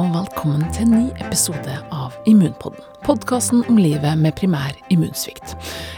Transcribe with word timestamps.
og 0.00 0.14
velkommen 0.14 0.62
til 0.72 0.86
en 0.86 0.92
ny 0.94 1.08
episode 1.20 1.72
av 1.92 2.14
Immunpodden. 2.28 2.80
Podkasten 3.04 3.60
om 3.68 3.76
livet 3.76 4.16
med 4.16 4.32
primær 4.38 4.72
immunsvikt. 4.92 5.52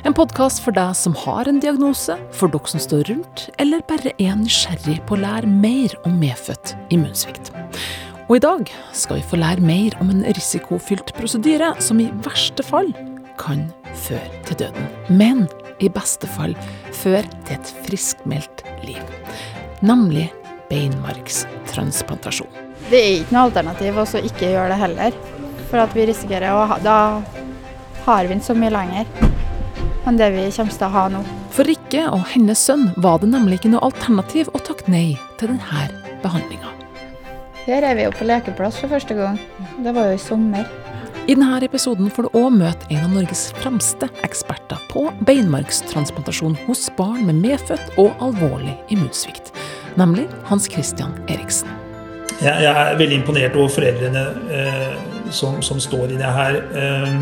En 0.09 0.17
podkast 0.17 0.59
for 0.65 0.75
deg 0.75 0.97
som 0.99 1.15
har 1.21 1.47
en 1.47 1.61
diagnose, 1.63 2.17
for 2.35 2.51
dere 2.51 2.73
som 2.73 2.83
står 2.83 3.05
rundt, 3.13 3.45
eller 3.63 3.85
bare 3.87 4.15
er 4.17 4.35
nysgjerrig 4.41 4.97
på 5.07 5.15
å 5.15 5.21
lære 5.23 5.51
mer 5.51 5.95
om 6.09 6.17
medfødt 6.19 6.75
immunsvikt. 6.95 7.53
Og 8.27 8.41
i 8.41 8.43
dag 8.43 8.75
skal 8.97 9.21
vi 9.21 9.29
få 9.35 9.39
lære 9.39 9.67
mer 9.71 9.95
om 10.03 10.11
en 10.11 10.27
risikofylt 10.33 11.15
prosedyre 11.19 11.71
som 11.79 12.03
i 12.03 12.11
verste 12.27 12.67
fall 12.67 12.91
kan 13.39 13.69
føre 14.09 14.43
til 14.49 14.65
døden. 14.65 14.91
Men 15.15 15.47
i 15.79 15.93
beste 15.93 16.27
fall 16.35 16.59
føre 17.05 17.29
til 17.47 17.61
et 17.61 17.75
friskmeldt 17.87 18.67
liv. 18.89 19.17
Nemlig 19.85 20.33
beinmargstransplantasjon. 20.73 22.72
Det 22.93 22.99
er 23.01 23.15
ikke 23.23 23.33
noe 23.33 23.47
alternativ 23.49 23.99
å 24.03 24.05
ikke 24.21 24.51
gjøre 24.53 24.75
det 24.75 24.77
heller. 24.83 25.15
For 25.71 25.81
at 25.81 25.95
vi 25.97 26.05
risikerer 26.11 26.53
å 26.53 26.67
ha 26.69 26.77
Da 26.85 26.97
har 28.05 28.27
vi 28.27 28.35
den 28.35 28.43
så 28.45 28.53
mye 28.59 28.73
lenger 28.75 29.09
enn 30.03 30.19
det 30.19 30.29
vi 30.35 30.43
kommer 30.51 30.75
til 30.75 30.85
å 30.89 30.93
ha 30.93 31.05
nå. 31.15 31.23
For 31.55 31.69
Rikke 31.69 32.03
og 32.11 32.27
hennes 32.35 32.61
sønn 32.67 32.89
var 33.01 33.21
det 33.23 33.31
nemlig 33.31 33.61
ikke 33.61 33.71
noe 33.73 33.87
alternativ 33.87 34.51
å 34.53 34.61
takke 34.67 34.91
nei 34.93 35.15
til 35.41 35.53
denne 35.55 35.85
behandlinga. 36.25 36.73
Her 37.63 37.87
er 37.87 37.97
vi 37.97 38.05
jo 38.09 38.15
på 38.19 38.27
lekeplass 38.27 38.81
for 38.83 38.91
første 38.91 39.17
gang. 39.17 39.39
Det 39.79 39.95
var 39.95 40.11
jo 40.11 40.17
i 40.19 40.21
sommer. 40.21 40.67
I 41.23 41.37
denne 41.39 41.61
episoden 41.63 42.11
får 42.13 42.27
du 42.27 42.41
òg 42.43 42.49
møte 42.59 42.91
en 42.91 43.07
av 43.07 43.15
Norges 43.15 43.45
fremste 43.63 44.11
eksperter 44.27 44.83
på 44.91 45.07
beinmargstransplantasjon 45.29 46.59
hos 46.67 46.89
barn 46.99 47.23
med 47.31 47.39
medfødt 47.45 47.95
og 48.03 48.27
alvorlig 48.27 48.75
immunsvikt, 48.91 49.55
nemlig 50.03 50.27
Hans 50.51 50.67
Christian 50.69 51.15
Eriksen. 51.31 51.82
Jeg, 52.43 52.65
jeg 52.65 52.73
er 52.73 52.97
veldig 52.99 53.19
imponert 53.21 53.57
over 53.57 53.71
foreldrene 53.71 54.23
eh, 54.51 54.95
som, 55.31 55.61
som, 55.63 55.81
står 55.81 56.11
i 56.11 56.19
det 56.19 56.33
her. 56.39 56.59
Eh, 56.75 57.13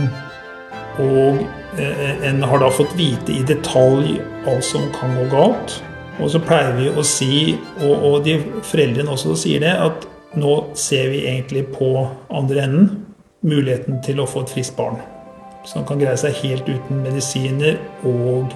og 1.04 1.42
eh, 1.80 2.24
en 2.30 2.42
har 2.42 2.62
da 2.62 2.70
fått 2.72 2.96
vite 2.96 3.34
i 3.34 3.44
detalj 3.46 4.16
alt 4.48 4.64
som 4.64 4.88
kan 4.96 5.12
gå 5.18 5.28
galt. 5.32 5.76
Og 6.20 6.32
så 6.32 6.40
pleier 6.42 6.72
vi 6.76 6.88
å 6.88 7.04
si, 7.06 7.58
og, 7.80 7.92
og 7.92 8.16
de 8.24 8.38
foreldrene 8.66 9.12
også 9.12 9.36
sier 9.44 9.62
det, 9.64 9.76
at 9.76 10.08
nå 10.40 10.56
ser 10.78 11.08
vi 11.12 11.24
egentlig 11.26 11.66
på 11.74 11.94
andre 12.30 12.66
enden 12.66 12.90
muligheten 13.40 14.02
til 14.04 14.20
å 14.20 14.28
få 14.28 14.44
et 14.44 14.52
friskt 14.52 14.76
barn. 14.76 15.00
Som 15.68 15.84
kan 15.88 16.00
greie 16.00 16.16
seg 16.20 16.36
helt 16.40 16.68
uten 16.68 17.02
medisiner 17.04 17.76
og 18.08 18.52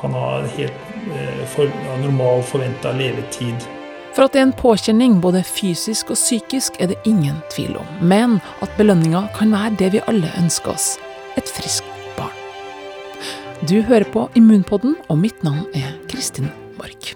kan 0.00 0.14
ha 0.16 0.40
helt 0.56 0.94
eh, 1.14 1.42
for, 1.54 1.70
ja, 1.70 1.98
normal 2.02 2.42
forventa 2.46 2.94
levetid. 2.96 3.66
For 4.20 4.28
at 4.28 4.34
det 4.36 4.40
er 4.42 4.50
en 4.50 4.52
påkjenning 4.52 5.12
både 5.24 5.40
fysisk 5.48 6.10
og 6.12 6.18
psykisk, 6.18 6.74
er 6.76 6.90
det 6.90 6.98
ingen 7.08 7.38
tvil 7.54 7.78
om. 7.80 7.86
Men 8.04 8.34
at 8.60 8.74
belønninga 8.76 9.22
kan 9.32 9.48
være 9.48 9.78
det 9.80 9.86
vi 9.94 10.02
alle 10.12 10.28
ønsker 10.36 10.74
oss 10.74 10.88
et 11.40 11.48
friskt 11.48 11.88
barn. 12.18 12.36
Du 13.64 13.78
hører 13.80 14.04
på 14.12 14.26
Immunpodden, 14.36 14.98
og 15.08 15.16
mitt 15.22 15.40
navn 15.40 15.64
er 15.72 15.96
Kristin 16.12 16.52
Mork. 16.76 17.14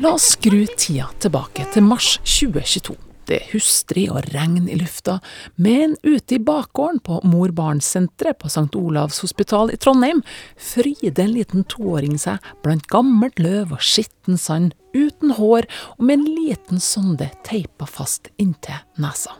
La 0.00 0.14
oss 0.14 0.32
skru 0.38 0.62
tida 0.64 1.12
tilbake 1.20 1.68
til 1.76 1.84
mars 1.84 2.14
2022. 2.24 2.96
Det 3.28 3.38
er 3.38 3.52
hustrig 3.54 4.04
og 4.12 4.26
regn 4.34 4.68
i 4.68 4.76
lufta, 4.78 5.18
men 5.56 5.96
ute 6.04 6.36
i 6.36 6.42
bakgården 6.42 7.00
på 7.04 7.20
mor-barn-senteret 7.24 8.40
på 8.40 8.50
St. 8.52 8.68
Olavs 8.76 9.22
hospital 9.24 9.72
i 9.72 9.78
Trondheim 9.80 10.20
fryder 10.60 11.24
en 11.24 11.32
liten 11.36 11.64
toåring 11.70 12.18
seg 12.20 12.44
blant 12.64 12.88
gammelt 12.92 13.40
løv 13.40 13.72
og 13.76 13.84
skitten 13.84 14.36
sand, 14.40 14.74
uten 14.94 15.34
hår 15.38 15.66
og 15.96 16.04
med 16.04 16.20
en 16.20 16.28
liten 16.28 16.82
sonde 16.82 17.30
teipa 17.48 17.88
fast 17.88 18.30
inntil 18.36 18.84
nesa. 19.00 19.34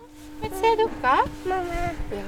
Se 0.45 0.73
dukka. 0.81 1.21
Mamma. 1.49 1.85
Ja. 2.13 2.25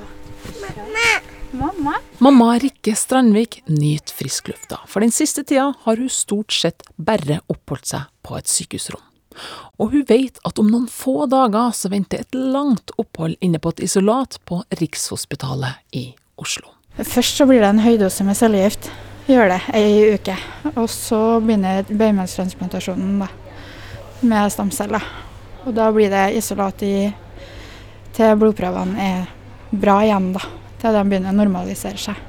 Mamma. 0.61 1.09
Mamma. 1.57 1.97
Mamma 2.19 2.53
Rikke 2.61 2.95
Strandvik 2.97 3.63
nyter 3.71 4.15
frisklufta, 4.15 4.81
for 4.87 5.05
den 5.05 5.13
siste 5.15 5.45
tida 5.47 5.71
har 5.85 6.01
hun 6.01 6.13
stort 6.13 6.53
sett 6.53 6.85
bare 6.97 7.41
oppholdt 7.53 7.93
seg 7.93 8.09
på 8.27 8.37
et 8.39 8.51
sykehusrom. 8.51 9.05
Og 9.79 9.93
hun 9.93 10.05
vet 10.09 10.41
at 10.47 10.59
om 10.59 10.71
noen 10.71 10.87
få 10.91 11.27
dager 11.31 11.75
så 11.77 11.91
venter 11.93 12.25
et 12.25 12.37
langt 12.37 12.93
opphold 13.01 13.37
inne 13.45 13.61
på 13.63 13.75
et 13.75 13.85
isolat 13.87 14.39
på 14.49 14.63
Rikshospitalet 14.81 15.97
i 15.97 16.09
Oslo. 16.41 16.73
Først 16.97 17.37
så 17.37 17.47
blir 17.49 17.61
det 17.61 17.69
en 17.69 17.85
høydose 17.85 18.25
med 18.25 18.39
cellegift. 18.39 18.91
Gjør 19.27 19.51
det 19.53 19.61
ei 19.77 20.15
uke. 20.15 20.37
Og 20.77 20.87
så 20.93 21.41
begynner 21.45 21.85
beinmargstransplantasjonen 21.91 23.19
da, 23.21 23.29
med 24.23 24.53
stamceller. 24.55 25.05
Og 25.67 25.75
da 25.77 25.91
blir 25.93 26.13
det 26.13 26.29
isolat 26.39 26.85
i, 26.87 27.11
til 28.17 28.39
blodprøvene 28.41 29.11
er 29.11 29.27
bra 29.75 29.99
igjen, 30.07 30.31
da. 30.37 30.45
Til 30.81 30.95
de 30.95 31.03
begynner 31.11 31.35
å 31.35 31.41
normalisere 31.41 32.01
seg. 32.01 32.23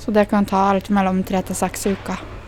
Så 0.00 0.12
det 0.12 0.26
kan 0.28 0.48
ta 0.48 0.66
alt 0.72 0.90
mellom 0.92 1.22
tre 1.24 1.40
til 1.46 1.56
seks 1.56 1.86
uker. 1.92 2.39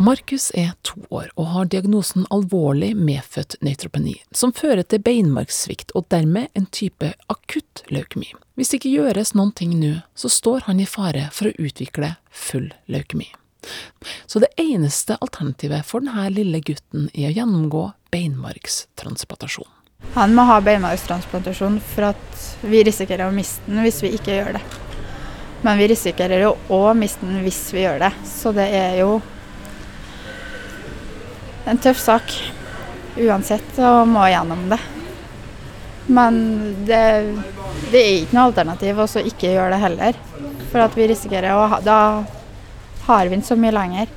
Markus 0.00 0.50
er 0.54 0.70
to 0.80 0.96
år 1.12 1.26
og 1.36 1.48
har 1.52 1.66
diagnosen 1.68 2.22
alvorlig 2.32 2.94
medfødt 2.96 3.58
nøytropeni, 3.60 4.14
som 4.32 4.48
fører 4.56 4.80
til 4.88 5.02
beinmargssvikt 5.04 5.90
og 5.92 6.06
dermed 6.08 6.48
en 6.56 6.64
type 6.72 7.10
akutt 7.28 7.82
leukemi. 7.92 8.30
Hvis 8.56 8.70
det 8.72 8.78
ikke 8.78 8.94
gjøres 8.94 9.34
noen 9.36 9.50
ting 9.52 9.74
nå, 9.76 9.98
så 10.16 10.30
står 10.32 10.64
han 10.70 10.78
i 10.80 10.86
fare 10.88 11.26
for 11.36 11.50
å 11.50 11.66
utvikle 11.66 12.14
full 12.32 12.70
leukemi. 12.88 13.26
Så 14.24 14.40
det 14.40 14.48
eneste 14.56 15.18
alternativet 15.20 15.84
for 15.84 16.00
denne 16.00 16.30
lille 16.32 16.62
gutten 16.64 17.10
er 17.12 17.28
å 17.28 17.34
gjennomgå 17.36 17.82
beinmargstransplantasjon. 18.14 19.68
Han 20.14 20.32
må 20.32 20.46
ha 20.48 20.62
beinmargstransplantasjon 20.64 21.76
for 21.90 22.14
at 22.14 22.46
vi 22.64 22.80
risikerer 22.88 23.26
å 23.26 23.36
miste 23.36 23.68
den 23.68 23.82
hvis 23.84 24.00
vi 24.06 24.14
ikke 24.16 24.38
gjør 24.38 24.56
det. 24.56 24.64
Men 25.60 25.76
vi 25.76 25.90
risikerer 25.92 26.46
jo 26.46 26.54
å 26.72 26.80
miste 26.96 27.28
den 27.28 27.44
hvis 27.44 27.60
vi 27.76 27.84
gjør 27.84 28.00
det, 28.06 28.10
så 28.24 28.54
det 28.56 28.70
er 28.80 28.96
jo 29.02 29.20
en 31.68 31.78
tøff 31.78 31.98
sak 32.00 32.32
uansett, 33.20 33.76
og 33.78 34.08
må 34.08 34.24
gjennom 34.30 34.68
det. 34.70 34.80
Men 36.10 36.40
det, 36.86 37.02
det 37.92 38.00
er 38.00 38.16
ikke 38.22 38.36
noe 38.36 38.48
alternativ 38.48 38.98
å 39.02 39.06
ikke 39.20 39.52
gjøre 39.52 39.74
det 39.74 39.82
heller. 39.84 40.20
For 40.70 40.82
at 40.82 40.96
vi 40.98 41.08
risikerer 41.10 41.54
å 41.54 41.66
ha 41.70 41.80
Da 41.82 42.00
har 43.06 43.26
vi 43.26 43.34
den 43.34 43.46
så 43.46 43.56
mye 43.58 43.74
lenger 43.74 44.10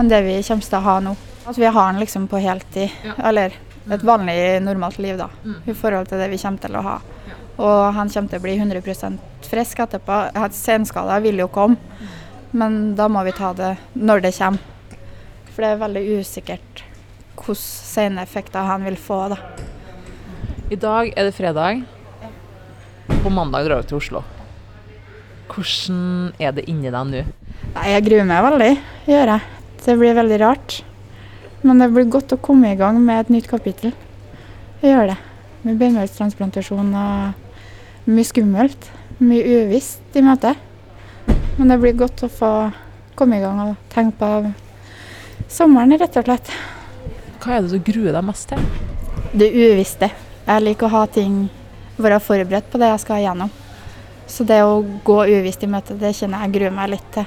enn 0.00 0.08
det 0.08 0.22
vi 0.24 0.38
kommer 0.46 0.64
til 0.64 0.78
å 0.78 0.84
ha 0.86 0.94
nå. 1.04 1.16
At 1.50 1.58
vi 1.58 1.68
har 1.68 1.92
den 1.92 2.00
liksom 2.00 2.28
på 2.30 2.40
heltid. 2.40 2.92
Ja. 3.04 3.16
Eller 3.28 3.56
et 3.90 4.04
vanlig, 4.06 4.36
normalt 4.64 5.00
liv, 5.02 5.18
da. 5.18 5.28
Mm. 5.44 5.56
I 5.66 5.74
forhold 5.76 6.08
til 6.08 6.20
det 6.20 6.28
vi 6.32 6.38
kommer 6.40 6.62
til 6.62 6.78
å 6.78 6.84
ha. 6.86 6.96
Og 7.60 7.80
han 7.96 8.08
kommer 8.12 8.32
til 8.32 8.40
å 8.40 8.44
bli 8.44 8.54
100 8.56 9.18
frisk 9.50 9.82
etterpå. 9.84 10.20
Senskader 10.56 11.20
vil 11.24 11.42
jo 11.42 11.48
komme, 11.52 11.76
men 12.56 12.94
da 12.96 13.08
må 13.12 13.24
vi 13.26 13.34
ta 13.36 13.52
det 13.56 13.74
når 13.94 14.24
det 14.24 14.36
kommer. 14.38 14.79
For 15.60 15.66
det 15.68 15.74
er 15.74 15.80
veldig 15.82 16.02
usikkert 16.16 16.78
hvilke 17.36 17.54
seneffekter 17.60 18.64
han 18.64 18.86
vil 18.88 18.94
få. 18.96 19.18
da. 19.28 19.36
I 20.72 20.76
dag 20.80 21.10
er 21.12 21.26
det 21.28 21.34
fredag. 21.36 21.82
På 23.20 23.28
mandag 23.28 23.66
drar 23.66 23.82
du 23.84 23.90
til 23.90 23.98
Oslo. 23.98 24.22
Hvordan 25.52 26.32
er 26.40 26.54
det 26.56 26.64
inni 26.64 26.88
deg 26.88 27.10
nå? 27.10 27.20
Nei, 27.74 27.90
Jeg 27.92 28.06
gruer 28.06 28.24
meg 28.30 28.46
veldig, 28.46 28.70
gjør 29.10 29.32
jeg. 29.34 29.60
Det 29.84 29.98
blir 30.00 30.16
veldig 30.16 30.38
rart. 30.40 30.78
Men 31.60 31.84
det 31.84 31.90
blir 31.92 32.08
godt 32.16 32.32
å 32.32 32.40
komme 32.40 32.72
i 32.72 32.80
gang 32.80 32.96
med 33.04 33.26
et 33.26 33.34
nytt 33.36 33.52
kapittel. 33.52 33.92
Jeg 34.80 34.94
gjør 34.94 35.12
det. 35.12 35.18
Med 35.68 35.76
beinmargstransplantasjon 35.84 36.96
og 37.02 38.08
mye 38.08 38.30
skummelt. 38.32 38.88
Mye 39.20 39.60
uvisst 39.66 40.16
i 40.16 40.24
møte. 40.24 40.56
Men 41.60 41.68
det 41.68 41.80
blir 41.84 42.00
godt 42.00 42.24
å 42.24 42.32
få 42.32 42.54
komme 43.12 43.36
i 43.36 43.44
gang 43.44 43.60
og 43.68 43.76
tenke 43.92 44.16
på 44.24 44.32
sommeren, 45.50 45.98
rett 45.98 46.16
og 46.16 46.26
slett. 46.26 46.50
Hva 47.40 47.56
er 47.56 47.64
det 47.64 47.74
du 47.74 47.92
gruer 47.92 48.14
deg 48.14 48.26
mest 48.26 48.50
til? 48.50 48.62
Det 49.32 49.50
uvisste. 49.54 50.10
Jeg 50.46 50.64
liker 50.64 50.88
å 50.88 50.94
ha 50.94 51.02
ting, 51.10 51.42
være 52.00 52.20
forberedt 52.22 52.70
på 52.70 52.80
det 52.80 52.90
jeg 52.92 53.02
skal 53.04 53.22
igjennom. 53.22 53.52
Så 54.30 54.46
det 54.46 54.60
å 54.62 54.80
gå 55.04 55.18
uvisst 55.26 55.64
i 55.66 55.70
møte, 55.70 55.96
det 55.98 56.14
kjenner 56.16 56.44
jeg 56.44 56.54
gruer 56.56 56.74
meg 56.74 56.92
litt 56.94 57.08
til. 57.14 57.26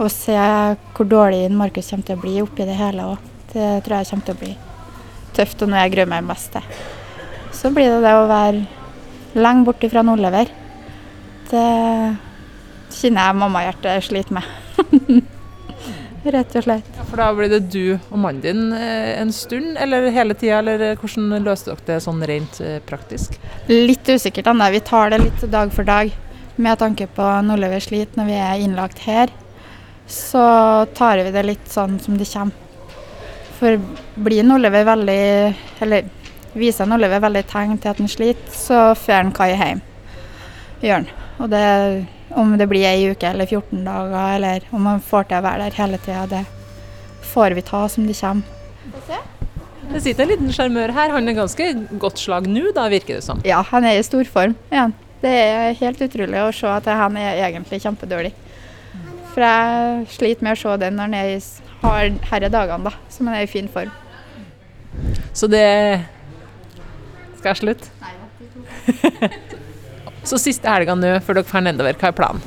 Og 0.00 0.10
se 0.10 0.34
hvor 0.34 1.08
dårlig 1.08 1.46
Markus 1.54 1.90
kommer 1.92 2.08
til 2.08 2.18
å 2.18 2.22
bli 2.22 2.38
oppi 2.42 2.66
det 2.66 2.78
hele 2.78 3.10
òg. 3.12 3.28
Det 3.52 3.68
tror 3.86 4.00
jeg 4.00 4.10
kommer 4.10 4.28
til 4.28 4.34
å 4.34 4.40
bli 4.40 4.54
tøft, 5.34 5.62
og 5.62 5.70
noe 5.70 5.84
jeg 5.84 5.94
gruer 5.94 6.10
meg 6.10 6.26
mest 6.26 6.54
til. 6.54 6.80
Så 7.54 7.70
blir 7.74 7.92
det 7.92 8.00
det 8.02 8.14
å 8.16 8.26
være 8.30 8.64
lenge 9.38 9.68
borte 9.68 9.90
fra 9.92 10.02
Nordlever. 10.06 10.50
Det 11.52 11.68
kjenner 12.94 13.28
jeg 13.28 13.40
mammahjertet 13.42 14.08
sliter 14.08 14.40
med. 14.40 15.24
rett 16.32 16.56
og 16.56 16.64
slett. 16.64 16.90
Ja, 16.96 17.04
for 17.08 17.20
da 17.20 17.28
blir 17.36 17.50
det 17.52 17.60
du 17.72 17.96
og 17.96 18.18
mannen 18.18 18.42
din 18.44 18.72
eh, 18.72 19.20
en 19.20 19.32
stund, 19.34 19.76
eller 19.80 20.08
hele 20.14 20.36
tida, 20.38 20.58
eller 20.62 20.80
eh, 20.90 20.98
hvordan 21.00 21.44
løste 21.44 21.72
dere 21.72 21.86
det 21.88 22.00
sånn 22.04 22.24
rent 22.28 22.60
eh, 22.64 22.80
praktisk? 22.86 23.38
Litt 23.68 24.08
usikkert 24.08 24.48
ennå. 24.52 24.70
Vi 24.72 24.82
tar 24.88 25.12
det 25.12 25.22
litt 25.24 25.46
dag 25.52 25.72
for 25.74 25.88
dag. 25.88 26.12
Med 26.56 26.78
tanke 26.78 27.08
på 27.10 27.28
Nordlever 27.44 27.82
sliter 27.82 28.20
når 28.20 28.30
vi 28.30 28.36
er 28.38 28.62
innlagt 28.62 29.02
her, 29.04 29.32
så 30.06 30.44
tar 30.94 31.24
vi 31.24 31.32
det 31.34 31.42
litt 31.44 31.70
sånn 31.70 31.98
som 32.00 32.18
det 32.20 32.28
kommer. 32.30 32.60
For 33.54 33.78
blir 34.18 34.50
Oliver 34.50 34.82
veldig 34.84 35.54
Eller 35.84 36.08
viser 36.58 36.90
Oliver 36.92 37.22
veldig 37.22 37.42
tegn 37.50 37.78
til 37.78 37.92
at 37.92 38.00
han 38.02 38.10
sliter, 38.10 38.50
så 38.54 38.80
får 38.98 39.20
han 39.20 39.32
Kai 39.34 39.52
hjem. 39.54 39.82
Gjør 40.82 41.00
han. 41.00 41.08
Og 41.42 41.50
det, 41.50 41.64
om 42.34 42.56
det 42.58 42.66
blir 42.70 42.86
ei 42.88 43.10
uke 43.12 43.28
eller 43.30 43.46
14 43.46 43.84
dager, 43.86 44.34
eller 44.36 44.66
om 44.74 44.84
man 44.88 45.02
får 45.02 45.30
til 45.30 45.38
å 45.38 45.44
være 45.46 45.68
der 45.68 45.78
hele 45.78 46.00
tida, 46.02 46.26
det 46.30 46.44
får 47.34 47.56
vi 47.56 47.64
ta 47.66 47.86
som 47.88 48.06
det 48.08 48.16
kommer. 48.18 48.42
Det 49.84 50.00
sitter 50.00 50.24
en 50.24 50.30
liten 50.32 50.52
sjarmør 50.54 50.94
her. 50.96 51.12
Han 51.12 51.28
er 51.28 51.36
ganske 51.36 51.66
godt 52.00 52.18
slag 52.18 52.46
nå, 52.50 52.70
da 52.74 52.86
virker 52.90 53.18
det 53.18 53.24
som. 53.26 53.42
Ja, 53.46 53.60
han 53.68 53.84
er 53.84 53.98
i 53.98 54.06
storform 54.06 54.56
igjen. 54.72 54.94
Det 55.24 55.32
er 55.32 55.76
helt 55.78 56.00
utrolig 56.04 56.40
å 56.40 56.52
se 56.56 56.68
at 56.68 56.88
han 56.88 57.16
er 57.20 57.42
egentlig 57.46 57.82
kjempedårlig. 57.84 58.32
For 59.34 59.44
jeg 59.44 60.08
sliter 60.14 60.46
med 60.46 60.56
å 60.56 60.60
se 60.60 60.76
det 60.80 60.90
når 60.94 61.08
han 61.08 61.16
er 61.18 61.30
i, 61.34 61.38
har 61.84 62.10
herre 62.30 62.50
dagene, 62.52 62.90
da, 62.90 63.12
som 63.12 63.28
han 63.28 63.38
er 63.38 63.46
i 63.46 63.50
fin 63.50 63.68
form. 63.72 63.92
Så 65.34 65.48
det 65.50 65.64
skal 67.38 67.52
jeg 67.52 67.60
slutte? 67.62 67.90
Så 70.24 70.38
siste 70.40 70.70
helga 70.72 70.94
nå 70.96 71.10
før 71.24 71.40
dere 71.40 71.48
drar 71.50 71.64
nedover, 71.66 71.96
hva 72.00 72.08
er 72.08 72.16
planen? 72.16 72.44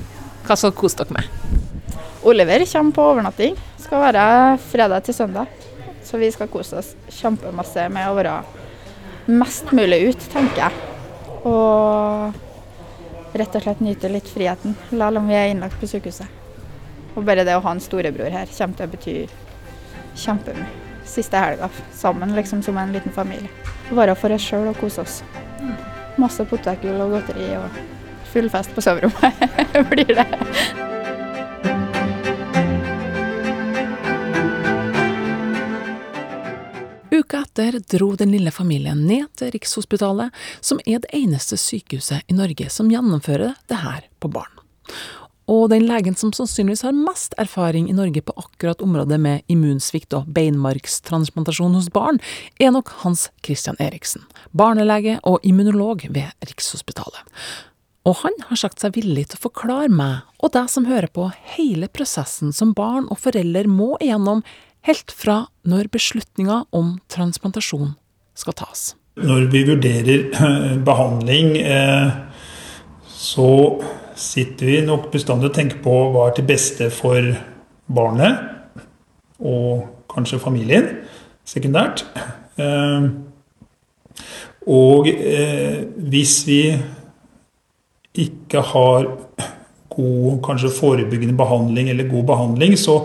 Hva 0.47 0.55
skal 0.57 0.71
dere 0.71 0.79
kose 0.79 0.97
dere 0.97 1.13
med? 1.13 1.27
Oliver 2.27 2.65
kommer 2.71 2.95
på 2.95 3.03
overnatting. 3.11 3.57
Skal 3.79 4.01
være 4.01 4.23
fredag 4.71 5.05
til 5.05 5.15
søndag. 5.15 5.51
Så 6.03 6.17
vi 6.17 6.31
skal 6.33 6.49
kose 6.49 6.79
oss 6.79 6.93
kjempemasse 7.19 7.85
med 7.93 8.09
å 8.09 8.15
være 8.17 8.33
mest 9.29 9.69
mulig 9.75 9.99
ut, 10.09 10.25
tenker 10.33 10.63
jeg. 10.65 10.73
Og 11.47 13.37
rett 13.37 13.57
og 13.59 13.63
slett 13.67 13.83
nyte 13.85 14.09
litt 14.09 14.29
friheten, 14.31 14.73
selv 14.89 15.21
om 15.21 15.29
vi 15.29 15.37
er 15.37 15.51
innlagt 15.51 15.77
på 15.77 15.89
sykehuset. 15.91 16.33
Og 17.13 17.25
bare 17.27 17.45
det 17.45 17.57
å 17.57 17.61
ha 17.65 17.75
en 17.75 17.83
storebror 17.83 18.33
her 18.33 18.49
kommer 18.57 18.79
til 18.79 18.87
å 18.87 18.93
bety 18.95 19.15
kjempemye. 20.17 20.69
Siste 21.07 21.39
helga 21.39 21.69
sammen, 21.95 22.33
liksom 22.35 22.65
som 22.65 22.77
en 22.81 22.95
liten 22.95 23.13
familie. 23.13 23.51
Være 23.93 24.17
for 24.17 24.33
oss 24.33 24.49
sjøl 24.49 24.71
og 24.71 24.81
kose 24.81 25.05
oss. 25.05 25.21
Masse 26.17 26.45
potetgull 26.49 26.97
og 27.03 27.13
godteri 27.13 27.51
og 27.59 27.77
full 28.31 28.49
fest 28.49 28.73
på 28.73 28.81
soverommet 28.81 29.37
blir 29.91 30.13
det. 30.17 30.27
Uka 37.17 37.41
etter 37.41 37.79
dro 37.91 38.15
den 38.15 38.31
lille 38.31 38.51
familien 38.51 39.05
ned 39.07 39.29
til 39.39 39.53
Rikshospitalet, 39.55 40.33
som 40.61 40.81
er 40.85 41.01
det 41.01 41.13
eneste 41.17 41.57
sykehuset 41.57 42.25
i 42.29 42.35
Norge 42.37 42.69
som 42.69 42.91
gjennomfører 42.91 43.55
det 43.69 43.79
her 43.81 44.05
på 44.21 44.29
barn. 44.33 44.53
Og 45.47 45.69
den 45.71 45.85
legen 45.87 46.15
som 46.19 46.33
sannsynligvis 46.35 46.83
har 46.83 46.95
mest 46.95 47.35
erfaring 47.39 47.87
i 47.87 47.95
Norge 47.95 48.21
på 48.21 48.35
akkurat 48.35 48.81
området 48.83 49.19
med 49.23 49.47
immunsvikt 49.51 50.15
og 50.17 50.27
beinmargstransplantasjon 50.35 51.77
hos 51.77 51.87
barn, 51.95 52.19
er 52.59 52.73
nok 52.75 52.91
Hans 53.05 53.29
Christian 53.45 53.79
Eriksen, 53.79 54.25
barnelege 54.51 55.21
og 55.23 55.39
immunolog 55.47 56.09
ved 56.11 56.35
Rikshospitalet. 56.43 57.23
Og 58.07 58.21
han 58.21 58.35
har 58.49 58.59
sagt 58.59 58.83
seg 58.83 58.95
villig 58.95 59.29
til 59.29 59.39
å 59.39 59.45
forklare 59.49 59.91
meg 59.91 60.43
og 60.43 60.53
deg 60.55 60.69
som 60.71 60.87
hører 60.87 61.09
på, 61.11 61.29
hele 61.55 61.89
prosessen 61.91 62.53
som 62.55 62.75
barn 62.75 63.07
og 63.11 63.19
foreldre 63.19 63.67
må 63.71 63.95
igjennom 64.03 64.43
helt 64.87 65.11
fra 65.11 65.41
når 65.67 65.89
beslutninga 65.91 66.61
om 66.75 66.97
transplantasjon 67.11 67.95
skal 68.37 68.55
tas. 68.55 68.89
Når 69.17 69.47
vi 69.51 69.63
vurderer 69.67 70.27
behandling, 70.87 71.55
eh, 71.57 72.11
så 73.07 73.49
sitter 74.17 74.65
vi 74.65 74.81
nok 74.85 75.11
bestandig 75.13 75.51
og 75.51 75.55
tenker 75.55 75.81
på 75.83 75.93
hva 76.13 76.27
er 76.27 76.35
til 76.37 76.47
beste 76.49 76.89
for 76.93 77.31
barnet, 77.93 78.41
og 79.37 79.85
kanskje 80.11 80.41
familien, 80.41 80.89
sekundært. 81.47 82.03
Eh, 82.57 83.07
og 84.67 85.07
eh, 85.11 85.83
hvis 86.09 86.41
vi 86.47 86.61
ikke 88.17 88.63
har 88.73 89.07
god 89.93 90.39
kanskje 90.45 90.73
forebyggende 90.73 91.37
behandling 91.37 91.91
eller 91.93 92.09
god 92.09 92.25
behandling, 92.33 92.77
så 92.77 93.03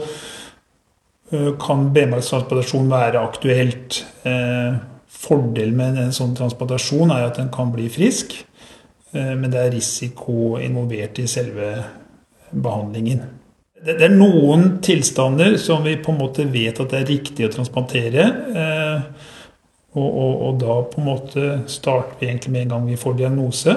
kan 1.33 1.87
benmargstransplantasjon 1.95 2.91
være 2.93 3.21
aktuelt. 3.25 4.03
Fordelen 5.23 5.77
med 5.79 6.01
en 6.01 6.13
sånn 6.13 6.35
transplantasjon 6.37 7.13
er 7.15 7.29
at 7.29 7.39
den 7.41 7.49
kan 7.55 7.71
bli 7.73 7.87
frisk, 7.93 8.35
men 9.13 9.51
det 9.53 9.61
er 9.61 9.75
risiko 9.75 10.57
involvert 10.57 11.19
i 11.21 11.27
selve 11.29 11.75
behandlingen. 12.53 13.23
Det 13.83 14.07
er 14.07 14.15
noen 14.15 14.79
tilstander 14.85 15.57
som 15.61 15.83
vi 15.85 15.97
på 16.01 16.13
en 16.13 16.21
måte 16.21 16.47
vet 16.49 16.79
at 16.81 16.93
det 16.93 17.01
er 17.01 17.09
riktig 17.11 17.49
å 17.49 17.53
transplantere. 17.53 18.29
Og, 19.93 20.07
og, 20.07 20.37
og 20.47 20.61
da 20.63 20.77
på 20.89 21.01
en 21.01 21.09
måte 21.09 21.49
starter 21.69 22.21
vi 22.21 22.29
egentlig 22.31 22.53
med 22.55 22.65
en 22.67 22.77
gang 22.77 22.87
vi 22.87 23.01
får 23.01 23.19
diagnose. 23.19 23.75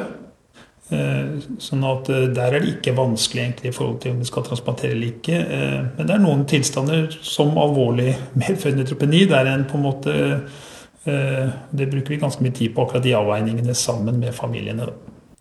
Sånn 0.85 1.81
at 1.89 2.11
der 2.37 2.53
er 2.53 2.61
det 2.61 2.75
ikke 2.75 2.93
vanskelig 2.93 3.41
egentlig 3.41 3.71
i 3.71 3.73
forhold 3.73 3.97
til 4.03 4.13
om 4.13 4.21
vi 4.21 4.29
skal 4.29 4.45
transplantere 4.45 4.93
eller 4.93 5.15
ikke. 5.15 5.41
Men 5.97 6.05
det 6.05 6.13
er 6.13 6.21
noen 6.21 6.45
tilstander 6.49 7.09
som 7.25 7.57
alvorlig 7.57 8.11
medfødt 8.43 8.77
neutropeni, 8.77 9.25
der 9.31 9.49
en 9.49 9.65
på 9.65 9.79
en 9.79 9.87
måte 9.87 10.15
Det 11.05 11.85
bruker 11.85 12.09
vi 12.09 12.17
ganske 12.21 12.41
mye 12.41 12.53
tid 12.57 12.71
på, 12.73 12.81
akkurat 12.81 13.03
de 13.05 13.11
avveiningene 13.13 13.73
sammen 13.77 14.17
med 14.21 14.33
familiene. 14.33 14.87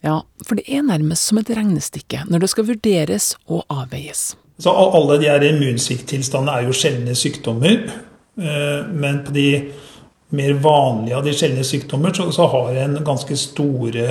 Ja, 0.05 0.21
for 0.45 0.61
det 0.61 0.67
er 0.69 0.85
nærmest 0.85 1.31
som 1.31 1.41
et 1.41 1.51
regnestykke 1.57 2.27
når 2.29 2.45
det 2.45 2.51
skal 2.53 2.69
vurderes 2.69 3.33
og 3.49 3.65
avveies. 3.73 4.35
Så 4.61 4.71
alle 4.71 5.17
de 5.19 5.31
her 5.31 5.43
immunsvikttilstandene 5.49 6.61
er 6.61 6.69
jo 6.69 6.77
sjeldne 6.77 7.17
sykdommer. 7.19 7.81
Men 8.37 9.23
på 9.25 9.35
de 9.35 9.49
mer 10.35 10.57
vanlige 10.63 11.17
av 11.17 11.27
de 11.27 11.35
sjeldne 11.37 11.65
sykdommer 11.67 12.15
så, 12.15 12.47
har 12.51 12.81
en 12.85 12.99
ganske 13.07 13.37
store 13.39 14.09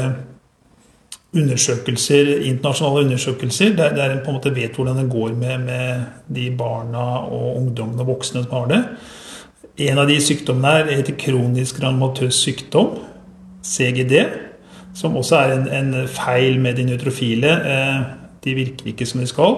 undersøkelser, 1.33 2.29
internasjonale 2.45 3.07
undersøkelser 3.07 3.73
der, 3.77 3.97
en 4.05 4.21
på 4.23 4.31
en 4.31 4.37
måte 4.37 4.53
vet 4.53 4.75
hvordan 4.77 4.99
det 5.01 5.09
går 5.11 5.33
med, 5.37 5.65
med 5.65 6.03
de 6.35 6.49
barna 6.57 7.05
og 7.25 7.57
ungdommene 7.57 8.03
og 8.03 8.11
voksne 8.13 8.43
som 8.43 8.53
har 8.53 8.69
det. 8.69 8.81
En 9.89 9.97
av 9.97 10.09
de 10.09 10.19
sykdommene 10.21 10.75
her 10.75 10.91
heter 10.93 11.17
kronisk 11.17 11.79
granulatøs 11.81 12.37
sykdom, 12.45 12.99
CGD, 13.65 14.13
som 14.93 15.17
også 15.17 15.39
er 15.39 15.55
en, 15.57 15.67
en 15.67 16.07
feil 16.07 16.59
med 16.61 16.77
de 16.77 16.87
neutrofile. 16.87 17.57
De 18.43 18.55
virker 18.55 18.91
ikke 18.91 19.07
som 19.09 19.21
de 19.23 19.27
skal. 19.29 19.57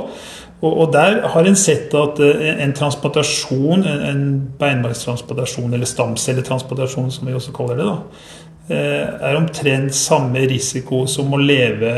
Og, 0.61 0.71
og 0.71 0.93
der 0.93 1.19
har 1.27 1.47
en 1.47 1.57
sett 1.59 1.93
at 1.97 2.21
en 2.23 2.73
transplantasjon, 2.73 3.83
en, 3.83 4.03
en 4.09 4.25
beinmargstransplantasjon, 4.59 5.73
eller 5.73 5.89
stamcelletransplantasjon 5.89 7.11
som 7.11 7.27
vi 7.27 7.35
også 7.35 7.53
kaller 7.55 7.81
det, 7.81 7.87
da, 7.91 8.75
er 8.75 9.37
omtrent 9.37 9.93
samme 9.93 10.41
risiko 10.49 11.03
som 11.11 11.35
å 11.35 11.41
leve 11.41 11.91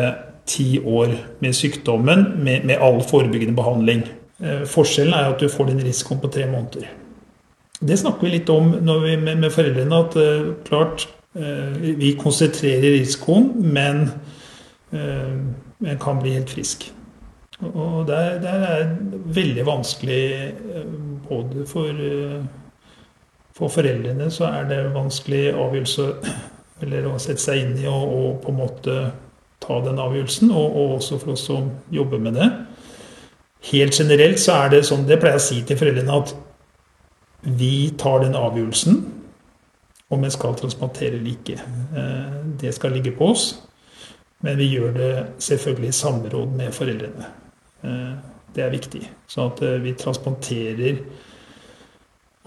ti 0.48 0.80
år 0.80 1.14
med 1.44 1.56
sykdommen 1.56 2.32
med, 2.44 2.66
med 2.68 2.82
all 2.84 3.02
forebyggende 3.06 3.56
behandling. 3.56 4.08
Forskjellen 4.70 5.16
er 5.16 5.32
at 5.32 5.42
du 5.42 5.50
får 5.52 5.72
den 5.72 5.84
risikoen 5.84 6.22
på 6.24 6.32
tre 6.34 6.46
måneder. 6.50 6.90
Det 7.80 7.98
snakker 8.00 8.26
vi 8.26 8.34
litt 8.38 8.50
om 8.50 8.72
vi, 8.74 9.18
med, 9.18 9.38
med, 9.38 9.52
foreldrene. 9.54 10.02
At 10.02 10.18
uh, 10.18 10.54
klart 10.66 11.08
vi 12.00 12.16
konsentrerer 12.20 12.96
risikoen, 12.98 13.52
men 13.74 14.08
uh, 14.94 15.34
en 15.86 16.00
kan 16.02 16.22
bli 16.22 16.34
helt 16.38 16.50
frisk. 16.50 16.88
Og 17.62 18.08
det 18.08 18.18
er 18.50 18.96
veldig 19.34 19.66
vanskelig 19.66 20.24
både 21.30 21.66
for, 21.70 22.02
for 23.58 23.74
foreldrene 23.74 24.30
så 24.34 24.52
er 24.60 24.68
det 24.70 24.78
vanskelig 24.94 25.48
avgjørelse 25.54 26.06
eller 26.86 27.08
å 27.10 27.16
sette 27.22 27.42
seg 27.42 27.64
inn 27.64 27.78
i 27.82 27.88
og, 27.90 28.14
og 28.14 28.36
på 28.44 28.54
en 28.54 28.60
måte 28.60 28.98
ta 29.64 29.80
den 29.82 30.00
avgjørelsen, 30.00 30.52
og, 30.52 30.66
og, 30.66 30.96
også 31.00 31.18
for 31.22 31.34
oss 31.34 31.48
som 31.50 31.72
jobber 31.92 32.22
med 32.22 32.38
det. 32.38 32.50
Helt 33.72 34.00
generelt 34.00 34.40
så 34.40 34.60
er 34.64 34.76
det 34.76 34.84
sånn, 34.86 35.08
det 35.10 35.18
pleier 35.20 35.40
jeg 35.40 35.44
å 35.44 35.48
si 35.48 35.62
til 35.66 35.80
foreldrene, 35.80 36.20
at 36.22 36.36
vi 37.58 37.90
tar 37.98 38.22
den 38.24 38.38
avgjørelsen 38.38 39.02
om 40.10 40.24
en 40.24 40.32
skal 40.32 40.56
transplantere 40.56 41.18
eller 41.18 41.32
ikke. 41.34 41.58
Det 42.62 42.72
skal 42.76 42.96
ligge 42.96 43.12
på 43.18 43.32
oss, 43.34 43.46
men 44.46 44.58
vi 44.60 44.70
gjør 44.72 44.94
det 44.96 45.12
selvfølgelig 45.44 45.90
i 45.90 45.98
samråd 46.00 46.56
med 46.56 46.76
foreldrene. 46.76 47.30
Det 48.54 48.64
er 48.64 48.72
viktig. 48.74 49.04
Så 49.28 49.50
at 49.52 49.62
vi 49.84 49.96
transplanterer 50.00 51.02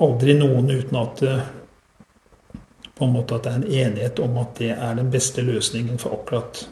aldri 0.00 0.34
noen 0.38 0.70
uten 0.72 0.96
at 1.00 1.24
en 3.00 3.12
måte 3.14 3.36
at 3.36 3.46
det 3.46 3.52
er 3.52 3.60
en 3.60 3.72
enighet 3.84 4.20
om 4.20 4.34
at 4.40 4.58
det 4.60 4.74
er 4.74 4.96
den 4.98 5.10
beste 5.12 5.44
løsningen 5.44 6.00
for 6.00 6.18
akkurat 6.18 6.66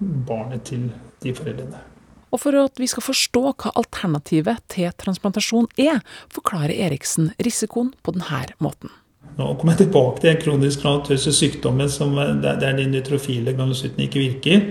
barnet 0.00 0.66
til 0.68 0.90
de 1.24 1.32
foreldrene. 1.36 1.80
Og 2.34 2.42
for 2.42 2.56
at 2.58 2.80
vi 2.82 2.88
skal 2.90 3.04
forstå 3.06 3.44
hva 3.52 3.72
alternativet 3.78 4.60
til 4.72 4.90
transplantasjon 5.00 5.68
er, 5.80 6.02
forklarer 6.34 6.74
Eriksen 6.88 7.30
risikoen 7.38 7.92
på 8.02 8.12
denne 8.16 8.42
måten. 8.64 8.90
Nå 9.34 9.48
kommer 9.58 9.74
jeg 9.74 9.86
tilbake 9.86 10.20
til 10.20 10.30
den 10.30 10.42
kronisk 10.42 10.84
granatøse 10.84 11.32
sykdommen 11.34 11.90
som 11.90 12.14
der 12.42 12.76
de 12.78 12.86
neutrofile 12.86 13.54
granulocytene 13.56 14.06
ikke 14.06 14.22
virker. 14.22 14.66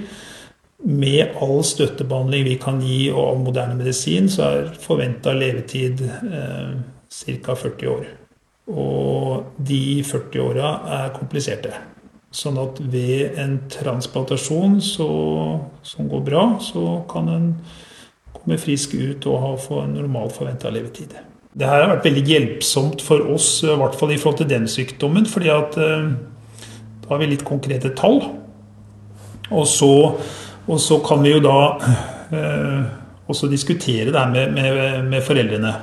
Med 0.83 1.37
all 1.43 1.63
støttebehandling 1.67 2.43
vi 2.47 2.57
kan 2.59 2.81
gi 2.83 3.05
og 3.11 3.21
all 3.23 3.41
moderne 3.43 3.75
medisin, 3.79 4.29
så 4.31 4.49
er 4.49 4.73
forventa 4.83 5.31
levetid 5.35 6.03
eh, 6.03 6.73
ca. 7.07 7.55
40 7.55 7.89
år. 7.91 8.05
Og 8.71 9.59
de 9.59 10.03
40 10.07 10.43
åra 10.43 10.73
er 10.99 11.13
kompliserte. 11.15 11.73
Sånn 12.33 12.57
at 12.57 12.79
ved 12.79 13.37
en 13.39 13.59
transplantasjon 13.71 14.79
så, 14.81 15.09
som 15.85 16.09
går 16.09 16.23
bra, 16.25 16.45
så 16.63 17.03
kan 17.11 17.29
en 17.29 17.49
komme 18.33 18.57
frisk 18.59 18.95
ut 18.97 19.27
og 19.29 19.59
få 19.63 19.83
en 19.83 19.95
normalt 19.99 20.35
forventa 20.35 20.71
levetid. 20.73 21.13
Det 21.53 21.67
her 21.69 21.83
har 21.83 21.91
vært 21.91 22.07
veldig 22.07 22.23
hjelpsomt 22.25 23.03
for 23.05 23.21
oss, 23.29 23.59
i 23.61 23.75
hvert 23.77 23.97
fall 23.97 24.13
i 24.13 24.17
forhold 24.17 24.39
til 24.41 24.49
den 24.49 24.65
sykdommen. 24.69 25.27
fordi 25.29 25.51
at 25.53 25.77
eh, 25.77 26.07
da 27.03 27.11
har 27.11 27.21
vi 27.21 27.29
litt 27.29 27.45
konkrete 27.45 27.93
tall. 27.97 28.21
Og 29.51 29.67
så, 29.67 29.93
og 30.65 30.79
så 30.81 30.99
kan 31.05 31.21
vi 31.21 31.35
jo 31.35 31.43
da 31.43 31.57
eh, 32.33 32.79
også 33.29 33.51
diskutere 33.51 34.11
det 34.11 34.19
her 34.19 34.31
med, 34.31 34.55
med, 34.55 35.03
med 35.11 35.21
foreldrene. 35.21 35.73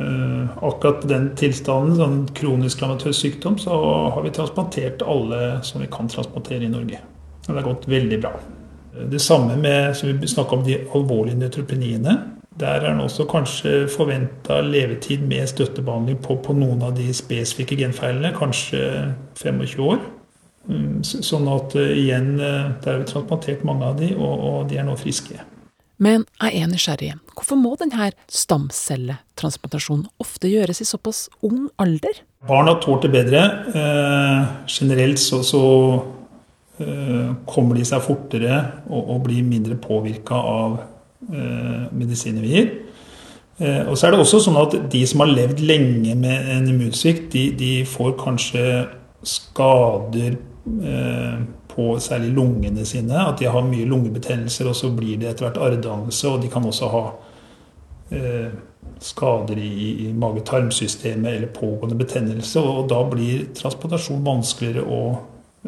Eh, 0.00 0.64
akkurat 0.64 1.04
den 1.08 1.30
tilstanden, 1.36 1.94
sånn 1.98 2.20
kronisk 2.34 2.82
lamatøs 2.82 3.20
sykdom, 3.20 3.58
så 3.60 3.76
har 4.14 4.24
vi 4.24 4.32
transplantert 4.34 5.04
alle 5.06 5.60
som 5.66 5.82
vi 5.84 5.90
kan 5.92 6.08
transplantere 6.10 6.64
i 6.66 6.72
Norge. 6.72 7.02
Og 7.44 7.52
det 7.52 7.58
har 7.60 7.68
gått 7.68 7.88
veldig 7.90 8.20
bra. 8.22 8.34
Det 9.10 9.20
samme 9.22 9.54
med 9.60 9.94
som 9.96 10.10
vi 10.10 10.28
snakka 10.28 10.56
om 10.56 10.64
de 10.66 10.80
alvorlige 10.96 11.38
neutropeniene. 11.38 12.16
Der 12.58 12.82
er 12.82 12.94
det 12.96 13.04
også 13.04 13.24
kanskje 13.30 13.86
forventa 13.88 14.60
levetid 14.60 15.22
med 15.22 15.46
støttebehandling 15.46 16.18
på, 16.22 16.34
på, 16.42 16.54
noen 16.58 16.82
av 16.82 16.96
de 16.98 17.12
spesifikke 17.14 17.78
genfeilene, 17.78 18.32
kanskje 18.36 18.80
25 19.38 19.84
år. 19.86 20.02
Mm, 20.70 20.98
sånn 21.06 21.46
at 21.48 21.76
eh, 21.78 21.94
igjen, 22.02 22.34
eh, 22.42 22.74
der 22.82 22.92
har 22.92 23.00
vi 23.00 23.08
transplantert 23.08 23.62
mange 23.64 23.86
av 23.86 23.96
de, 24.02 24.10
og, 24.18 24.44
og 24.50 24.68
de 24.70 24.80
er 24.80 24.86
nå 24.86 24.98
friske. 24.98 25.38
Men 26.00 26.24
jeg 26.40 26.62
er 26.62 26.68
nysgjerrig. 26.68 27.14
Hvorfor 27.36 27.58
må 27.60 27.74
denne 27.80 28.10
stamcelletransplantasjonen 28.32 30.06
ofte 30.20 30.48
gjøres 30.48 30.80
i 30.80 30.88
såpass 30.88 31.26
ung 31.46 31.68
alder? 31.80 32.22
Barna 32.48 32.78
tålt 32.80 33.04
det 33.04 33.12
bedre. 33.12 33.42
Eh, 33.76 34.46
generelt 34.68 35.20
så, 35.20 35.42
så 35.44 35.62
eh, 36.80 37.34
kommer 37.48 37.76
de 37.76 37.84
seg 37.88 38.04
fortere 38.04 38.62
og, 38.88 39.00
og 39.00 39.26
blir 39.28 39.44
mindre 39.44 39.76
påvirka 39.80 40.40
av 40.40 40.80
medisiner 41.28 42.40
vi 42.42 42.54
gir. 42.54 42.70
Eh, 43.60 43.88
og 43.88 43.98
så 43.98 44.06
er 44.06 44.14
det 44.14 44.22
også 44.22 44.40
sånn 44.40 44.58
at 44.60 44.76
de 44.92 45.02
som 45.08 45.20
har 45.20 45.32
levd 45.34 45.60
lenge 45.68 46.14
med 46.16 46.52
en 46.54 46.68
immunsvikt, 46.70 47.28
de, 47.34 47.50
de 47.60 47.72
får 47.88 48.14
kanskje 48.22 48.62
skader 49.26 50.38
eh, 50.80 51.42
på 51.70 51.90
særlig 52.00 52.32
lungene 52.38 52.86
sine. 52.88 53.18
At 53.20 53.40
de 53.40 53.50
har 53.52 53.66
mye 53.66 53.88
lungebetennelser, 53.88 54.70
og 54.70 54.78
så 54.78 54.92
blir 54.96 55.20
det 55.20 55.28
etter 55.30 55.48
hvert 55.48 55.60
arrdannelse. 55.60 56.32
Og 56.32 56.40
de 56.40 56.48
kan 56.52 56.64
også 56.66 56.88
ha 56.94 57.04
eh, 58.16 58.56
skader 59.04 59.60
i, 59.60 59.74
i 60.06 60.14
mage-tarmsystemet 60.16 61.34
eller 61.34 61.52
pågående 61.52 62.00
betennelse. 62.00 62.64
Og 62.64 62.88
da 62.88 63.02
blir 63.12 63.50
transplantasjon 63.60 64.24
vanskeligere 64.24 64.86
å 64.88 65.02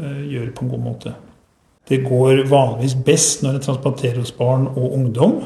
eh, 0.00 0.24
gjøre 0.32 0.56
på 0.56 0.64
en 0.64 0.72
god 0.72 0.84
måte. 0.88 1.14
Det 1.88 2.04
går 2.04 2.44
vanligvis 2.48 2.94
best 3.04 3.42
når 3.42 3.58
en 3.58 3.66
transplanterer 3.66 4.20
hos 4.22 4.32
barn 4.32 4.66
og 4.66 4.92
ungdom. 4.94 5.42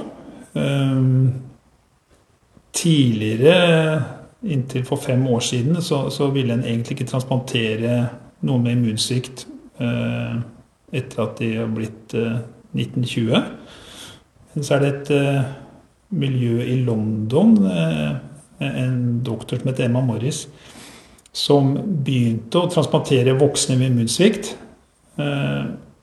Eh, 0.56 1.02
tidligere, 2.76 4.02
inntil 4.44 4.84
for 4.84 4.96
fem 4.96 5.26
år 5.26 5.40
siden, 5.40 5.82
så, 5.82 6.10
så 6.10 6.28
ville 6.30 6.54
en 6.54 6.64
egentlig 6.64 6.98
ikke 6.98 7.10
transplantere 7.10 8.08
noen 8.46 8.66
med 8.66 8.76
immunsvikt 8.76 9.46
eh, 9.80 10.36
etter 10.96 11.22
at 11.24 11.38
de 11.40 11.52
har 11.56 11.70
blitt 11.72 12.14
1920. 12.14 13.32
Eh, 13.32 13.42
Men 14.54 14.64
så 14.64 14.76
er 14.76 14.84
det 14.84 14.92
et 14.92 15.10
eh, 15.16 15.48
miljø 16.16 16.62
i 16.62 16.76
London, 16.84 17.56
en 18.60 19.00
doktor 19.24 19.58
som 19.58 19.68
heter 19.68 19.84
Emma 19.84 20.00
Morris, 20.00 20.46
som 21.36 21.74
begynte 22.06 22.62
å 22.62 22.70
transplantere 22.72 23.34
voksne 23.36 23.76
med 23.76 23.90
immunsvikt. 23.90 24.54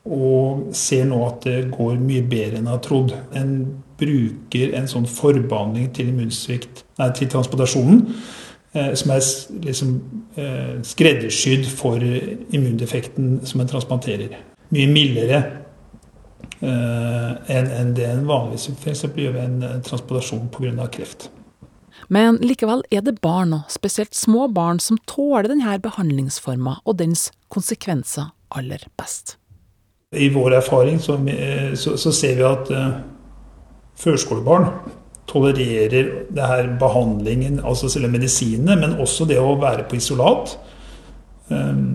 Og 0.04 0.70
ser 0.76 1.06
nå 1.08 1.20
at 1.26 1.46
det 1.46 1.70
går 1.72 2.00
mye 2.02 2.24
bedre 2.28 2.58
enn 2.58 2.68
jeg 2.68 2.74
har 2.74 2.82
trodd. 2.84 3.14
En 3.36 3.52
bruker 4.00 4.74
en 4.76 4.88
sånn 4.90 5.06
forbehandling 5.08 5.92
til 5.96 6.10
immunsvikt, 6.10 6.82
nei, 7.00 7.12
til 7.16 7.30
transplantasjonen 7.32 8.02
som 8.74 9.12
er 9.14 9.20
liksom 9.62 9.90
skreddersydd 10.82 11.68
for 11.70 12.02
immundefekten 12.02 13.36
som 13.46 13.62
en 13.62 13.68
transplanterer 13.70 14.32
mye 14.74 14.90
mildere 14.90 15.40
eh, 16.64 17.54
enn 17.54 17.94
det 17.96 18.08
en 18.08 18.26
vanligvis 18.28 18.70
f.eks. 18.74 19.06
gjør 19.12 19.36
ved 19.36 19.42
en 19.44 19.62
eh, 19.62 19.80
transplantasjon 19.86 20.50
pga. 20.54 20.88
kreft. 20.92 21.28
Men 22.12 22.36
likevel 22.42 22.82
er 22.92 23.04
det 23.06 23.20
barn, 23.24 23.54
og 23.54 23.70
spesielt 23.72 24.14
små 24.14 24.48
barn, 24.52 24.80
som 24.80 24.98
tåler 25.08 25.48
denne 25.48 25.78
behandlingsforma 25.80 26.80
og 26.84 26.98
dens 27.00 27.30
konsekvenser 27.48 28.32
aller 28.54 28.82
best. 28.98 29.38
I 30.16 30.28
vår 30.34 30.58
erfaring 30.60 31.00
så, 31.02 31.18
så, 31.78 31.96
så 32.00 32.12
ser 32.14 32.38
vi 32.38 32.46
at 32.48 32.70
uh, 32.74 32.96
førskolebarn 34.00 34.68
tolererer 35.30 36.10
det 36.34 36.48
her 36.48 36.68
behandlingen, 36.80 37.60
altså 37.64 37.88
selve 37.88 38.10
medisinene, 38.12 38.76
men 38.80 38.98
også 39.00 39.26
det 39.28 39.38
å 39.40 39.54
være 39.60 39.86
på 39.88 39.98
isolat. 39.98 40.56
Um, 41.48 41.94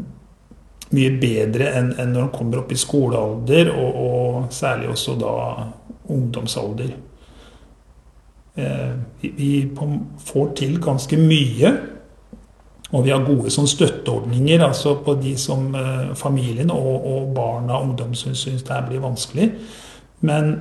mye 0.90 1.12
bedre 1.22 1.70
enn, 1.78 1.92
enn 2.02 2.16
når 2.16 2.26
de 2.26 2.34
kommer 2.34 2.64
opp 2.64 2.72
i 2.74 2.80
skolealder, 2.80 3.70
og, 3.76 4.00
og 4.02 4.54
særlig 4.54 4.90
også 4.90 5.16
da 5.22 5.34
ungdomsalder. 6.10 6.96
Eh, 8.60 8.94
vi, 9.22 9.30
vi 9.38 9.52
får 10.26 10.54
til 10.58 10.80
ganske 10.82 11.18
mye. 11.22 11.74
Og 12.90 13.06
vi 13.06 13.12
har 13.14 13.22
gode 13.22 13.52
sånn 13.54 13.70
støtteordninger 13.70 14.64
altså 14.66 14.96
på 15.06 15.14
de 15.22 15.36
som 15.38 15.68
eh, 15.78 16.10
familien 16.18 16.72
og, 16.74 17.06
og 17.06 17.30
barna 17.36 17.78
og 17.78 17.92
ungdom 17.92 18.16
syns, 18.18 18.42
syns 18.48 18.66
det 18.66 18.80
blir 18.88 19.04
vanskelig. 19.04 19.52
Men, 20.26 20.56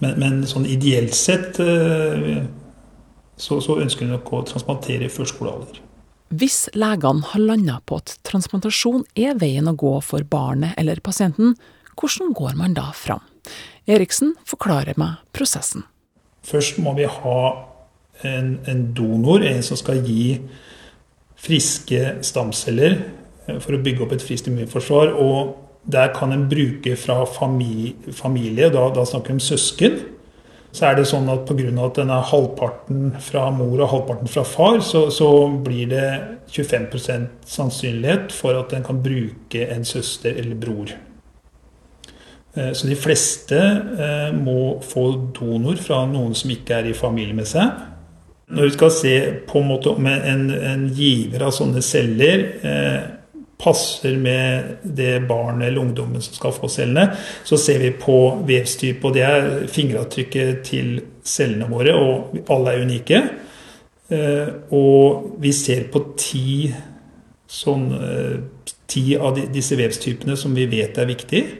men, 0.00 0.16
men, 0.16 0.40
sånn 0.48 0.64
ideelt 0.64 1.14
sett 1.16 1.60
eh, 1.60 2.40
så, 3.36 3.60
så 3.60 3.78
ønsker 3.82 4.06
vi 4.06 4.14
nok 4.14 4.32
å 4.32 4.42
transplantere 4.48 5.06
i 5.06 5.12
førskolealder. 5.12 5.82
Hvis 6.40 6.68
legene 6.78 7.26
har 7.26 7.42
landa 7.42 7.80
på 7.84 7.98
at 8.00 8.14
transplantasjon 8.24 9.02
er 9.18 9.36
veien 9.40 9.68
å 9.68 9.76
gå 9.76 9.96
for 10.06 10.24
barnet 10.30 10.76
eller 10.80 11.02
pasienten, 11.04 11.56
hvordan 12.00 12.32
går 12.38 12.56
man 12.56 12.76
da 12.78 12.92
fram? 12.96 13.20
Eriksen 13.90 14.36
forklarer 14.48 14.96
meg 15.00 15.18
prosessen. 15.36 15.84
Først 16.46 16.78
må 16.80 16.94
vi 16.96 17.08
ha 17.10 17.40
en, 18.24 18.54
en 18.68 18.84
donor, 18.96 19.44
en 19.44 19.64
som 19.64 19.76
skal 19.76 20.00
gi 20.06 20.38
friske 21.40 22.14
stamceller 22.26 22.96
eh, 23.48 23.58
for 23.58 23.76
å 23.76 23.82
bygge 23.82 24.06
opp 24.06 24.14
et 24.16 24.24
friskt 24.24 24.50
immunforsvar. 24.50 25.14
Og 25.18 25.56
der 25.90 26.12
kan 26.16 26.32
en 26.32 26.48
bruke 26.50 26.96
fra 27.00 27.22
familie, 27.24 28.68
da, 28.72 28.88
da 28.94 29.06
snakker 29.08 29.32
vi 29.32 29.38
om 29.38 29.44
søsken 29.44 30.00
så 30.72 30.86
er 30.86 31.00
det 31.00 31.08
sånn 31.10 31.28
at 31.30 31.48
pga. 31.48 31.70
at 31.84 31.98
den 31.98 32.10
er 32.14 32.26
halvparten 32.30 33.14
fra 33.20 33.48
mor 33.50 33.80
og 33.80 33.90
halvparten 33.90 34.30
fra 34.30 34.44
far, 34.46 34.80
så, 34.80 35.08
så 35.10 35.48
blir 35.64 35.90
det 35.90 36.08
25% 36.50 37.46
sannsynlighet 37.46 38.32
for 38.32 38.58
at 38.58 38.72
en 38.74 38.86
kan 38.86 39.02
bruke 39.02 39.66
en 39.66 39.84
søster 39.84 40.36
eller 40.38 40.54
bror. 40.54 40.92
Eh, 42.54 42.72
så 42.72 42.86
de 42.86 42.98
fleste 42.98 43.58
eh, 43.58 44.30
må 44.34 44.80
få 44.82 45.10
donor 45.34 45.78
fra 45.82 46.04
noen 46.06 46.34
som 46.38 46.50
ikke 46.54 46.78
er 46.78 46.90
i 46.90 46.94
familie 46.94 47.34
med 47.34 47.50
seg. 47.50 47.89
Når 48.50 48.66
vi 48.66 48.74
skal 48.74 48.92
se 48.94 49.14
på 49.46 49.60
en 49.60 49.68
måte 49.70 49.92
om 49.92 50.06
en, 50.10 50.44
en 50.50 50.86
giver 50.94 51.44
av 51.46 51.54
sånne 51.54 51.82
celler 51.86 52.46
eh, 52.66 53.02
passer 53.60 54.16
med 54.16 54.76
det 54.82 55.20
barnet 55.28 55.68
eller 55.68 55.80
ungdommen 55.84 56.22
som 56.22 56.34
skal 56.34 56.54
få 56.56 56.68
cellene, 56.72 57.10
så 57.44 57.58
ser 57.60 57.78
vi 57.82 57.92
på 57.94 58.16
vevstype. 58.48 59.06
Og 59.06 59.14
det 59.14 59.24
er 59.26 59.48
fingeravtrykket 59.70 60.62
til 60.66 61.00
cellene 61.26 61.68
våre, 61.70 61.94
og 61.94 62.50
alle 62.50 62.74
er 62.74 62.86
unike. 62.86 63.22
Eh, 64.10 64.48
og 64.74 65.36
vi 65.42 65.52
ser 65.54 65.86
på 65.92 66.04
ti, 66.18 66.70
sånn, 67.50 67.90
eh, 67.94 68.72
ti 68.90 69.04
av 69.16 69.38
disse 69.52 69.78
vevstypene 69.78 70.36
som 70.38 70.56
vi 70.56 70.66
vet 70.70 70.98
er 70.98 71.10
viktige. 71.10 71.58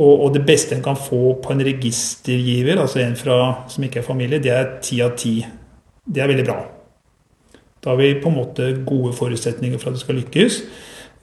Og, 0.00 0.30
det 0.32 0.46
beste 0.46 0.76
en 0.76 0.84
kan 0.84 0.96
få 0.96 1.34
på 1.42 1.52
en 1.52 1.64
registergiver, 1.66 2.78
altså 2.80 3.02
en 3.02 3.16
fra, 3.18 3.66
som 3.68 3.84
ikke 3.84 4.00
er 4.00 4.06
familie, 4.06 4.38
det 4.40 4.52
er 4.54 4.68
ti 4.80 5.00
av 5.04 5.16
ti. 5.18 5.34
Det 6.10 6.22
er 6.22 6.30
veldig 6.30 6.46
bra. 6.48 6.60
Da 7.80 7.92
har 7.92 8.00
vi 8.00 8.14
på 8.20 8.28
en 8.28 8.36
måte 8.36 8.66
gode 8.86 9.14
forutsetninger 9.16 9.78
for 9.78 9.90
at 9.90 9.96
det 9.96 10.02
skal 10.02 10.18
lykkes. 10.20 10.60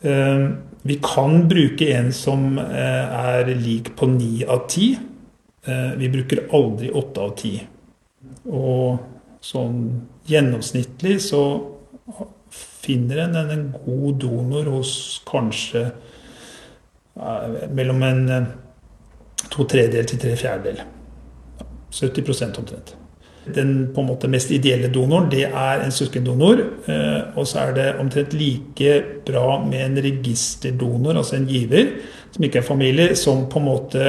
Eh, 0.01 0.47
vi 0.87 0.99
kan 1.03 1.43
bruke 1.49 1.89
en 1.93 2.11
som 2.15 2.57
eh, 2.61 3.17
er 3.19 3.51
lik 3.59 3.93
på 3.97 4.09
ni 4.09 4.45
av 4.45 4.65
ti. 4.71 4.93
Eh, 5.67 5.91
vi 5.99 6.09
bruker 6.13 6.47
aldri 6.55 6.89
åtte 6.89 7.23
av 7.23 7.33
ti. 7.37 7.53
Og 8.47 8.97
sånn 9.43 9.81
gjennomsnittlig 10.27 11.17
så 11.27 11.41
finner 12.49 13.25
en 13.25 13.35
en 13.37 13.65
god 13.73 14.21
donor 14.23 14.69
hos 14.77 14.91
kanskje 15.27 15.89
mellom 17.75 18.03
en 18.05 18.21
to 19.51 19.65
tredjedel 19.67 20.07
til 20.07 20.21
tre 20.21 20.35
fjerdedel. 20.39 20.79
70% 21.91 22.61
omtrent. 22.61 22.95
Den 23.55 23.89
på 23.93 24.01
en 24.01 24.09
måte 24.09 24.29
mest 24.31 24.51
ideelle 24.51 24.89
donoren 24.93 25.29
det 25.31 25.45
er 25.47 25.83
en 25.83 25.93
søskendonor. 25.93 26.63
Og 27.35 27.47
så 27.47 27.59
er 27.65 27.75
det 27.77 27.87
omtrent 28.01 28.33
like 28.37 28.97
bra 29.27 29.59
med 29.63 29.85
en 29.85 30.03
registerdonor, 30.03 31.17
altså 31.17 31.37
en 31.37 31.47
giver, 31.49 31.93
som 32.31 32.43
ikke 32.43 32.59
er 32.61 32.67
familie, 32.67 33.15
som 33.15 33.45
på 33.49 33.59
en 33.59 33.69
måte 33.69 34.03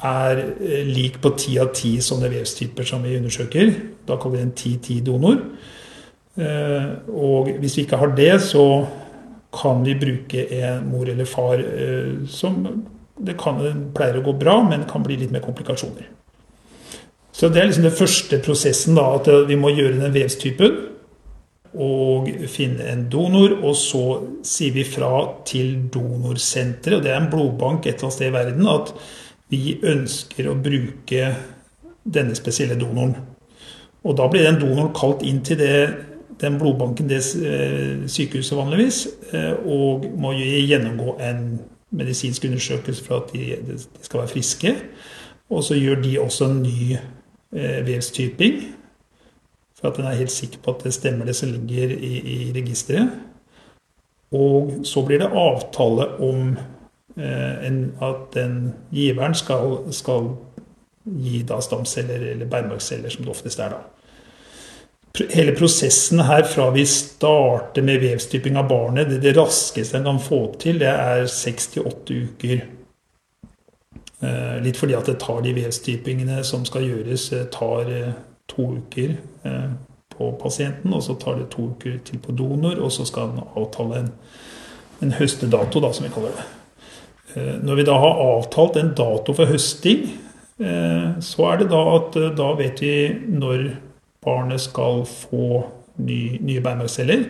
er 0.00 0.44
lik 0.86 1.18
på 1.20 1.34
ti 1.36 1.58
av 1.60 1.74
ti 1.76 1.96
sånne 2.00 2.30
vevstyper 2.32 2.86
som 2.88 3.02
vi 3.04 3.18
undersøker. 3.18 3.74
Da 4.08 4.16
kaller 4.16 4.38
vi 4.38 4.40
det 4.40 4.48
en 4.48 4.56
10-10-donor. 4.80 5.42
Og 7.10 7.50
hvis 7.60 7.76
vi 7.76 7.84
ikke 7.84 8.00
har 8.00 8.14
det, 8.16 8.32
så 8.44 8.64
kan 9.52 9.84
vi 9.84 9.98
bruke 9.98 10.46
en 10.60 10.86
mor 10.88 11.08
eller 11.10 11.28
far 11.28 11.60
som 12.30 12.62
det, 13.20 13.34
kan, 13.40 13.60
pleier 13.96 14.20
å 14.20 14.24
gå 14.24 14.32
bra, 14.40 14.60
men 14.64 14.86
kan 14.88 15.04
bli 15.04 15.18
litt 15.20 15.34
mer 15.34 15.44
komplikasjoner. 15.44 16.08
Så 17.32 17.48
det 17.48 17.60
er 17.60 17.68
liksom 17.68 17.86
den 17.86 17.96
første 17.96 18.40
prosessen, 18.44 18.96
da, 18.98 19.06
at 19.16 19.28
vi 19.48 19.58
må 19.58 19.72
gjøre 19.74 20.00
den 20.00 20.14
vevstypen. 20.14 20.78
Og 21.70 22.26
finne 22.50 22.88
en 22.90 23.04
donor, 23.12 23.54
og 23.62 23.76
så 23.78 24.04
sier 24.46 24.74
vi 24.74 24.82
fra 24.82 25.12
til 25.46 25.76
donorsenteret, 25.94 26.96
og 26.98 27.04
det 27.04 27.12
er 27.12 27.20
en 27.20 27.30
blodbank 27.30 27.86
et 27.86 27.94
eller 27.94 28.08
annet 28.08 28.16
sted 28.16 28.26
i 28.26 28.34
verden, 28.34 28.66
at 28.66 28.90
vi 29.50 29.76
ønsker 29.78 30.48
å 30.50 30.58
bruke 30.58 31.28
denne 32.02 32.34
spesielle 32.34 32.78
donoren. 32.80 33.14
Og 34.02 34.16
da 34.18 34.26
blir 34.32 34.48
den 34.48 34.58
donoren 34.58 34.90
kalt 34.96 35.22
inn 35.26 35.42
til 35.46 35.60
det, 35.60 35.76
den 36.40 36.58
blodbanken, 36.58 37.08
det 37.10 37.20
eh, 37.38 38.06
sykehuset 38.08 38.58
vanligvis, 38.58 39.00
eh, 39.30 39.52
og 39.68 40.06
må 40.18 40.32
gjennomgå 40.40 41.18
en 41.22 41.60
medisinsk 41.90 42.44
undersøkelse 42.48 43.04
for 43.04 43.20
at 43.20 43.34
de, 43.34 43.56
de 43.66 43.78
skal 44.02 44.22
være 44.22 44.32
friske. 44.32 44.74
Og 45.50 45.64
så 45.66 45.76
gjør 45.78 46.02
de 46.02 46.20
også 46.20 46.48
en 46.48 46.62
ny 46.62 46.96
vevstyping. 47.50 48.60
For 49.78 49.90
at 49.90 49.98
en 49.98 50.08
er 50.10 50.18
helt 50.20 50.34
sikker 50.34 50.60
på 50.62 50.74
at 50.74 50.84
det 50.84 50.94
stemmer, 50.94 51.26
det 51.26 51.36
som 51.36 51.52
ligger 51.52 51.94
i, 51.96 52.12
i 52.34 52.52
registeret. 52.54 53.10
Og 54.32 54.84
så 54.86 55.02
blir 55.06 55.18
det 55.18 55.30
avtale 55.34 56.06
om 56.22 56.52
eh, 57.16 57.66
en, 57.66 57.80
at 58.02 58.28
den 58.34 58.74
giveren 58.94 59.34
skal, 59.34 59.80
skal 59.90 60.34
gi 61.04 61.40
da 61.48 61.58
stamceller 61.64 62.30
eller 62.34 62.46
bærmarksceller, 62.46 63.10
som 63.10 63.24
det 63.24 63.34
oftest 63.34 63.58
er 63.58 63.74
da 63.74 63.80
hele 65.18 65.52
prosessen 65.52 66.20
her 66.20 66.44
fra 66.46 66.70
vi 66.70 66.84
starter 66.86 67.82
med 67.82 68.00
vevstyping 68.02 68.56
av 68.56 68.68
barnet, 68.68 69.10
det, 69.10 69.20
det 69.24 69.34
raskeste 69.36 69.98
en 69.98 70.06
kan 70.06 70.20
få 70.22 70.42
til, 70.60 70.78
det 70.82 70.90
er 70.90 71.26
6-8 71.26 72.20
uker. 72.24 72.62
Eh, 74.20 74.56
litt 74.64 74.76
fordi 74.76 74.96
at 74.98 75.08
det 75.08 75.18
tar 75.22 75.40
de 75.44 75.54
vevstypingene 75.56 76.42
som 76.44 76.64
skal 76.68 76.84
gjøres, 76.84 77.30
eh, 77.32 77.46
tar 77.52 77.88
eh, 77.88 78.12
to 78.50 78.66
uker 78.76 79.14
på 80.10 80.30
pasienten. 80.40 80.92
Og 80.92 81.02
så 81.06 81.14
tar 81.20 81.38
det 81.38 81.50
to 81.54 81.70
uker 81.70 82.00
til 82.04 82.18
på 82.20 82.34
donor, 82.36 82.80
og 82.82 82.92
så 82.92 83.06
skal 83.08 83.30
en 83.30 83.44
avtale 83.56 84.02
en, 84.02 84.10
en 85.00 85.14
høstedato, 85.16 85.80
da, 85.80 85.92
som 85.92 86.04
vi 86.04 86.12
kaller 86.12 86.34
det. 86.36 86.48
Når 87.62 87.78
vi 87.78 87.84
da 87.86 87.94
har 87.94 88.18
avtalt 88.24 88.76
en 88.76 88.90
dato 88.98 89.32
for 89.32 89.46
høsting, 89.46 90.02
så 90.58 91.44
er 91.46 91.60
det 91.60 91.68
da 91.70 91.78
at 91.94 92.18
da 92.36 92.48
vet 92.58 92.82
vi 92.82 92.94
når 93.30 93.68
barnet 94.24 94.60
skal 94.60 95.04
få 95.06 95.62
ny, 96.02 96.38
nye 96.42 96.60
beinmargceller. 96.64 97.24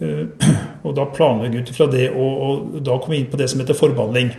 Eh, 0.00 0.26
og 0.86 0.96
da 0.96 1.06
planlegger 1.14 1.58
vi 1.58 1.62
ut 1.62 1.70
ifra 1.70 1.88
det, 1.90 2.08
og, 2.10 2.42
og, 2.46 2.74
da 2.80 2.98
kommer 2.98 3.16
vi 3.16 3.22
inn 3.22 3.30
på 3.32 3.40
det 3.40 3.50
som 3.50 3.62
heter 3.62 3.78
forbehandling. 3.78 4.32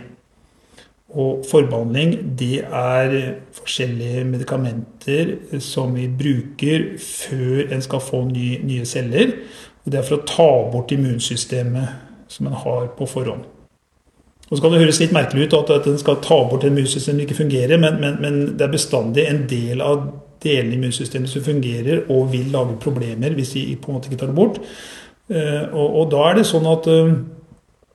Og 1.16 1.46
forbehandling 1.48 2.12
det 2.38 2.60
er 2.64 3.14
forskjellige 3.56 4.24
medikamenter 4.28 5.32
som 5.64 5.94
vi 5.96 6.08
bruker 6.12 6.90
før 7.00 7.72
en 7.72 7.84
skal 7.84 8.02
få 8.04 8.26
nye, 8.28 8.60
nye 8.66 8.84
celler. 8.88 9.32
Og 9.84 9.92
det 9.92 10.00
er 10.00 10.08
for 10.08 10.18
å 10.18 10.26
ta 10.28 10.50
bort 10.72 10.92
immunsystemet 10.92 12.28
som 12.28 12.50
en 12.50 12.58
har 12.58 12.90
på 12.98 13.08
forhånd. 13.08 13.46
Og 14.46 14.52
så 14.54 14.62
kan 14.62 14.74
det 14.74 14.82
høres 14.84 15.00
litt 15.02 15.14
merkelig 15.14 15.48
ut 15.48 15.56
at 15.58 15.88
en 15.90 15.98
skal 15.98 16.20
ta 16.22 16.36
bort 16.46 16.62
et 16.62 16.70
immunsystem 16.70 17.16
som 17.16 17.22
ikke 17.24 17.38
fungerer, 17.40 17.80
men, 17.82 17.96
men, 18.02 18.20
men 18.22 18.36
det 18.54 18.66
er 18.66 18.74
bestandig 18.74 19.24
en 19.26 19.42
del 19.50 19.82
av 19.82 20.04
delene 20.44 20.76
i 20.76 20.78
immunsystemet 20.78 21.30
som 21.32 21.42
fungerer 21.42 22.04
og 22.12 22.28
vil 22.34 22.52
lage 22.52 22.76
problemer 22.82 23.34
hvis 23.34 23.54
vi 23.56 23.64
på 23.80 23.90
en 23.90 23.98
måte 23.98 24.10
ikke 24.10 24.20
tar 24.20 24.30
det 24.30 24.38
bort. 24.38 24.60
Eh, 25.32 25.64
og, 25.72 25.96
og 26.02 26.12
da 26.12 26.28
er 26.28 26.38
det 26.38 26.46
sånn 26.46 26.68
at 26.70 26.86
eh, 26.92 27.16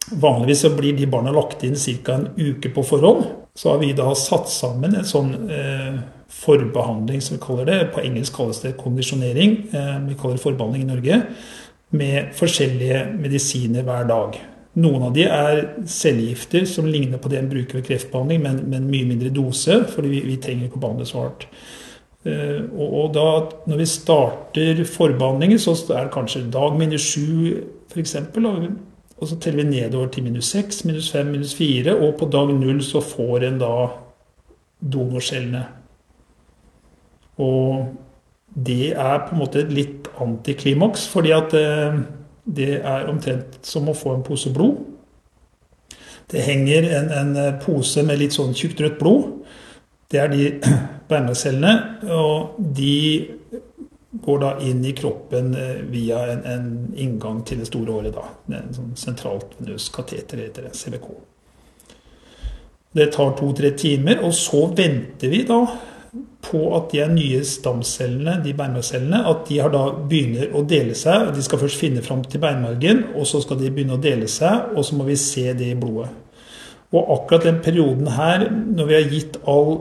vanligvis 0.10 0.60
så 0.66 0.70
blir 0.76 0.98
de 0.98 1.08
barna 1.08 1.32
lagt 1.32 1.64
inn 1.64 1.76
ca. 1.76 2.14
en 2.14 2.30
uke 2.38 2.70
på 2.70 2.84
forhånd. 2.84 3.26
Så 3.56 3.70
har 3.70 3.80
vi 3.80 3.94
da 3.94 4.14
satt 4.16 4.50
sammen 4.50 4.96
en 4.96 5.08
sånn 5.08 5.34
eh, 5.52 6.00
forbehandling, 6.32 7.22
som 7.22 7.36
vi 7.36 7.44
kaller 7.44 7.68
det. 7.68 7.80
På 7.96 8.04
engelsk 8.04 8.36
kalles 8.36 8.62
det 8.64 8.78
kondisjonering. 8.80 9.58
Eh, 9.72 9.98
vi 10.08 10.16
kaller 10.16 10.40
det 10.40 10.46
forbehandling 10.46 10.86
i 10.86 10.94
Norge. 10.94 11.20
Med 11.92 12.32
forskjellige 12.38 13.04
medisiner 13.20 13.84
hver 13.84 14.08
dag. 14.08 14.40
Noen 14.80 15.04
av 15.10 15.16
de 15.16 15.26
er 15.28 15.66
cellegifter 15.92 16.64
som 16.70 16.88
ligner 16.88 17.20
på 17.20 17.28
det 17.32 17.42
en 17.42 17.50
bruker 17.52 17.82
ved 17.82 17.90
kreftbehandling, 17.90 18.40
men, 18.46 18.62
men 18.72 18.88
mye 18.88 19.10
mindre 19.10 19.32
dose, 19.36 19.82
fordi 19.92 20.14
vi, 20.14 20.22
vi 20.30 20.38
trenger 20.40 20.70
ikke 20.70 20.80
å 20.80 20.86
behandle 20.86 21.08
så 21.10 21.26
hardt. 21.26 21.50
Eh, 22.24 22.62
og 22.80 23.12
da, 23.18 23.28
når 23.68 23.82
vi 23.82 23.90
starter 23.90 24.82
forbehandlingen, 24.88 25.60
så 25.60 25.76
er 25.90 26.06
det 26.06 26.16
kanskje 26.16 26.46
dag 26.54 26.80
minus 26.80 27.10
sju 27.12 27.52
f.eks. 27.92 28.16
Og 29.22 29.30
så 29.30 29.38
teller 29.38 29.64
vi 29.64 29.78
nedover 29.78 30.10
til 30.10 30.26
minus 30.26 30.50
6, 30.56 30.86
minus 30.90 31.12
5, 31.14 31.26
minus 31.26 31.54
4, 31.56 31.96
Og 31.96 32.16
på 32.20 32.26
dag 32.26 32.54
0 32.54 32.84
så 32.84 33.02
får 33.02 33.46
en 33.46 33.60
da 33.62 33.74
donorcellene. 34.82 35.66
Og 37.38 37.86
det 38.66 38.92
er 38.92 39.20
på 39.28 39.36
en 39.36 39.40
måte 39.40 39.62
et 39.62 39.74
litt 39.74 40.10
antiklimaks, 40.22 41.06
fordi 41.08 41.32
at 41.32 41.54
eh, 41.54 42.02
det 42.46 42.82
er 42.82 43.10
omtrent 43.10 43.62
som 43.66 43.90
å 43.90 43.96
få 43.96 44.16
en 44.16 44.26
pose 44.26 44.50
blod. 44.54 44.82
Det 46.32 46.42
henger 46.42 46.90
en, 46.98 47.12
en 47.12 47.60
pose 47.62 48.04
med 48.08 48.20
litt 48.20 48.36
sånn 48.36 48.56
tjukt 48.58 48.82
rødt 48.82 49.00
blod. 49.00 49.30
Det 50.12 50.20
er 50.20 50.34
de 50.34 50.50
beinmargcellene, 51.12 51.74
og 52.10 52.58
de 52.58 52.98
går 54.26 54.40
da 54.42 54.52
inn 54.66 54.86
i 54.86 54.94
kroppen 54.98 55.54
eh, 55.58 55.82
via 55.92 56.22
en, 56.34 56.44
en 56.46 56.72
inngang 56.96 57.44
til 57.48 57.62
det 57.62 57.70
store 57.70 58.00
året. 58.00 58.16
da. 58.16 58.58
En 58.60 58.74
sånn 58.76 58.96
sentralt 59.00 59.56
venøs 59.60 59.90
kateter, 59.94 60.44
heter 60.46 60.70
det, 60.70 60.76
CVK. 60.78 61.12
Det 62.92 63.08
tar 63.16 63.34
to-tre 63.40 63.72
timer, 63.80 64.20
og 64.26 64.34
så 64.36 64.66
venter 64.76 65.32
vi 65.32 65.46
da 65.48 65.62
på 66.44 66.64
at 66.76 66.92
de 66.92 67.06
nye 67.14 67.40
stamcellene, 67.48 68.42
de 68.44 68.52
beinmargcellene, 68.58 69.22
at 69.30 69.46
de 69.48 69.62
har 69.64 69.72
da 69.72 69.86
begynner 69.96 70.52
å 70.58 70.66
dele 70.68 70.96
seg. 70.98 71.30
De 71.36 71.44
skal 71.46 71.62
først 71.62 71.80
finne 71.80 72.04
fram 72.04 72.26
til 72.28 72.42
beinmargen, 72.44 73.06
og 73.16 73.30
så 73.30 73.40
skal 73.44 73.62
de 73.62 73.72
begynne 73.72 73.96
å 73.96 74.02
dele 74.02 74.28
seg, 74.32 74.74
og 74.76 74.84
så 74.86 74.98
må 75.00 75.08
vi 75.08 75.16
se 75.20 75.54
det 75.58 75.72
i 75.72 75.80
blodet. 75.80 76.10
Og 76.92 77.14
akkurat 77.16 77.48
den 77.48 77.62
perioden 77.64 78.10
her, 78.12 78.50
når 78.52 78.90
vi 78.90 78.98
har 78.98 79.14
gitt 79.14 79.38
all 79.48 79.78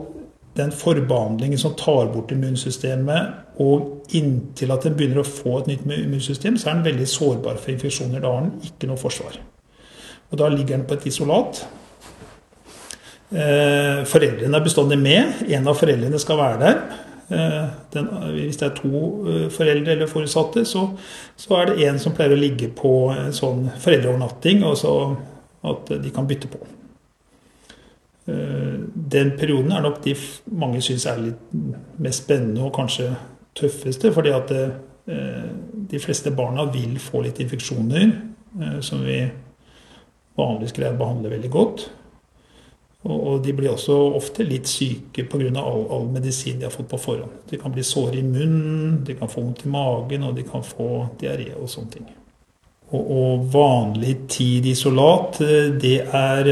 den 0.56 0.72
forbehandlingen 0.74 1.58
som 1.58 1.76
tar 1.78 2.10
bort 2.14 2.32
immunsystemet, 2.34 3.36
og 3.60 4.14
inntil 4.16 4.72
at 4.72 4.86
den 4.86 4.96
begynner 4.98 5.22
å 5.22 5.28
få 5.28 5.60
et 5.60 5.68
nytt 5.70 5.84
immunsystem, 5.84 6.56
så 6.58 6.70
er 6.70 6.78
den 6.78 6.88
veldig 6.88 7.08
sårbar 7.08 7.60
for 7.60 7.74
infeksjoner. 7.74 8.22
Da 8.22 8.32
har 8.32 8.46
den 8.46 8.70
ikke 8.70 8.88
noe 8.90 9.00
forsvar. 9.00 9.36
Og 10.30 10.40
da 10.40 10.48
ligger 10.48 10.76
den 10.78 10.86
på 10.88 10.96
et 10.96 11.06
isolat. 11.10 11.62
Eh, 13.30 14.00
foreldrene 14.10 14.58
er 14.58 14.64
bestandig 14.64 14.98
med. 14.98 15.44
En 15.54 15.70
av 15.70 15.78
foreldrene 15.78 16.18
skal 16.22 16.40
være 16.40 16.60
der. 16.64 16.80
Eh, 17.30 17.66
den, 17.94 18.10
hvis 18.34 18.58
det 18.58 18.70
er 18.70 18.74
to 18.74 19.04
eh, 19.30 19.46
foreldre 19.54 19.94
eller 19.94 20.10
foresatte, 20.10 20.64
så, 20.66 20.88
så, 21.36 21.54
er 21.60 21.70
det 21.70 21.86
en 21.86 22.00
som 22.02 22.14
pleier 22.16 22.34
å 22.34 22.40
ligge 22.40 22.72
på 22.74 22.94
en 23.14 23.34
sånn 23.34 23.68
foreldreovernatting, 23.78 24.64
og 24.66 24.76
så 24.80 24.94
at 25.70 25.92
de 26.02 26.10
kan 26.14 26.26
bytte 26.26 26.50
på. 26.50 26.64
Eh, 28.28 28.80
den 29.12 29.32
perioden 29.38 29.72
er 29.72 29.84
nok 29.84 30.02
de 30.04 30.14
mange 30.52 30.82
syns 30.84 31.06
er 31.08 31.22
litt 31.22 31.54
mest 32.02 32.26
spennende 32.26 32.66
og 32.66 32.74
kanskje 32.76 33.12
tøffeste. 33.56 34.12
Fordi 34.12 34.34
at 34.34 34.52
eh, 34.56 35.46
de 35.90 36.02
fleste 36.02 36.32
barna 36.36 36.68
vil 36.72 36.98
få 37.02 37.24
litt 37.26 37.40
infeksjoner 37.42 38.04
eh, 38.04 38.76
som 38.84 39.04
vi 39.06 39.22
vanligvis 40.38 40.76
greier 40.76 40.94
å 40.94 41.00
behandle 41.00 41.32
veldig 41.32 41.50
godt. 41.52 41.88
Og 43.10 43.38
de 43.40 43.54
blir 43.56 43.72
også 43.72 43.94
ofte 44.18 44.44
litt 44.44 44.68
syke 44.68 45.24
pga. 45.24 45.48
All, 45.56 45.86
all 45.88 46.08
medisin 46.12 46.58
de 46.60 46.66
har 46.68 46.74
fått 46.74 46.90
på 46.90 47.00
forhånd. 47.00 47.46
De 47.48 47.56
kan 47.58 47.72
bli 47.72 47.84
såre 47.86 48.18
i 48.20 48.24
munnen, 48.26 48.98
de 49.06 49.16
kan 49.16 49.30
få 49.32 49.40
vondt 49.40 49.64
i 49.64 49.72
magen, 49.72 50.26
og 50.28 50.36
de 50.36 50.44
kan 50.44 50.64
få 50.64 51.06
diaré 51.20 51.54
og 51.56 51.70
sånne 51.72 51.94
ting. 51.94 52.10
Og, 52.90 53.00
og 53.00 53.46
vanlig 53.54 54.18
tid 54.28 54.68
isolat, 54.68 55.40
det 55.80 55.96
er 56.04 56.50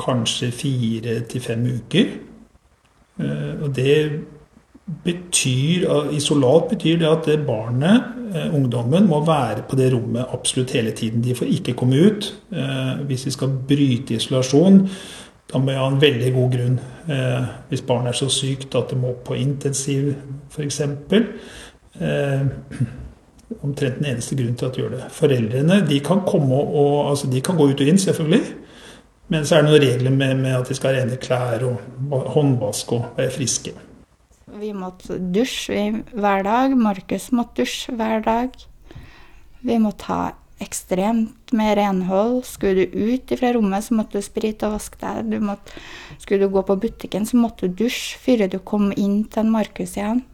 kanskje 0.00 0.50
fire 0.54 1.20
til 1.30 1.44
fem 1.44 1.64
uker. 1.76 2.12
Eh, 3.20 3.54
og 3.62 3.74
det 3.76 3.94
betyr, 5.04 5.86
Isolat 6.16 6.70
betyr 6.72 6.98
det 6.98 7.08
at 7.10 7.28
det 7.28 7.46
barnet, 7.46 8.10
eh, 8.34 8.54
ungdommen, 8.54 9.06
må 9.08 9.22
være 9.26 9.62
på 9.68 9.76
det 9.76 9.92
rommet 9.94 10.32
absolutt 10.32 10.72
hele 10.72 10.90
tiden. 10.90 11.22
De 11.22 11.34
får 11.34 11.46
ikke 11.46 11.76
komme 11.78 12.00
ut. 12.06 12.34
Eh, 12.52 13.04
hvis 13.06 13.26
vi 13.26 13.30
skal 13.30 13.48
bryte 13.68 14.14
isolasjon, 14.14 14.88
Da 15.50 15.58
må 15.58 15.70
jeg 15.70 15.80
ha 15.80 15.86
en 15.90 16.00
veldig 16.00 16.32
god 16.32 16.52
grunn. 16.52 16.80
Hvis 17.68 17.80
barnet 17.82 18.08
er 18.08 18.12
så 18.12 18.28
sykt 18.30 18.74
at 18.78 18.90
det 18.90 18.98
må 18.98 19.16
på 19.24 19.34
intensiv, 19.34 20.14
f.eks. 20.50 20.80
Eh, 22.00 22.46
omtrent 23.62 23.98
den 23.98 24.06
eneste 24.12 24.36
grunnen 24.38 24.56
til 24.56 24.68
at 24.68 24.76
de 24.76 24.82
gjør 24.82 24.92
det. 24.94 25.04
Foreldrene 25.10 25.80
de 25.88 25.98
kan 26.04 26.22
komme 26.26 26.54
og, 26.54 27.10
altså 27.10 27.30
de 27.32 27.40
kan 27.42 27.58
gå 27.58 27.66
ut 27.70 27.80
og 27.82 27.92
inn, 27.92 27.98
selvfølgelig. 27.98 28.42
Men 29.30 29.46
så 29.46 29.56
er 29.56 29.62
det 29.62 29.70
noen 29.70 29.84
regler 29.84 30.14
med, 30.14 30.40
med 30.42 30.56
at 30.58 30.68
de 30.70 30.74
skal 30.74 30.90
ha 30.90 31.04
rene 31.04 31.18
klær 31.22 31.62
og 31.68 32.32
håndvask 32.34 32.96
og 32.96 33.12
være 33.18 33.30
friske. 33.34 33.74
Vi 34.60 34.72
måtte 34.74 35.20
dusje 35.30 36.02
hver 36.10 36.42
dag. 36.42 36.74
Markus 36.74 37.30
måtte 37.30 37.62
dusje 37.62 37.94
hver 37.94 38.24
dag. 38.26 38.56
Vi 39.62 39.76
måtte 39.78 40.08
ha 40.10 40.22
ekstremt 40.60 41.54
med 41.56 41.76
renhold. 41.78 42.42
Skulle 42.44 42.88
du 42.90 43.14
ut 43.14 43.32
fra 43.38 43.52
rommet, 43.54 43.86
så 43.86 43.94
måtte 43.94 44.18
du 44.18 44.26
sprite 44.26 44.66
og 44.66 44.76
vaske 44.78 44.98
deg. 45.00 45.30
Du 45.30 45.38
måtte, 45.44 45.78
skulle 46.18 46.46
du 46.48 46.52
gå 46.52 46.64
på 46.66 46.76
butikken, 46.82 47.26
så 47.26 47.38
måtte 47.38 47.68
du 47.68 47.84
dusje 47.84 48.18
før 48.20 48.48
du 48.50 48.58
kom 48.58 48.90
inn 48.96 49.22
til 49.30 49.48
Markus 49.52 49.96
igjen. 49.96 50.24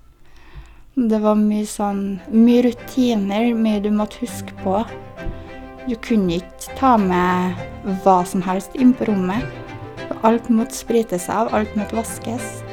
Det 0.97 1.19
var 1.21 1.37
mye 1.37 1.67
sånn 1.69 2.05
Mye 2.33 2.63
rutiner, 2.71 3.51
mye 3.53 3.83
du 3.85 3.91
måtte 3.93 4.23
huske 4.25 4.57
på. 4.63 4.81
Du 5.87 5.95
kunne 6.03 6.41
ikke 6.41 6.73
ta 6.75 6.97
med 6.99 7.61
hva 8.03 8.17
som 8.27 8.43
helst 8.43 8.75
inn 8.75 8.91
på 8.97 9.07
rommet. 9.07 9.47
Alt 10.27 10.49
måtte 10.51 10.75
sprites 10.75 11.29
av, 11.31 11.53
alt 11.55 11.77
måtte 11.79 12.01
vaskes. 12.01 12.66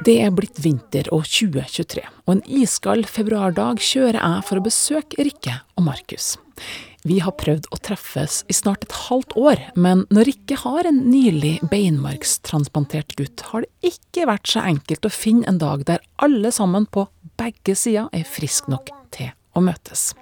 Det 0.00 0.14
er 0.24 0.30
blitt 0.32 0.56
vinter 0.64 1.10
og 1.12 1.26
2023, 1.28 2.00
og 2.24 2.30
en 2.32 2.46
iskald 2.48 3.04
februardag 3.04 3.82
kjører 3.84 4.16
jeg 4.16 4.44
for 4.48 4.56
å 4.56 4.64
besøke 4.64 5.26
Rikke 5.26 5.58
og 5.76 5.84
Markus. 5.90 6.38
Vi 7.04 7.18
har 7.20 7.34
prøvd 7.36 7.68
å 7.68 7.78
treffes 7.84 8.38
i 8.48 8.56
snart 8.56 8.86
et 8.86 8.96
halvt 9.08 9.36
år, 9.36 9.60
men 9.76 10.06
når 10.08 10.30
Rikke 10.30 10.56
har 10.62 10.88
en 10.88 11.02
nylig 11.12 11.58
beinmarkstransplantert 11.68 13.12
gutt, 13.20 13.44
har 13.52 13.66
det 13.66 13.92
ikke 13.92 14.24
vært 14.30 14.48
så 14.48 14.64
enkelt 14.72 15.04
å 15.04 15.12
finne 15.12 15.44
en 15.52 15.60
dag 15.60 15.84
der 15.88 16.00
alle 16.24 16.52
sammen 16.52 16.88
på 16.88 17.04
begge 17.40 17.76
sider 17.76 18.08
er 18.16 18.24
friske 18.24 18.72
nok 18.72 18.88
til 19.12 19.34
å 19.52 19.64
møtes. 19.64 20.14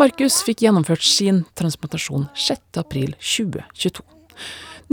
Markus 0.00 0.40
fikk 0.48 0.64
gjennomført 0.64 1.04
sin 1.04 1.44
transplantasjon 1.60 2.30
6.4.2022. 2.32 4.00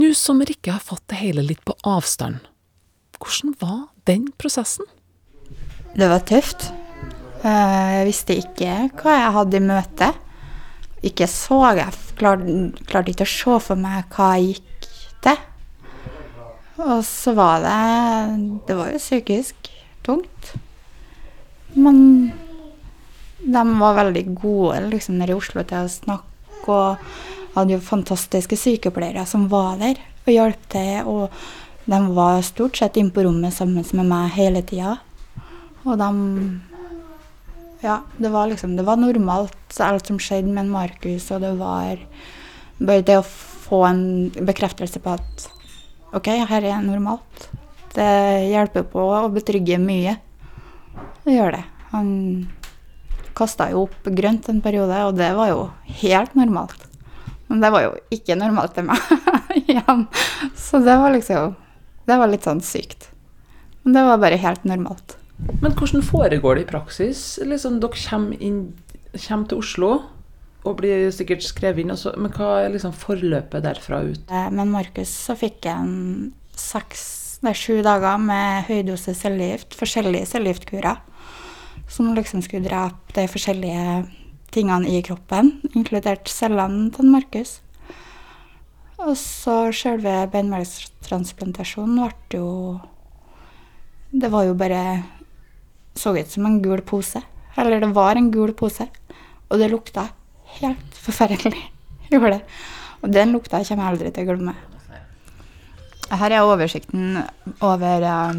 Nå 0.00 0.14
som 0.16 0.44
Rikke 0.44 0.76
har 0.76 0.84
fått 0.84 1.06
det 1.12 1.24
hele 1.24 1.48
litt 1.48 1.64
på 1.64 1.76
avstand, 1.88 2.44
hvordan 3.20 3.54
var 3.60 3.80
den 4.08 4.30
prosessen? 4.40 4.88
Det 5.94 6.08
var 6.08 6.24
tøft. 6.24 6.70
Eh, 7.44 7.88
jeg 7.98 8.08
visste 8.08 8.36
ikke 8.40 8.74
hva 9.00 9.16
jeg 9.16 9.36
hadde 9.36 9.58
i 9.58 9.64
møte. 9.64 10.10
Ikke 11.06 11.28
så 11.30 11.60
jeg 11.78 11.94
klarte, 12.18 12.56
klarte 12.88 13.12
ikke 13.12 13.26
å 13.28 13.32
se 13.32 13.56
for 13.64 13.80
meg 13.80 14.08
hva 14.14 14.32
jeg 14.36 14.56
gikk 14.56 14.90
til. 15.24 15.46
Og 16.80 17.00
så 17.04 17.34
var 17.36 17.60
det 17.64 17.78
Det 18.68 18.76
var 18.76 18.92
jo 18.92 19.00
psykisk 19.00 19.70
tungt. 20.06 20.52
Men 21.74 22.32
de 23.40 23.64
var 23.80 23.98
veldig 23.98 24.24
gode 24.36 24.80
liksom, 24.90 25.18
nede 25.18 25.32
i 25.32 25.36
Oslo 25.38 25.62
til 25.64 25.86
å 25.86 25.92
snakke, 25.92 26.26
og 26.68 26.98
hadde 27.54 27.74
jo 27.74 27.82
fantastiske 27.82 28.56
sykepleiere 28.58 29.24
som 29.26 29.48
var 29.50 29.78
der 29.80 30.00
og 30.26 30.32
hjalp 30.34 30.68
til. 30.72 31.06
og 31.06 31.30
de 31.90 32.14
var 32.14 32.42
stort 32.46 32.76
sett 32.78 32.96
inne 33.00 33.10
på 33.10 33.24
rommet 33.26 33.54
sammen 33.54 33.82
med 33.98 34.06
meg 34.06 34.34
hele 34.36 34.62
tida. 34.62 34.98
Og 35.82 35.96
de 35.98 36.10
Ja, 37.80 38.02
det 38.18 38.28
var 38.28 38.46
liksom 38.46 38.76
Det 38.76 38.84
var 38.84 38.96
normalt, 38.96 39.80
alt 39.80 40.06
som 40.06 40.18
skjedde 40.18 40.52
med 40.52 40.68
Markus, 40.68 41.30
og 41.30 41.40
det 41.40 41.56
var 41.58 41.98
bare 42.78 43.02
det 43.02 43.16
å 43.18 43.24
få 43.24 43.84
en 43.86 44.30
bekreftelse 44.30 45.00
på 45.00 45.14
at 45.16 45.48
OK, 46.12 46.26
her 46.26 46.62
er 46.62 46.82
normalt. 46.82 47.48
Det 47.94 48.50
hjelper 48.50 48.82
på 48.82 49.00
å 49.00 49.28
betrygge 49.32 49.78
mye. 49.78 50.16
Det 51.24 51.34
gjør 51.34 51.56
det. 51.56 51.64
Han 51.90 52.10
kasta 53.34 53.70
jo 53.70 53.86
opp 53.86 54.04
grønt 54.04 54.48
en 54.48 54.60
periode, 54.60 55.00
og 55.06 55.16
det 55.18 55.32
var 55.34 55.50
jo 55.50 55.70
helt 56.02 56.34
normalt. 56.38 56.86
Men 57.48 57.62
det 57.64 57.72
var 57.74 57.86
jo 57.86 57.96
ikke 58.14 58.38
normalt 58.38 58.76
til 58.76 58.86
meg 58.90 59.00
igjen. 59.64 60.06
Så 60.54 60.82
det 60.84 60.98
var 61.00 61.14
liksom 61.14 61.56
det 62.10 62.18
var 62.20 62.30
litt 62.30 62.46
sånn 62.46 62.62
sykt. 62.64 63.08
Men 63.84 63.96
det 63.96 64.06
var 64.10 64.20
bare 64.20 64.40
helt 64.40 64.66
normalt. 64.68 65.16
Men 65.62 65.72
hvordan 65.72 66.02
foregår 66.04 66.58
det 66.58 66.66
i 66.66 66.70
praksis? 66.70 67.22
Liksom, 67.46 67.78
dere 67.80 67.96
kommer, 67.96 68.40
inn, 68.44 68.64
kommer 69.14 69.48
til 69.48 69.62
Oslo 69.62 69.92
og 70.68 70.76
blir 70.76 71.08
sikkert 71.14 71.44
skrevet 71.46 71.80
inn, 71.80 71.92
også, 71.94 72.12
men 72.20 72.32
hva 72.36 72.50
er 72.60 72.74
liksom 72.74 72.92
forløpet 72.92 73.64
derfra 73.64 74.02
ut? 74.10 74.26
Med 74.28 74.58
men 74.58 74.74
Markus 74.74 75.12
så 75.28 75.36
fikk 75.38 75.64
han 75.70 76.34
seks, 76.52 77.04
nei, 77.46 77.54
sju 77.56 77.80
dager 77.86 78.20
med 78.20 78.66
høydose 78.68 79.14
cellegift, 79.16 79.72
forskjellige 79.78 80.28
cellegiftkurer, 80.34 81.00
som 81.90 82.12
liksom 82.12 82.44
skulle 82.44 82.68
drepe 82.68 83.16
de 83.16 83.24
forskjellige 83.32 83.86
tingene 84.52 84.90
i 84.92 85.00
kroppen, 85.06 85.54
inkludert 85.72 86.28
cellene 86.28 86.90
til 86.92 87.08
Markus. 87.08 87.58
Og 89.00 89.16
så 89.16 89.56
sjølve 89.72 90.26
beinmargstransplantasjonen 90.32 92.02
ble 92.02 92.40
jo 92.40 92.50
Det 94.12 94.28
var 94.32 94.44
jo 94.44 94.56
bare 94.58 95.02
Så 95.96 96.12
ut 96.16 96.30
som 96.30 96.46
en 96.46 96.60
gul 96.62 96.82
pose. 96.82 97.22
Eller 97.56 97.80
det 97.80 97.92
var 97.94 98.16
en 98.16 98.30
gul 98.30 98.52
pose. 98.54 98.86
Og 99.50 99.58
det 99.58 99.70
lukta 99.70 100.08
helt 100.60 100.94
forferdelig. 100.94 101.62
Gjorde 102.10 102.36
det. 102.36 102.42
Og 103.00 103.12
den 103.12 103.32
lukta 103.32 103.62
kommer 103.64 103.84
jeg 103.84 103.92
aldri 103.94 104.12
til 104.14 104.24
å 104.24 104.30
glemme. 104.30 104.54
Her 106.10 106.34
er 106.34 106.46
oversikten 106.46 107.20
over 107.62 108.02
uh, 108.02 108.34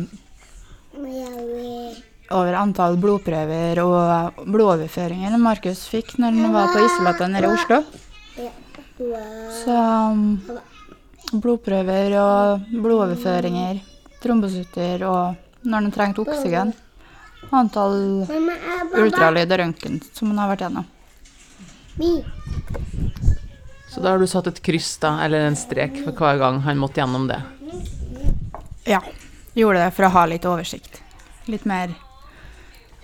over 2.31 2.57
antall 2.59 2.97
blodprøver 2.99 3.79
og 3.83 4.41
blodoverføringer 4.43 5.37
Markus 5.39 5.85
fikk 5.91 6.17
når 6.19 6.39
han 6.39 6.55
var 6.55 6.71
på 6.73 6.83
isolatet 6.85 7.31
nede 7.31 7.47
i 7.47 7.55
Oslo. 7.55 7.81
Så 9.63 9.75
um, 9.75 10.39
blodprøver 11.31 12.15
og 12.21 12.71
blodoverføringer, 12.73 13.81
trombocytter 14.21 15.05
og 15.09 15.67
når 15.67 15.87
den 15.87 15.95
trengte 15.95 16.25
oksygen. 16.25 16.73
Antall 17.51 18.23
ultralyd 18.95 19.49
og 19.51 19.59
røntgen 19.63 19.97
som 20.13 20.29
han 20.31 20.41
har 20.43 20.51
vært 20.53 20.65
gjennom. 20.67 20.85
Så 23.91 23.99
da 23.99 24.13
har 24.13 24.21
du 24.21 24.27
satt 24.29 24.47
et 24.47 24.61
kryss, 24.63 24.93
da, 25.01 25.17
eller 25.25 25.49
en 25.49 25.57
strek 25.59 25.97
for 26.05 26.15
hver 26.15 26.39
gang 26.39 26.61
han 26.63 26.79
måtte 26.79 27.01
gjennom 27.01 27.27
det? 27.27 27.41
Ja. 28.87 29.01
Gjorde 29.53 29.81
det 29.83 29.91
for 29.91 30.07
å 30.07 30.13
ha 30.15 30.23
litt 30.31 30.45
oversikt. 30.47 31.01
Litt 31.51 31.65
mer 31.67 31.91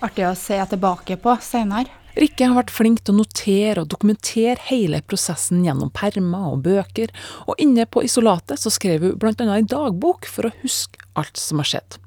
artig 0.00 0.24
å 0.24 0.34
se 0.38 0.56
tilbake 0.70 1.18
på 1.20 1.34
seinere. 1.44 1.92
Rikke 2.18 2.48
har 2.50 2.56
vært 2.56 2.72
flink 2.74 3.04
til 3.04 3.14
å 3.14 3.20
notere 3.20 3.84
og 3.84 3.92
dokumentere 3.92 4.58
hele 4.66 4.98
prosessen 5.06 5.62
gjennom 5.62 5.92
permer 5.94 6.48
og 6.50 6.64
bøker, 6.64 7.12
og 7.46 7.62
inne 7.62 7.86
på 7.86 8.02
isolatet 8.08 8.58
så 8.58 8.72
skrev 8.74 9.06
hun 9.06 9.14
bl.a. 9.22 9.34
en 9.54 9.70
dagbok 9.70 10.26
for 10.26 10.48
å 10.48 10.54
huske 10.64 10.98
alt 11.18 11.38
som 11.38 11.62
har 11.62 11.70
skjedd. 11.70 12.00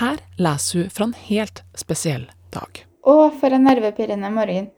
Her 0.00 0.20
leser 0.36 0.82
hun 0.82 0.92
fra 0.92 1.08
en 1.08 1.16
helt 1.30 1.64
spesiell 1.78 2.28
dag. 2.52 2.84
Å, 3.00 3.30
for 3.40 3.56
en 3.56 3.64
nervepirrende 3.64 4.28
morgen. 4.34 4.68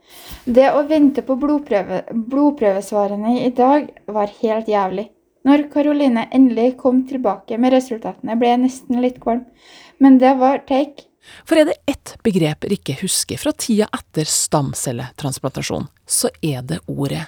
Det 0.46 0.68
å 0.70 0.84
vente 0.86 1.24
på 1.26 1.34
blodprøve, 1.42 2.04
blodprøvesvarene 2.14 3.40
i 3.42 3.50
dag 3.56 3.90
var 4.06 4.30
helt 4.44 4.70
jævlig. 4.70 5.08
Når 5.42 5.66
Karoline 5.72 6.28
endelig 6.30 6.76
kom 6.78 7.02
tilbake 7.08 7.58
med 7.58 7.74
resultatene, 7.74 8.38
ble 8.38 8.52
jeg 8.52 8.62
nesten 8.62 9.02
litt 9.02 9.18
kvalm. 9.24 9.42
Men 9.98 10.22
det 10.22 10.36
var 10.38 10.62
take 10.68 11.10
for 11.46 11.60
er 11.60 11.68
det 11.70 11.78
ett 11.90 12.16
begrep 12.24 12.66
Rikke 12.70 12.96
husker 13.02 13.40
fra 13.40 13.52
tida 13.54 13.88
etter 13.94 14.28
stamcelletransplantasjon, 14.28 15.88
så 16.06 16.30
er 16.42 16.62
det 16.66 16.82
ordet 16.90 17.24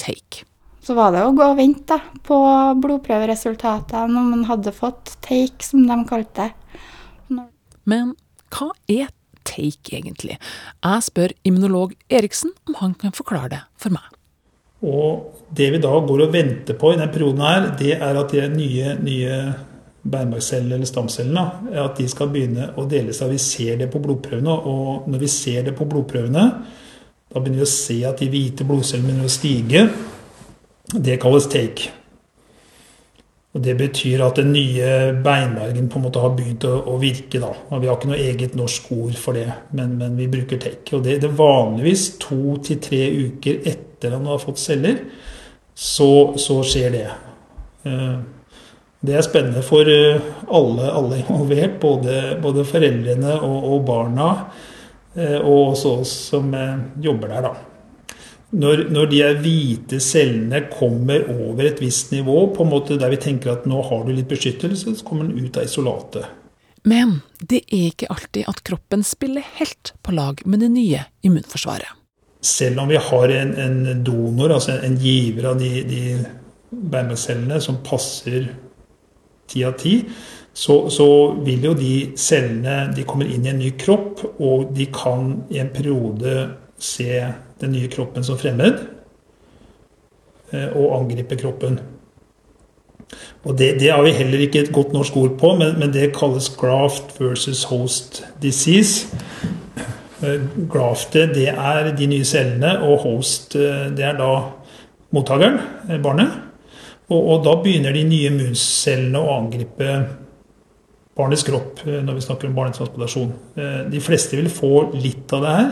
take. 0.00 0.44
Så 0.84 0.94
var 0.96 1.12
det 1.12 1.24
å 1.26 1.34
gå 1.36 1.44
og 1.44 1.58
vente 1.58 1.98
på 2.24 2.38
blodprøveresultatene 2.82 4.20
om 4.22 4.32
man 4.32 4.46
hadde 4.48 4.72
fått 4.72 5.18
take, 5.24 5.64
som 5.64 5.84
de 5.88 5.98
kalte 6.08 6.48
det. 6.48 7.42
Men 7.88 8.14
hva 8.52 8.70
er 8.88 9.10
take 9.48 9.96
egentlig? 9.96 10.36
Jeg 10.84 11.04
spør 11.04 11.34
immunolog 11.48 11.94
Eriksen 12.12 12.54
om 12.68 12.78
han 12.82 12.94
kan 13.00 13.12
forklare 13.16 13.52
det 13.56 13.60
for 13.80 13.92
meg. 13.96 14.06
Og 14.84 15.40
det 15.56 15.72
vi 15.74 15.80
da 15.82 15.90
går 16.06 16.22
og 16.26 16.34
venter 16.34 16.76
på 16.78 16.92
i 16.92 16.98
denne 16.98 17.10
perioden 17.12 17.42
her, 17.42 17.70
det 17.80 17.96
er 17.96 18.20
at 18.20 18.34
de 18.34 18.44
nye, 18.52 18.94
nye 19.02 19.38
beinmargcellene 20.02 20.78
eller 20.78 20.88
stamcellene, 20.88 21.74
at 21.82 21.98
de 21.98 22.06
skal 22.10 22.30
begynne 22.32 22.70
å 22.78 22.86
dele 22.88 23.14
seg. 23.16 23.32
Vi 23.34 23.40
ser 23.42 23.80
det 23.80 23.90
på 23.92 24.00
blodprøvene, 24.02 24.54
og 24.70 25.08
når 25.10 25.24
vi 25.24 25.30
ser 25.32 25.66
det 25.66 25.74
på 25.78 25.88
blodprøvene, 25.90 26.44
da 27.28 27.42
begynner 27.42 27.60
vi 27.60 27.66
å 27.66 27.70
se 27.70 27.98
at 28.08 28.22
de 28.22 28.30
hvite 28.32 28.66
blodcellene 28.68 29.10
begynner 29.10 29.28
å 29.28 29.32
stige. 29.32 29.86
Det 30.88 31.18
kalles 31.20 31.48
take. 31.52 31.90
Og 33.56 33.64
Det 33.64 33.74
betyr 33.76 34.22
at 34.22 34.36
den 34.36 34.52
nye 34.52 35.12
beinmargen 35.24 35.88
på 35.88 35.98
en 35.98 36.04
måte 36.04 36.20
har 36.22 36.34
begynt 36.36 36.64
å, 36.68 36.74
å 36.92 36.96
virke. 37.00 37.40
da. 37.40 37.50
Og 37.72 37.82
Vi 37.82 37.88
har 37.88 37.98
ikke 37.98 38.10
noe 38.12 38.20
eget 38.22 38.56
norsk 38.56 38.90
ord 38.94 39.16
for 39.18 39.36
det, 39.36 39.48
men, 39.72 39.96
men 39.98 40.16
vi 40.16 40.28
bruker 40.30 40.60
take. 40.62 40.96
Og 40.96 41.02
det, 41.04 41.18
det 41.24 41.30
er 41.30 41.38
vanligvis 41.40 42.10
to 42.22 42.58
til 42.64 42.80
tre 42.84 43.02
uker 43.08 43.64
etter 43.66 44.14
at 44.14 44.22
man 44.22 44.36
har 44.36 44.44
fått 44.44 44.62
celler, 44.62 45.00
så, 45.74 46.36
så 46.38 46.60
skjer 46.66 46.94
det. 46.94 47.06
Uh, 47.86 48.37
det 49.00 49.14
er 49.14 49.22
spennende 49.22 49.62
for 49.62 49.86
eh, 49.86 50.18
alle, 50.50 50.90
alle 50.90 51.20
involvert, 51.22 51.78
både, 51.80 52.14
både 52.42 52.64
foreldrene 52.66 53.36
og, 53.36 53.58
og, 53.72 53.84
barna, 53.86 54.28
eh, 55.14 55.38
og 55.38 55.74
også 55.74 55.92
oss 56.00 56.14
som 56.32 56.50
eh, 56.54 56.80
jobber 57.04 57.30
der. 57.30 57.46
da. 57.46 57.52
Når, 58.58 58.86
når, 58.90 59.10
de 59.12 59.22
hvite 59.44 60.00
cellene 60.00 60.64
kommer 60.72 61.28
over 61.30 61.68
et 61.68 61.82
visst 61.84 62.10
nivå, 62.16 62.48
på 62.56 62.64
en 62.64 62.72
måte 62.72 62.98
der 62.98 63.12
vi 63.12 63.20
tenker 63.22 63.52
at 63.52 63.68
nå 63.70 63.84
har 63.86 64.04
du 64.06 64.12
litt 64.16 64.30
beskyttelse, 64.30 64.96
så 64.98 65.06
kommer 65.06 65.28
den 65.28 65.46
ut 65.46 65.60
av 65.60 65.68
isolatet. 65.68 66.26
Men 66.88 67.20
det 67.38 67.66
er 67.68 67.90
ikke 67.92 68.08
alltid 68.10 68.48
at 68.50 68.62
kroppen 68.66 69.04
spiller 69.06 69.44
helt 69.60 69.92
på 70.02 70.14
lag 70.16 70.40
med 70.46 70.64
det 70.64 70.72
nye 70.72 71.04
immunforsvaret. 71.26 71.94
Selv 72.40 72.80
om 72.80 72.88
vi 72.90 72.98
har 73.02 73.34
en, 73.34 73.52
en 73.58 74.02
donor, 74.06 74.54
altså 74.56 74.78
en, 74.78 74.96
giver 74.96 75.50
av 75.50 75.58
de, 75.60 75.82
de 76.70 77.60
som 77.60 77.80
passer 77.84 78.48
ti 79.48 79.64
av 79.66 79.78
ti, 79.80 80.00
så, 80.58 80.88
så, 80.90 81.08
vil 81.46 81.68
jo 81.68 81.74
de 81.78 81.92
cellene 82.18 82.88
de 82.94 83.04
kommer 83.06 83.28
inn 83.30 83.46
i 83.46 83.52
en 83.52 83.60
ny 83.62 83.74
kropp, 83.78 84.24
og 84.42 84.72
de 84.74 84.88
kan 84.94 85.36
i 85.54 85.60
en 85.62 85.70
periode 85.74 86.48
se 86.78 87.20
den 87.60 87.74
nye 87.74 87.90
kroppen 87.90 88.26
som 88.26 88.38
fremmed 88.38 88.80
eh, 90.52 90.68
og 90.74 90.96
angripe 90.96 91.38
kroppen. 91.38 91.78
Og 93.46 93.54
det, 93.58 93.76
det, 93.80 93.92
har 93.94 94.02
vi 94.04 94.16
heller 94.18 94.42
ikke 94.44 94.64
et 94.64 94.72
godt 94.74 94.92
norsk 94.92 95.16
ord 95.16 95.38
på, 95.40 95.54
men, 95.60 95.78
men 95.78 95.94
det 95.94 96.10
kalles 96.16 96.50
graft 96.58 97.14
versus 97.20 97.62
host 97.70 98.24
disease. 98.42 99.06
Eh, 100.26 100.42
graftet, 100.70 101.36
det 101.38 101.52
er 101.54 101.92
de 101.94 102.10
nye 102.10 102.26
cellene, 102.26 102.74
og 102.82 102.98
host, 103.06 103.54
eh, 103.54 103.86
det 103.94 104.10
er 104.10 104.18
da 104.18 104.32
mottakeren, 105.14 105.62
barnet. 106.02 106.47
Og, 107.08 107.22
og, 107.22 107.38
da 107.46 107.54
begynner 107.62 107.94
de 107.96 108.02
nye 108.04 108.28
immuncellene 108.28 109.20
å 109.20 109.36
angripe 109.38 109.92
barnets 111.18 111.42
kropp 111.46 111.80
eh, 111.86 112.02
når 112.04 112.14
vi 112.18 112.26
snakker 112.26 112.48
om 112.48 112.56
barnetransplantasjon. 112.58 113.30
Eh, 113.58 113.80
de 113.92 114.00
fleste 114.04 114.36
vil 114.38 114.50
få 114.52 114.72
litt 114.94 115.28
av 115.36 115.40
det 115.44 115.52
her. 115.56 115.68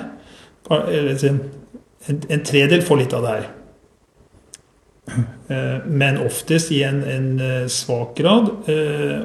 En, 0.66 1.38
en 2.34 2.42
tredel 2.46 2.80
får 2.86 2.96
litt 3.02 3.14
av 3.16 3.22
det 3.26 3.32
her. 3.36 3.46
Eh, 5.46 5.78
men 5.86 6.22
oftest 6.24 6.68
i 6.74 6.80
en, 6.82 7.00
en 7.06 7.40
svak 7.70 8.16
grad. 8.18 8.46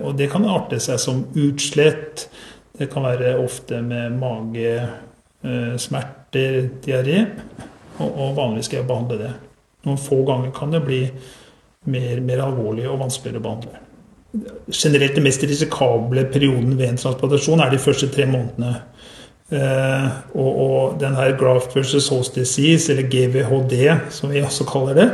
Og 0.03 0.11
det 0.19 0.27
kan 0.29 0.45
arte 0.45 0.77
seg 0.83 0.99
som 1.01 1.25
utslett. 1.33 2.29
Det 2.77 2.85
kan 2.91 3.01
være 3.07 3.41
ofte 3.41 3.81
med 3.81 4.11
magesmerter, 4.21 6.69
diaré. 6.85 7.25
Og, 7.97 8.09
og 8.11 8.37
vanligvis 8.37 8.65
skal 8.69 8.83
jeg 8.83 8.89
behandle 8.91 9.17
det. 9.23 9.33
Noen 9.87 9.97
få 9.97 10.21
ganger 10.27 10.51
kan 10.53 10.69
det 10.75 10.85
bli 10.85 11.01
mer, 11.89 12.19
mer 12.21 12.43
alvorlig 12.45 12.85
og 12.89 12.99
vanskeligere 13.01 13.41
å 13.41 13.45
behandle. 13.45 13.79
Generelt 14.71 15.15
den 15.17 15.25
mest 15.25 15.43
risikable 15.43 16.23
perioden 16.31 16.75
ved 16.77 16.91
en 16.91 16.99
transplantasjon 17.01 17.63
er 17.63 17.73
de 17.73 17.81
første 17.81 18.09
tre 18.13 18.27
månedene. 18.29 18.75
Eh, 19.51 20.05
og, 20.37 20.51
og 20.65 20.99
den 21.01 21.17
her 21.17 21.33
graft 21.39 21.73
versus 21.75 22.11
host 22.13 22.37
disease, 22.37 22.93
eller 22.93 23.09
GVHD, 23.09 23.73
som 24.13 24.31
vi 24.31 24.43
også 24.45 24.67
kaller 24.69 24.99
det, 24.99 25.07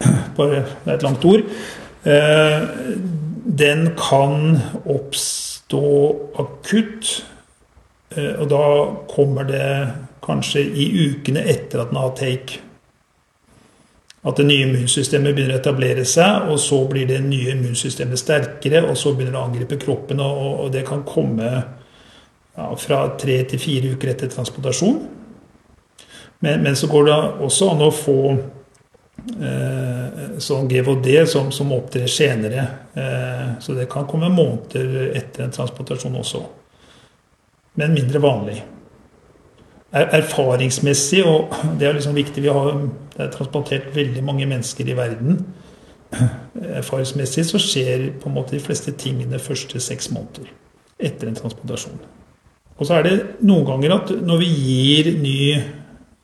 bare 0.38 0.62
det 0.62 0.92
er 0.92 0.94
et 0.94 1.06
langt 1.08 1.26
ord, 1.28 1.42
eh, 2.06 2.68
den 3.64 3.90
kan 3.98 4.60
oppstå 4.86 5.84
akutt. 6.40 7.10
Eh, 8.14 8.38
og 8.38 8.46
da 8.54 8.64
kommer 9.10 9.50
det 9.50 9.66
kanskje 10.24 10.62
i 10.62 10.88
ukene 11.10 11.42
etter 11.42 11.82
at 11.82 11.90
den 11.90 12.00
har 12.00 12.14
take 12.16 12.62
at 14.24 14.38
det 14.40 14.46
nye 14.48 14.64
immunsystemet 14.64 15.34
begynner 15.36 15.58
å 15.58 15.60
etablere 15.60 16.04
seg, 16.08 16.46
og 16.48 16.56
så 16.60 16.78
blir 16.88 17.08
det 17.10 17.20
nye 17.26 17.52
immunsystemet 17.52 18.20
sterkere, 18.20 18.80
og 18.88 18.96
så 18.96 19.12
begynner 19.12 19.36
det 19.36 19.42
å 19.42 19.48
angripe 19.50 19.78
kroppen. 19.82 20.22
Og, 20.24 20.46
og 20.64 20.70
det 20.72 20.86
kan 20.88 21.04
komme 21.04 21.50
ja, 21.52 22.70
fra 22.80 23.02
tre 23.20 23.42
til 23.50 23.60
fire 23.60 23.92
uker 23.92 24.14
etter 24.14 24.32
transplantasjon. 24.32 25.02
Men, 26.44 26.64
men, 26.64 26.76
så 26.76 26.88
går 26.88 27.08
det 27.08 27.18
også 27.44 27.70
an 27.72 27.84
å 27.84 27.90
få 27.94 28.18
eh, 28.32 30.24
sånn 30.40 30.68
GVD 30.72 31.10
som, 31.28 31.52
som 31.52 31.72
opptrer 31.76 32.08
senere. 32.08 32.64
Eh, 32.96 33.48
så 33.60 33.76
det 33.76 33.90
kan 33.92 34.08
komme 34.08 34.32
måneder 34.32 35.12
etter 35.20 35.44
en 35.44 35.52
transplantasjon 35.52 36.16
også. 36.20 36.42
Men 37.80 37.92
mindre 37.96 38.24
vanlig 38.24 38.62
erfaringsmessig, 39.94 41.22
og 41.26 41.54
det 41.78 41.86
er 41.86 41.94
liksom 41.94 42.16
viktig 42.16 42.42
Vi 42.42 42.50
har 42.50 42.72
det 43.14 43.22
er 43.22 43.30
transportert 43.30 43.92
veldig 43.94 44.24
mange 44.26 44.46
mennesker 44.50 44.88
i 44.90 44.96
verden. 44.98 45.38
Erfaringsmessig 46.80 47.44
så 47.46 47.60
skjer 47.62 48.08
på 48.20 48.30
en 48.30 48.34
måte 48.34 48.56
de 48.56 48.62
fleste 48.62 48.94
tingene 48.98 49.38
første 49.38 49.80
seks 49.80 50.10
måneder 50.10 50.50
etter 50.98 51.28
en 51.28 51.38
transplantasjon. 51.38 52.00
Og 52.74 52.86
så 52.86 52.98
er 52.98 53.06
det 53.06 53.14
noen 53.46 53.66
ganger 53.68 53.94
at 53.94 54.12
når 54.26 54.42
vi 54.42 54.50
gir 54.50 55.12
nye, 55.22 55.62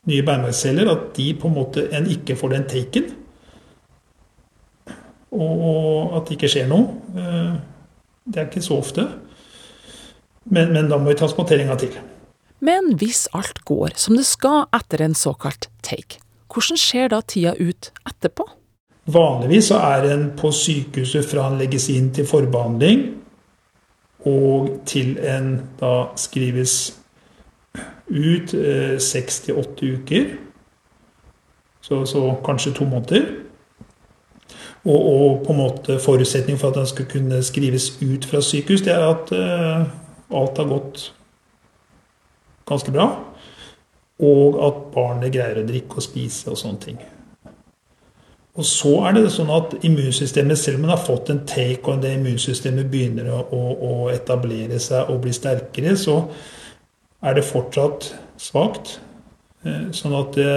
nye 0.07 0.27
beinmargsceller, 0.27 0.91
at 0.91 1.11
de 1.15 1.31
på 1.39 1.47
en 1.47 1.55
måte 1.55 1.87
en 1.95 2.07
ikke 2.11 2.35
får 2.39 2.55
den 2.55 2.67
taken. 2.71 3.09
Og 5.31 6.17
at 6.17 6.27
det 6.27 6.35
ikke 6.35 6.51
skjer 6.51 6.67
noe. 6.71 6.97
Eh, 7.15 7.53
det 8.27 8.41
er 8.41 8.49
ikke 8.49 8.63
så 8.63 8.79
ofte. 8.83 9.07
Men, 10.51 10.73
men 10.73 10.89
da 10.91 10.99
må 10.99 11.13
vi 11.13 11.19
gang 11.19 11.79
til. 11.79 11.99
Men 12.61 12.93
hvis 13.01 13.25
alt 13.33 13.63
går 13.65 13.95
som 13.97 14.17
det 14.17 14.27
skal 14.29 14.67
etter 14.75 15.01
en 15.01 15.17
såkalt 15.17 15.69
take, 15.81 16.21
hvordan 16.51 16.77
ser 16.77 17.09
da 17.09 17.21
tida 17.25 17.55
ut 17.57 17.89
etterpå? 18.05 18.45
Vanligvis 19.11 19.71
så 19.71 19.79
er 19.81 20.05
en 20.11 20.27
på 20.37 20.51
sykehuset 20.53 21.25
fra 21.25 21.47
en 21.49 21.57
legges 21.57 21.89
inn 21.89 22.11
til 22.13 22.27
forbehandling 22.29 23.07
og 24.29 24.69
til 24.85 25.15
en 25.25 25.55
da 25.79 26.11
skrives 26.21 26.93
ut 28.11 28.53
eh, 28.53 28.99
seks 29.01 29.39
til 29.47 29.57
åtte 29.57 29.93
uker. 29.95 30.27
Så, 31.81 32.03
så, 32.05 32.21
kanskje 32.45 32.75
to 32.77 32.85
måneder. 32.85 33.25
Og, 34.85 34.99
og, 34.99 35.45
på 35.45 35.53
en 35.53 35.57
måte 35.57 35.97
forutsetning 35.99 36.59
for 36.59 36.69
at 36.69 36.77
den 36.77 36.89
skal 36.89 37.07
kunne 37.09 37.41
skrives 37.43 37.89
ut 38.01 38.25
fra 38.25 38.41
sykehus, 38.41 38.83
det 38.85 38.93
er 38.93 39.07
at 39.07 39.33
uh, 39.33 39.89
alt 40.37 40.57
har 40.57 40.69
gått 40.69 41.03
ganske 42.69 42.93
bra. 42.93 43.07
Og 44.21 44.59
at 44.67 44.85
barnet 44.93 45.33
greier 45.33 45.61
å 45.61 45.65
drikke 45.65 45.97
og 45.97 46.05
spise 46.05 46.51
og 46.51 46.59
sånne 46.59 46.85
ting. 46.85 47.01
Og 48.59 48.67
så 48.67 48.91
er 49.07 49.15
det 49.15 49.29
sånn 49.31 49.49
at 49.53 49.77
immunsystemet, 49.87 50.59
selv 50.59 50.81
om 50.81 50.85
man 50.85 50.93
har 50.93 51.05
fått 51.05 51.31
en 51.31 51.45
take, 51.47 51.85
og 51.87 52.01
det 52.03 52.11
immunsystemet 52.17 52.89
begynner 52.91 53.31
å, 53.31 53.61
å, 53.71 53.93
etablere 54.11 54.79
seg 54.83 55.09
og 55.09 55.21
bli 55.23 55.31
sterkere, 55.33 55.95
så 55.97 56.17
er 57.23 57.37
det 57.37 57.47
fortsatt 57.47 58.09
svakt. 58.41 58.97
Eh, 59.63 59.87
sånn 59.95 60.17
at 60.19 60.35
det, 60.35 60.55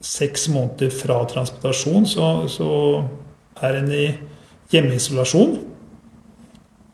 seks 0.00 0.48
måneder 0.48 0.88
fra 0.94 1.18
transplantasjon 1.28 2.06
så, 2.08 2.28
så 2.48 2.68
er 3.60 3.82
en 3.82 3.90
i 3.92 4.06
hjemmeisolasjon. 4.72 5.58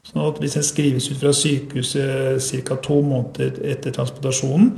Sånn 0.07 0.23
at 0.23 0.39
hvis 0.39 0.55
en 0.59 0.67
skrives 0.67 1.09
ut 1.11 1.19
fra 1.19 1.33
sykehuset 1.35 2.67
ca. 2.69 2.79
to 2.83 3.01
måneder 3.03 3.59
etter 3.73 3.95
transportasjonen, 3.95 4.71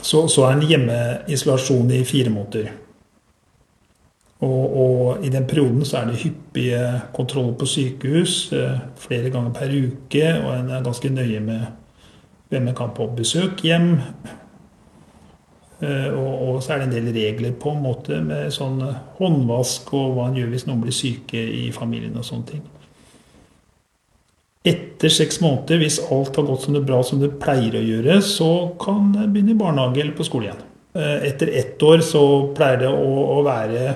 så, 0.00 0.24
så 0.28 0.46
er 0.46 0.56
en 0.56 0.66
hjemmeisolasjon 0.68 1.92
i 1.92 2.00
fire 2.08 2.32
måneder. 2.32 2.72
Og, 4.44 4.76
og, 4.76 5.24
i 5.24 5.30
den 5.32 5.46
perioden 5.48 5.84
så 5.86 6.00
er 6.00 6.10
det 6.10 6.22
hyppige 6.24 6.80
kontroller 7.14 7.54
på 7.56 7.68
sykehus 7.70 8.52
eh, 8.52 8.80
flere 9.00 9.30
ganger 9.32 9.52
per 9.54 9.72
uke, 9.72 10.24
og 10.42 10.50
en 10.58 10.72
er 10.74 10.84
ganske 10.84 11.12
nøye 11.12 11.40
med 11.40 11.62
hvem 12.52 12.68
en 12.68 12.76
kan 12.76 12.92
på 12.96 13.06
besøk 13.16 13.62
hjem. 13.64 13.94
Eh, 15.80 16.10
og, 16.10 16.32
og, 16.48 16.62
så 16.62 16.74
er 16.74 16.82
det 16.82 16.88
en 16.88 16.96
del 16.96 17.12
regler 17.14 17.56
på 17.60 17.72
en 17.72 17.82
måte 17.84 18.20
med 18.24 18.52
sånn 18.52 18.82
håndvask 19.18 19.92
og 19.96 20.16
hva 20.16 20.28
en 20.28 20.38
gjør 20.40 20.52
hvis 20.52 20.68
noen 20.68 20.84
blir 20.84 20.96
syke 20.96 21.40
i 21.40 21.68
familien 21.72 22.18
og 22.18 22.26
sånne 22.26 22.50
ting. 22.52 22.64
Etter 24.64 25.12
seks 25.12 25.42
måneder, 25.44 25.76
hvis 25.82 25.98
alt 26.08 26.36
har 26.36 26.46
gått 26.48 26.62
som 26.64 26.76
det 26.76 26.86
bra 26.88 27.02
som 27.04 27.20
det 27.20 27.34
pleier 27.42 27.74
å 27.76 27.82
gjøre, 27.84 28.20
så 28.24 28.50
kan 28.80 29.10
det 29.12 29.26
begynne 29.34 29.52
i 29.52 29.60
barnehage 29.60 30.00
eller 30.00 30.16
på 30.16 30.24
skole 30.24 30.48
igjen. 30.48 30.62
Eh, 30.96 31.26
etter 31.28 31.52
ett 31.52 31.82
år 31.82 32.00
så 32.06 32.22
pleier 32.56 32.80
det 32.86 32.88
å, 32.88 33.10
å 33.34 33.42
være 33.44 33.92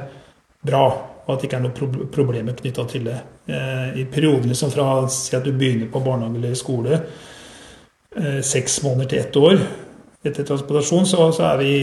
bra, 0.68 0.84
og 1.24 1.32
at 1.32 1.40
det 1.40 1.48
ikke 1.48 1.60
er 1.60 1.64
noen 1.64 2.04
problemer 2.12 2.58
knytta 2.58 2.84
til 2.90 3.08
det. 3.08 3.16
Eh, 3.48 3.96
I 4.02 4.06
perioden 4.12 4.52
liksom 4.52 4.74
fra 4.74 4.90
si 5.12 5.32
at 5.38 5.48
du 5.48 5.54
begynner 5.56 5.88
på 5.92 6.04
barnehage 6.04 6.42
eller 6.42 6.60
skole, 6.60 7.00
eh, 8.18 8.40
seks 8.44 8.82
måneder 8.84 9.08
til 9.14 9.24
ett 9.24 9.40
år 9.40 9.58
etter 10.28 10.44
transportasjon, 10.44 11.08
så, 11.08 11.30
så 11.32 11.48
er 11.48 11.60
vi 11.62 11.74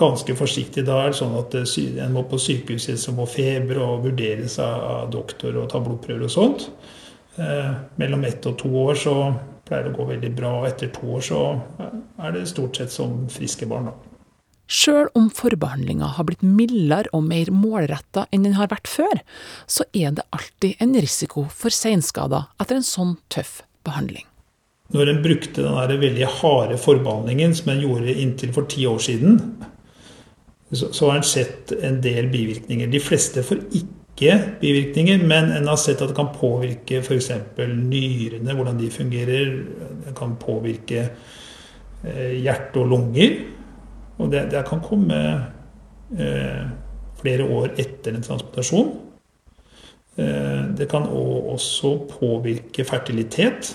ganske 0.00 0.36
forsiktige. 0.38 0.86
Da 0.86 1.02
er 1.02 1.12
det 1.12 1.20
sånn 1.20 1.36
at 1.38 1.54
en 1.60 2.14
må 2.14 2.24
på 2.30 2.40
sykehuset 2.40 2.96
som 3.00 3.18
må 3.18 3.28
feber 3.30 3.82
og 3.84 4.06
vurderes 4.08 4.56
av 4.62 5.10
doktor 5.12 5.60
og 5.60 5.68
ta 5.72 5.82
blodprøver 5.82 6.24
og 6.24 6.32
sånt. 6.32 6.68
Eh, 7.36 7.70
mellom 7.98 8.24
ett 8.24 8.46
og 8.46 8.58
to 8.60 8.70
år 8.84 8.98
så 8.98 9.14
pleier 9.66 9.88
det 9.88 9.94
å 9.94 9.96
gå 9.96 10.08
veldig 10.12 10.32
bra, 10.36 10.50
og 10.60 10.66
etter 10.68 10.90
to 10.94 11.16
år 11.16 11.24
så 11.24 11.38
er 12.22 12.34
det 12.34 12.44
stort 12.50 12.78
sett 12.78 12.92
som 12.94 13.24
friske 13.32 13.66
barn. 13.66 13.90
da. 13.90 13.94
Sjøl 14.70 15.10
om 15.18 15.26
forbehandlinga 15.34 16.06
har 16.16 16.24
blitt 16.28 16.44
mildere 16.44 17.10
og 17.12 17.26
mer 17.26 17.50
målretta 17.52 18.24
enn 18.32 18.46
den 18.46 18.56
har 18.56 18.70
vært 18.70 18.88
før, 18.88 19.20
så 19.66 19.84
er 19.92 20.14
det 20.16 20.24
alltid 20.32 20.80
en 20.80 20.94
risiko 20.96 21.44
for 21.50 21.74
seinskader 21.74 22.46
etter 22.62 22.78
en 22.78 22.86
sånn 22.86 23.16
tøff 23.34 23.58
behandling. 23.84 24.24
Når 24.94 25.10
en 25.10 25.20
brukte 25.24 25.64
den 25.64 26.00
veldig 26.00 26.30
harde 26.38 26.78
forbehandlingen 26.80 27.54
som 27.56 27.72
en 27.72 27.82
gjorde 27.82 28.14
inntil 28.14 28.54
for 28.54 28.68
ti 28.70 28.86
år 28.86 29.00
siden, 29.02 29.40
så, 30.72 30.92
så 30.92 31.10
har 31.10 31.20
en 31.20 31.26
sett 31.26 31.72
en 31.82 32.00
del 32.04 32.30
bivirkninger. 32.32 32.88
De 32.92 33.02
fleste 33.02 33.44
får 33.44 33.66
ikke 33.72 34.03
bivirkninger, 34.16 35.22
men 35.26 35.50
en 35.52 35.66
har 35.68 35.78
sett 35.80 36.02
at 36.02 36.10
det 36.12 36.16
kan 36.16 36.32
påvirke 36.34 37.00
f.eks. 37.02 37.30
nyrene, 37.58 38.54
hvordan 38.54 38.78
de 38.78 38.90
fungerer. 38.90 39.56
Det 40.04 40.14
kan 40.18 40.36
påvirke 40.40 41.08
eh, 42.04 42.34
hjerte 42.38 42.82
og 42.82 42.92
lunger. 42.92 43.38
Og 44.18 44.30
det, 44.30 44.46
det 44.52 44.62
kan 44.68 44.82
komme 44.84 45.20
eh, 46.18 46.62
flere 47.20 47.48
år 47.48 47.74
etter 47.80 48.14
en 48.14 48.22
transportasjon. 48.22 48.92
Eh, 50.16 50.62
det 50.78 50.88
kan 50.90 51.08
også 51.10 51.96
påvirke 52.20 52.84
fertilitet. 52.86 53.74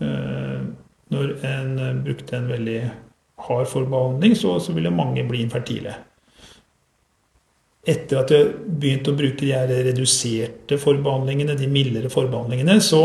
Eh, 0.00 0.60
når 1.10 1.32
en 1.44 1.78
eh, 1.78 2.04
brukte 2.04 2.36
en 2.36 2.48
veldig 2.48 2.80
hard 3.48 3.66
forbehandling, 3.66 4.36
så, 4.36 4.58
så 4.60 4.72
ville 4.72 4.92
mange 4.92 5.24
bli 5.28 5.42
infertile. 5.42 5.94
Etter 7.88 8.18
at 8.20 8.32
jeg 8.34 8.48
begynte 8.80 9.12
å 9.12 9.16
bruke 9.16 9.40
de 9.40 9.54
her 9.54 9.70
reduserte 9.86 10.76
forbehandlingene, 10.80 11.56
de 11.56 11.68
mildere 11.70 12.10
forbehandlingene, 12.12 12.76
så 12.84 13.04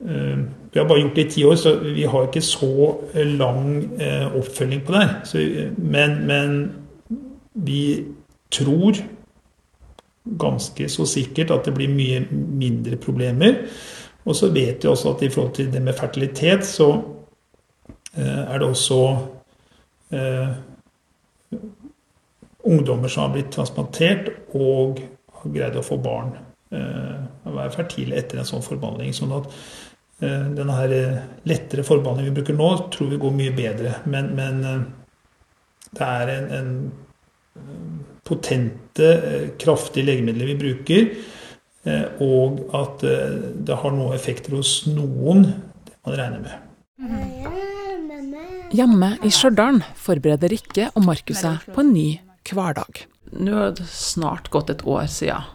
uh, 0.00 0.38
Vi 0.72 0.80
har 0.80 0.86
bare 0.88 1.02
gjort 1.02 1.18
det 1.18 1.26
i 1.26 1.32
ti 1.34 1.42
år, 1.44 1.56
så 1.60 1.74
vi 1.84 2.06
har 2.08 2.28
ikke 2.28 2.40
så 2.40 2.70
lang 3.36 3.66
uh, 4.00 4.32
oppfølging 4.40 4.80
på 4.86 4.94
det. 4.96 5.08
Så, 5.28 5.42
men, 5.76 6.22
men, 6.26 6.62
vi 7.52 8.06
tror 8.48 8.96
ganske 10.40 10.88
så 10.88 11.04
sikkert 11.04 11.50
at 11.52 11.66
det 11.68 11.74
blir 11.76 11.92
mye 11.92 12.22
mindre 12.32 12.96
problemer. 12.96 13.66
Og 14.24 14.36
så 14.38 14.48
vet 14.54 14.80
vi 14.80 14.88
også 14.88 15.12
at 15.12 15.22
i 15.26 15.28
forhold 15.28 15.52
til 15.58 15.68
det 15.72 15.82
med 15.82 15.98
fertilitet, 15.98 16.64
så 16.66 16.88
eh, 18.16 18.42
er 18.54 18.58
det 18.58 18.68
også 18.68 19.00
ungdommer 22.68 23.10
som 23.12 23.26
har 23.26 23.34
blitt 23.34 23.52
transplantert 23.54 24.30
og 24.54 25.02
har 25.42 25.54
greid 25.54 25.78
å 25.78 25.84
få 25.86 25.98
barn. 26.02 26.34
Eh, 26.72 27.16
å 27.48 27.52
være 27.52 27.74
fertile 27.74 28.16
etter 28.16 28.40
en 28.40 28.48
sånn 28.48 28.64
forbehandling. 28.64 29.12
Sånn 29.16 29.34
at 29.36 29.50
eh, 30.24 30.48
denne 30.56 30.78
her 30.78 30.96
eh, 30.96 31.20
lettere 31.50 31.84
forbehandlingen 31.86 32.32
vi 32.32 32.38
bruker 32.40 32.56
nå, 32.56 32.70
tror 32.94 33.12
vi 33.12 33.20
går 33.20 33.36
mye 33.36 33.54
bedre. 33.56 33.98
Men, 34.08 34.32
men 34.38 34.62
det 35.92 36.08
er 36.08 36.34
en, 36.38 36.50
en 36.58 36.72
potente, 38.24 39.12
kraftige 39.60 40.08
legemidler 40.08 40.52
vi 40.54 40.60
bruker 40.64 41.14
Eh, 41.82 42.04
og 42.22 42.60
at 42.78 43.00
det 43.02 43.74
har 43.74 43.90
noen 43.90 44.14
effekter 44.14 44.54
hos 44.54 44.84
noen, 44.86 45.40
det 45.82 45.96
man 46.06 46.14
regner 46.14 46.38
med. 46.44 46.54
Hjemme 48.70 49.08
i 49.26 49.32
Stjørdal 49.34 49.80
forbereder 49.98 50.54
Rikke 50.54 50.92
og 50.94 51.02
Markus 51.08 51.42
seg 51.42 51.66
på 51.74 51.82
en 51.82 51.90
ny 51.90 52.06
hverdag. 52.50 53.04
Nå 53.32 53.56
har 53.56 53.74
det 53.78 53.86
snart 53.88 54.50
gått 54.52 54.70
et 54.72 54.84
år 54.88 55.06
siden 55.10 55.46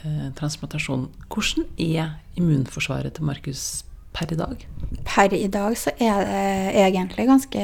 eh, 0.00 0.32
transplantasjonen. 0.38 1.08
Hvordan 1.32 1.68
er 1.80 2.16
immunforsvaret 2.36 3.16
til 3.16 3.28
Markus 3.28 3.84
per 4.16 4.32
i 4.32 4.38
dag? 4.38 4.66
Per 5.06 5.36
i 5.36 5.46
dag 5.52 5.76
så 5.78 5.94
er 5.96 6.26
det 6.26 6.82
egentlig 6.82 7.28
ganske 7.30 7.62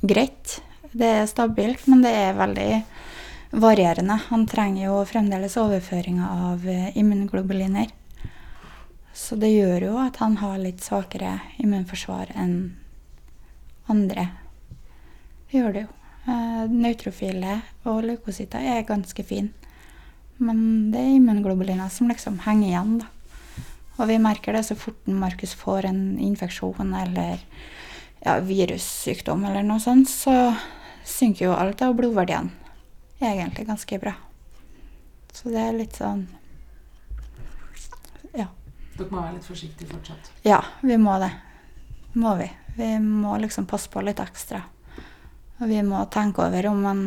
greit. 0.00 0.58
Det 0.90 1.12
er 1.20 1.30
stabilt, 1.30 1.86
men 1.86 2.02
det 2.02 2.12
er 2.16 2.38
veldig 2.38 2.70
varierende. 3.50 4.18
Han 4.28 4.46
trenger 4.50 4.88
jo 4.88 4.98
fremdeles 5.08 5.56
overføringer 5.60 6.50
av 6.50 6.66
eh, 6.68 6.90
immunglobuliner. 6.98 7.88
Så 9.14 9.36
det 9.36 9.52
gjør 9.52 9.88
jo 9.90 9.94
at 10.00 10.20
han 10.22 10.36
har 10.40 10.60
litt 10.62 10.82
svakere 10.84 11.38
immunforsvar 11.60 12.30
enn 12.38 12.76
andre. 13.90 14.28
Det 15.50 15.58
gjør 15.58 15.74
det 15.74 15.82
jo. 15.86 15.99
Eh, 16.30 16.66
Nøytrofile 16.70 17.60
og 17.88 18.04
leukocytter 18.06 18.62
er 18.76 18.86
ganske 18.88 19.24
fine. 19.26 19.50
Men 20.40 20.90
det 20.92 21.00
er 21.00 21.16
immunglobuliner 21.18 21.90
som 21.92 22.08
liksom 22.08 22.38
henger 22.46 22.68
igjen, 22.68 22.92
da. 23.02 23.08
Og 24.00 24.08
vi 24.08 24.16
merker 24.22 24.56
det 24.56 24.62
så 24.64 24.76
fort 24.78 25.08
Markus 25.12 25.52
får 25.58 25.90
en 25.90 26.00
infeksjon 26.24 26.94
eller 26.96 27.42
ja, 28.24 28.38
virussykdom 28.40 29.44
eller 29.44 29.66
noe 29.66 29.82
sånt, 29.82 30.08
så 30.08 30.54
synker 31.04 31.50
jo 31.50 31.56
alt 31.56 31.82
av 31.84 31.92
blodverdiene 31.98 32.48
egentlig 33.20 33.66
ganske 33.68 33.98
bra. 34.00 34.14
Så 35.32 35.52
det 35.52 35.60
er 35.60 35.76
litt 35.76 35.98
sånn 36.00 36.24
Ja. 38.32 38.46
Dere 38.96 39.10
må 39.10 39.20
være 39.20 39.36
litt 39.36 39.46
forsiktige 39.48 39.90
fortsatt? 39.90 40.32
Ja, 40.46 40.62
vi 40.80 40.96
må 41.00 41.18
det. 41.20 41.30
Må 42.14 42.36
vi. 42.40 42.48
Vi 42.76 42.90
må 43.04 43.36
liksom 43.42 43.68
passe 43.68 43.90
på 43.92 44.00
litt 44.06 44.20
ekstra. 44.22 44.62
Og 45.60 45.68
vi 45.68 45.82
må 45.84 46.00
tenke 46.12 46.42
over 46.46 46.70
om 46.70 46.80
man 46.82 47.02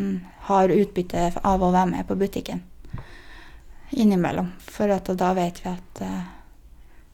har 0.48 0.70
utbytte 0.70 1.32
av 1.42 1.64
å 1.64 1.72
være 1.74 1.90
med 1.96 2.08
på 2.08 2.18
butikken 2.20 2.62
innimellom. 3.94 4.52
For 4.60 4.90
da 4.90 5.34
vet 5.38 5.62
vi 5.64 5.70
at 5.72 6.02
uh, 6.02 6.22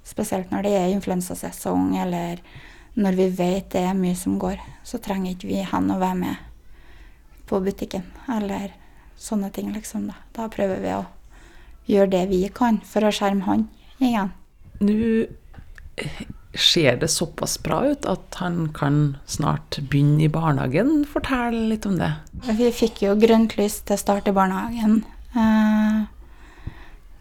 spesielt 0.03 0.51
når 0.51 0.65
det 0.65 0.73
er 0.75 0.93
influensasesong, 0.93 1.95
eller 1.99 2.41
når 2.99 3.17
vi 3.19 3.27
vet 3.35 3.71
det 3.71 3.83
er 3.87 3.97
mye 3.97 4.15
som 4.17 4.39
går, 4.39 4.59
så 4.83 4.99
trenger 5.03 5.35
ikke 5.35 5.51
vi 5.51 5.63
hen 5.63 5.91
å 5.91 5.99
være 5.99 6.19
med 6.19 6.35
på 7.49 7.59
butikken. 7.63 8.05
Eller 8.31 8.73
sånne 9.19 9.51
ting, 9.55 9.71
liksom. 9.75 10.07
Da. 10.09 10.19
da 10.35 10.49
prøver 10.51 10.83
vi 10.83 10.95
å 10.95 11.03
gjøre 11.89 12.13
det 12.15 12.25
vi 12.31 12.43
kan 12.53 12.79
for 12.85 13.05
å 13.05 13.13
skjerme 13.13 13.47
han 13.47 13.67
igjen. 13.99 14.33
Nå 14.79 14.95
ser 16.61 16.99
det 17.01 17.09
såpass 17.11 17.57
bra 17.63 17.81
ut 17.89 18.05
at 18.09 18.37
han 18.41 18.69
kan 18.75 19.17
snart 19.25 19.79
begynne 19.89 20.23
i 20.25 20.31
barnehagen. 20.31 21.05
Fortell 21.09 21.57
litt 21.71 21.87
om 21.89 21.97
det. 21.99 22.11
Vi 22.59 22.71
fikk 22.75 23.03
jo 23.05 23.17
grønt 23.19 23.57
lys 23.59 23.79
til 23.87 23.99
start 23.99 24.29
i 24.29 24.35
barnehagen. 24.35 25.01
Eh, 25.33 26.03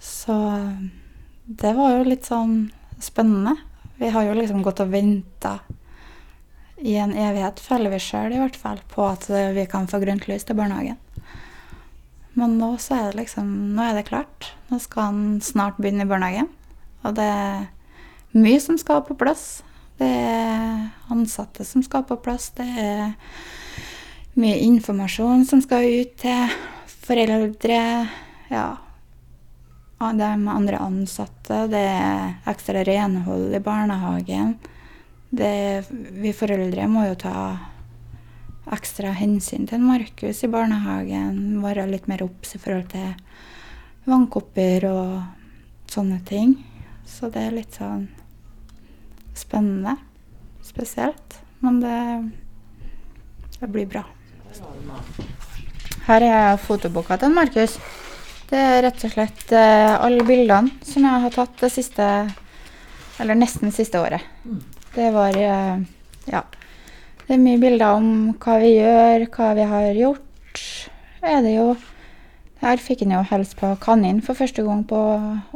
så 0.02 0.38
det 1.48 1.72
var 1.78 1.96
jo 1.96 2.08
litt 2.10 2.28
sånn 2.28 2.68
spennende. 3.02 3.56
Vi 3.98 4.12
har 4.14 4.26
jo 4.28 4.36
liksom 4.38 4.62
gått 4.66 4.82
og 4.84 4.92
venta 4.92 5.58
i 6.78 6.94
en 7.00 7.14
evighet, 7.16 7.58
føler 7.58 7.90
vi 7.90 7.98
sjøl 8.02 8.36
i 8.36 8.38
hvert 8.38 8.56
fall, 8.56 8.78
på 8.92 9.02
at 9.08 9.26
vi 9.26 9.64
kan 9.70 9.88
få 9.90 9.98
grønt 10.02 10.28
lys 10.30 10.46
til 10.46 10.58
barnehagen. 10.58 10.98
Men 12.38 12.54
nå 12.60 12.76
så 12.78 12.94
er 12.94 13.08
det 13.08 13.24
liksom 13.24 13.48
Nå 13.74 13.82
er 13.82 13.96
det 13.98 14.06
klart. 14.10 14.52
Nå 14.70 14.78
skal 14.82 15.08
han 15.08 15.22
snart 15.42 15.80
begynne 15.80 16.06
i 16.06 16.10
barnehagen. 16.10 16.46
Og 17.02 17.16
det 17.18 17.26
er 17.26 17.66
mye 18.36 18.60
som 18.60 18.78
skal 18.78 19.02
på 19.06 19.16
plass. 19.18 19.62
Det 19.98 20.08
er 20.08 20.88
ansatte 21.10 21.64
som 21.64 21.82
skal 21.82 22.04
på 22.06 22.18
plass. 22.22 22.50
Det 22.56 22.66
er 22.66 23.14
mye 24.38 24.58
informasjon 24.66 25.46
som 25.48 25.62
skal 25.64 25.88
ut 25.88 26.12
til 26.20 26.58
foreldre. 27.08 27.80
Ja. 28.52 28.68
De 29.98 30.28
andre 30.28 30.78
ansatte. 30.78 31.64
Det 31.72 31.80
er 31.82 32.36
ekstra 32.50 32.84
renhold 32.86 33.54
i 33.54 33.62
barnehagen. 33.64 34.54
Det, 35.30 35.88
vi 35.90 36.32
foreldre 36.32 36.86
må 36.88 37.08
jo 37.08 37.18
ta 37.20 37.34
ekstra 38.72 39.10
hensyn 39.16 39.66
til 39.68 39.82
Markus 39.82 40.44
i 40.44 40.52
barnehagen. 40.52 41.58
Være 41.64 41.88
litt 41.90 42.06
mer 42.08 42.22
obs 42.24 42.54
i 42.54 42.62
forhold 42.62 42.88
til 42.92 43.10
vannkopper 44.08 44.86
og 44.92 45.90
sånne 45.90 46.20
ting. 46.28 46.54
Så 47.08 47.32
det 47.32 47.48
er 47.48 47.58
litt 47.58 47.76
sånn 47.76 48.06
spennende. 49.38 49.96
Spesielt. 50.66 51.38
Men 51.64 51.80
det, 51.82 51.98
det 53.60 53.70
blir 53.72 53.88
bra. 53.90 54.04
Her 56.08 56.24
er 56.24 56.60
fotoboka 56.62 57.18
til 57.20 57.34
Markus. 57.34 57.76
Det 58.48 58.56
er 58.58 58.82
rett 58.86 59.02
og 59.04 59.12
slett 59.12 59.50
uh, 59.52 59.98
alle 60.00 60.24
bildene 60.24 60.72
som 60.86 61.04
jeg 61.04 61.24
har 61.24 61.34
tatt 61.34 61.58
det 61.60 61.68
siste 61.68 62.04
Eller 63.20 63.36
nesten 63.36 63.74
siste 63.74 64.00
året. 64.00 64.24
Det 64.94 65.10
var 65.12 65.36
uh, 65.36 65.82
ja, 66.30 66.40
det 67.26 67.34
er 67.36 67.42
mye 67.42 67.60
bilder 67.60 67.98
om 67.98 68.08
hva 68.40 68.54
vi 68.62 68.70
gjør, 68.78 69.26
hva 69.34 69.50
vi 69.58 69.68
har 69.68 69.88
gjort. 69.98 70.62
Er 71.20 71.42
det 71.44 71.58
jo 71.58 71.68
Her 72.62 72.80
fikk 72.82 73.04
han 73.04 73.12
jo 73.14 73.20
hilse 73.28 73.54
på 73.58 73.74
kanin 73.82 74.22
for 74.24 74.34
første 74.38 74.64
gang 74.66 74.80
på 74.88 74.98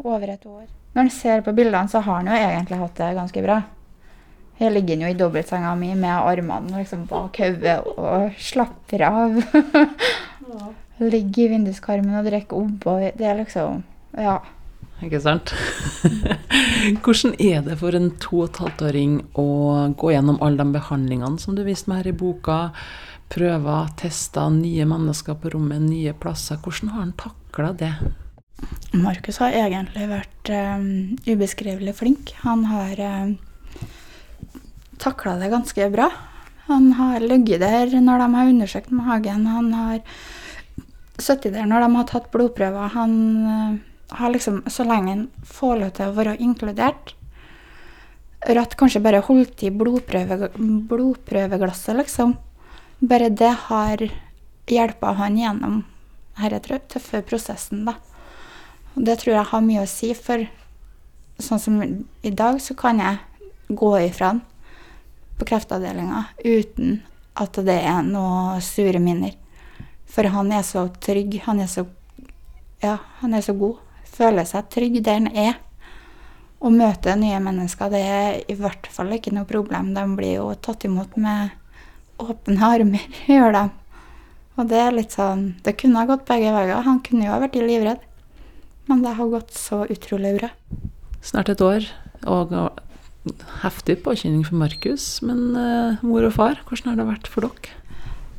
over 0.04 0.28
et 0.34 0.44
år. 0.46 0.68
Når 0.92 1.06
en 1.06 1.12
ser 1.12 1.44
på 1.44 1.54
bildene, 1.56 1.88
så 1.88 2.02
har 2.04 2.20
han 2.20 2.28
jo 2.28 2.36
egentlig 2.36 2.80
hatt 2.82 2.98
det 3.00 3.14
ganske 3.16 3.44
bra. 3.44 3.60
Jeg 4.60 4.74
ligger 4.74 5.00
jo 5.02 5.10
i 5.10 5.18
dobbeltsenga 5.18 5.72
mi 5.74 5.94
med 5.98 6.12
armene 6.12 6.82
liksom 6.82 7.06
bak 7.10 7.38
hodet 7.40 7.78
og 7.96 8.36
slapper 8.38 9.06
av. 9.08 9.38
Ligger 11.02 11.46
i 11.46 11.52
vinduskarmen 11.56 12.18
og 12.20 12.28
drikker 12.28 12.60
O'boy. 12.60 13.08
Det 13.16 13.26
er 13.26 13.40
liksom 13.40 13.82
Ja. 14.18 14.40
Ikke 15.02 15.18
sant? 15.18 15.50
Hvordan 17.02 17.32
er 17.42 17.64
det 17.66 17.78
for 17.80 17.96
en 17.96 18.12
to 18.22 18.44
og 18.44 18.50
et 18.50 18.60
halvt 18.62 18.84
åring 18.86 19.16
å 19.34 19.46
gå 19.98 20.12
gjennom 20.12 20.38
alle 20.44 20.62
de 20.62 20.76
behandlingene 20.76 21.42
som 21.42 21.56
du 21.56 21.64
viste 21.66 21.90
meg 21.90 22.04
her 22.04 22.12
i 22.12 22.18
boka? 22.20 22.58
Prøver, 23.32 23.88
tester, 23.98 24.52
nye 24.54 24.86
mennesker 24.86 25.40
på 25.40 25.56
rommet, 25.56 25.82
nye 25.82 26.12
plasser. 26.14 26.60
Hvordan 26.62 26.92
har 26.92 27.00
han 27.00 27.16
takla 27.18 27.72
det? 27.80 27.94
Markus 28.92 29.38
har 29.40 29.54
egentlig 29.56 30.08
vært 30.10 30.50
um, 30.52 30.86
ubeskrivelig 31.24 31.94
flink. 31.98 32.34
Han 32.42 32.66
har 32.68 33.00
um, 33.00 33.32
takla 35.00 35.38
det 35.40 35.52
ganske 35.52 35.88
bra. 35.94 36.10
Han 36.68 36.92
har 36.98 37.24
ligget 37.24 37.64
der 37.64 37.96
når 38.00 38.22
de 38.22 38.28
har 38.36 38.52
undersøkt 38.52 38.92
magen. 38.94 39.48
Han 39.48 39.72
har 39.76 40.02
sittet 41.18 41.56
der 41.56 41.66
når 41.68 41.86
de 41.86 41.96
har 41.96 42.10
tatt 42.12 42.30
blodprøver. 42.34 42.92
Han 42.98 43.16
uh, 43.46 43.80
har 44.20 44.34
liksom, 44.34 44.62
så 44.68 44.84
lenge 44.84 45.16
han 45.16 45.26
får 45.48 45.80
lov 45.80 45.96
til 45.96 46.12
å 46.12 46.16
være 46.20 46.38
inkludert 46.44 47.16
Ratt 48.42 48.74
kanskje 48.74 48.98
bare 49.02 49.20
holdt 49.22 49.62
i 49.62 49.70
blodprøve, 49.70 50.48
blodprøveglasset, 50.90 51.94
liksom. 52.00 52.34
Bare 52.98 53.28
det 53.30 53.52
har 53.68 54.02
hjelpa 54.66 55.12
han 55.18 55.36
gjennom 55.38 55.76
denne 56.40 56.80
tøffe 56.90 57.20
prosessen, 57.22 57.84
da. 57.86 57.94
Og 58.94 59.04
det 59.06 59.18
tror 59.20 59.36
jeg 59.36 59.50
har 59.52 59.64
mye 59.64 59.84
å 59.84 59.90
si, 59.90 60.12
for 60.14 60.44
sånn 61.42 61.62
som 61.62 61.78
i 61.82 62.32
dag, 62.32 62.60
så 62.60 62.76
kan 62.78 63.00
jeg 63.02 63.20
gå 63.72 63.92
ifra 64.04 64.34
han 64.34 64.42
på 65.38 65.48
kreftavdelinga 65.48 66.26
uten 66.44 67.00
at 67.40 67.56
det 67.64 67.78
er 67.80 68.02
noe 68.04 68.60
sure 68.62 69.00
minner. 69.02 69.32
For 70.12 70.28
han 70.28 70.52
er 70.52 70.66
så 70.66 70.86
trygg, 71.00 71.40
han 71.46 71.62
er 71.64 71.70
så 71.72 71.86
Ja, 72.82 72.98
han 73.22 73.34
er 73.34 73.44
så 73.46 73.54
god 73.54 73.78
føler 74.12 74.46
seg 74.48 74.70
trygg 74.72 75.00
der 75.04 75.20
han 75.20 75.30
er. 75.32 75.58
Å 76.62 76.70
møte 76.70 77.14
nye 77.18 77.40
mennesker, 77.42 77.90
det 77.90 78.02
er 78.06 78.40
i 78.50 78.56
hvert 78.58 78.86
fall 78.92 79.10
ikke 79.16 79.32
noe 79.34 79.48
problem. 79.48 79.92
De 79.96 80.04
blir 80.16 80.36
jo 80.36 80.50
tatt 80.62 80.86
imot 80.86 81.16
med 81.18 81.50
åpne 82.22 82.68
armer, 82.68 83.06
gjør 83.30 83.56
de. 83.56 83.64
Og 84.60 84.68
det 84.68 84.78
er 84.78 84.92
litt 84.92 85.14
sånn 85.16 85.54
Det 85.64 85.72
kunne 85.80 86.02
ha 86.02 86.08
gått 86.10 86.26
begge 86.28 86.50
veier. 86.52 86.84
Han 86.84 87.00
kunne 87.04 87.24
jo 87.24 87.32
ha 87.32 87.40
vært 87.40 87.56
livredd. 87.56 88.02
Men 88.92 89.06
det 89.06 89.14
har 89.16 89.28
gått 89.32 89.54
så 89.56 89.86
utrolig 89.88 90.34
bra. 90.36 90.48
Snart 91.24 91.48
et 91.48 91.62
år, 91.64 91.86
og 92.28 92.50
heftig 93.62 94.02
påkjenning 94.04 94.42
for 94.44 94.58
Markus. 94.60 95.06
Men 95.24 95.56
uh, 95.56 96.02
mor 96.04 96.26
og 96.28 96.34
far, 96.36 96.60
hvordan 96.68 96.90
har 96.90 96.98
det 97.00 97.06
vært 97.08 97.30
for 97.32 97.46
dere? 97.46 97.72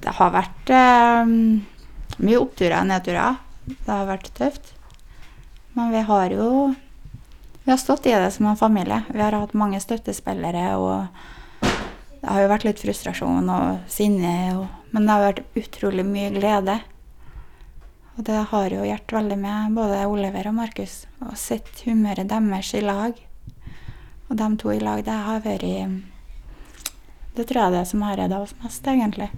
Det 0.03 0.13
har 0.19 0.29
vært 0.35 0.69
uh, 0.69 1.31
mye 2.21 2.37
oppturer 2.37 2.77
og 2.83 2.91
nedturer. 2.91 3.41
Det 3.65 3.89
har 3.89 4.05
vært 4.11 4.29
tøft. 4.37 4.75
Men 5.73 5.89
vi 5.89 6.05
har 6.05 6.37
jo 6.37 6.47
Vi 7.63 7.71
har 7.71 7.81
stått 7.81 8.05
i 8.05 8.13
det 8.13 8.29
som 8.35 8.51
en 8.51 8.59
familie. 8.59 9.01
Vi 9.09 9.25
har 9.25 9.33
hatt 9.33 9.57
mange 9.57 9.81
støttespillere, 9.81 10.75
og 10.77 11.07
det 12.21 12.29
har 12.29 12.43
jo 12.43 12.53
vært 12.53 12.65
litt 12.67 12.81
frustrasjon 12.83 13.49
og 13.49 13.89
sinne, 13.89 14.33
og, 14.59 14.65
men 14.91 15.07
det 15.07 15.15
har 15.15 15.29
vært 15.31 15.61
utrolig 15.63 16.05
mye 16.05 16.29
glede. 16.35 16.75
Og 18.14 18.26
det 18.28 18.39
har 18.51 18.74
jo 18.76 18.86
hjulpet 18.86 19.16
veldig 19.18 19.38
med 19.41 19.78
både 19.78 20.03
Oliver 20.05 20.51
og 20.51 20.57
Markus. 20.59 21.03
Å 21.26 21.34
sette 21.39 21.88
humøret 21.88 22.30
deres 22.30 22.74
i 22.78 22.84
lag. 22.84 23.18
Og 24.30 24.38
de 24.38 24.49
to 24.61 24.74
i 24.74 24.82
lag, 24.82 25.01
det 25.05 25.18
har 25.28 25.41
vært 25.41 26.03
Det 27.34 27.47
tror 27.49 27.59
jeg 27.59 27.68
er 27.72 27.78
det 27.80 27.88
som 27.89 28.03
har 28.05 28.18
redda 28.18 28.43
oss 28.43 28.53
mest, 28.61 28.86
egentlig. 28.86 29.32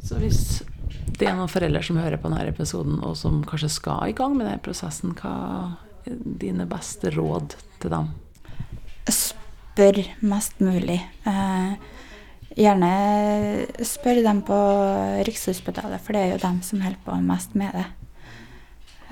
Så 0.00 0.16
hvis 0.18 0.62
det 1.18 1.28
er 1.28 1.36
noen 1.36 1.50
foreldre 1.52 1.82
som 1.84 2.00
hører 2.00 2.16
på 2.18 2.30
denne 2.30 2.48
episoden, 2.48 2.98
og 3.04 3.16
som 3.20 3.42
kanskje 3.44 3.70
skal 3.76 4.08
i 4.08 4.16
gang 4.16 4.34
med 4.36 4.48
denne 4.48 4.64
prosessen, 4.64 5.12
hva 5.20 5.34
er 6.08 6.16
dine 6.40 6.66
beste 6.66 7.12
råd 7.12 7.56
til 7.82 7.92
dem? 7.92 8.08
Spør 9.12 10.00
mest 10.24 10.62
mulig. 10.64 10.98
Eh, 11.28 11.74
gjerne 12.56 12.92
spør 13.84 14.22
dem 14.24 14.40
på 14.48 14.58
Rikshospitalet, 15.28 16.00
for 16.00 16.16
det 16.16 16.24
er 16.24 16.32
jo 16.32 16.46
dem 16.48 16.62
som 16.64 16.80
holder 16.80 17.04
på 17.04 17.20
mest 17.28 17.54
med 17.58 17.76
det. 17.76 17.90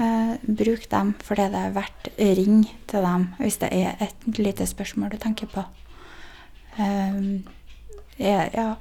Eh, 0.00 0.36
bruk 0.40 0.88
dem 0.88 1.12
for 1.20 1.36
det 1.36 1.50
det 1.52 1.60
er 1.60 1.74
verdt. 1.76 2.08
Ring 2.16 2.64
til 2.88 3.04
dem 3.04 3.26
hvis 3.40 3.58
det 3.60 3.68
er 3.76 4.00
et 4.00 4.38
lite 4.38 4.64
spørsmål 4.66 5.12
du 5.12 5.18
tenker 5.20 5.50
på. 5.52 5.64
Eh, 6.80 7.40
ja, 8.20 8.76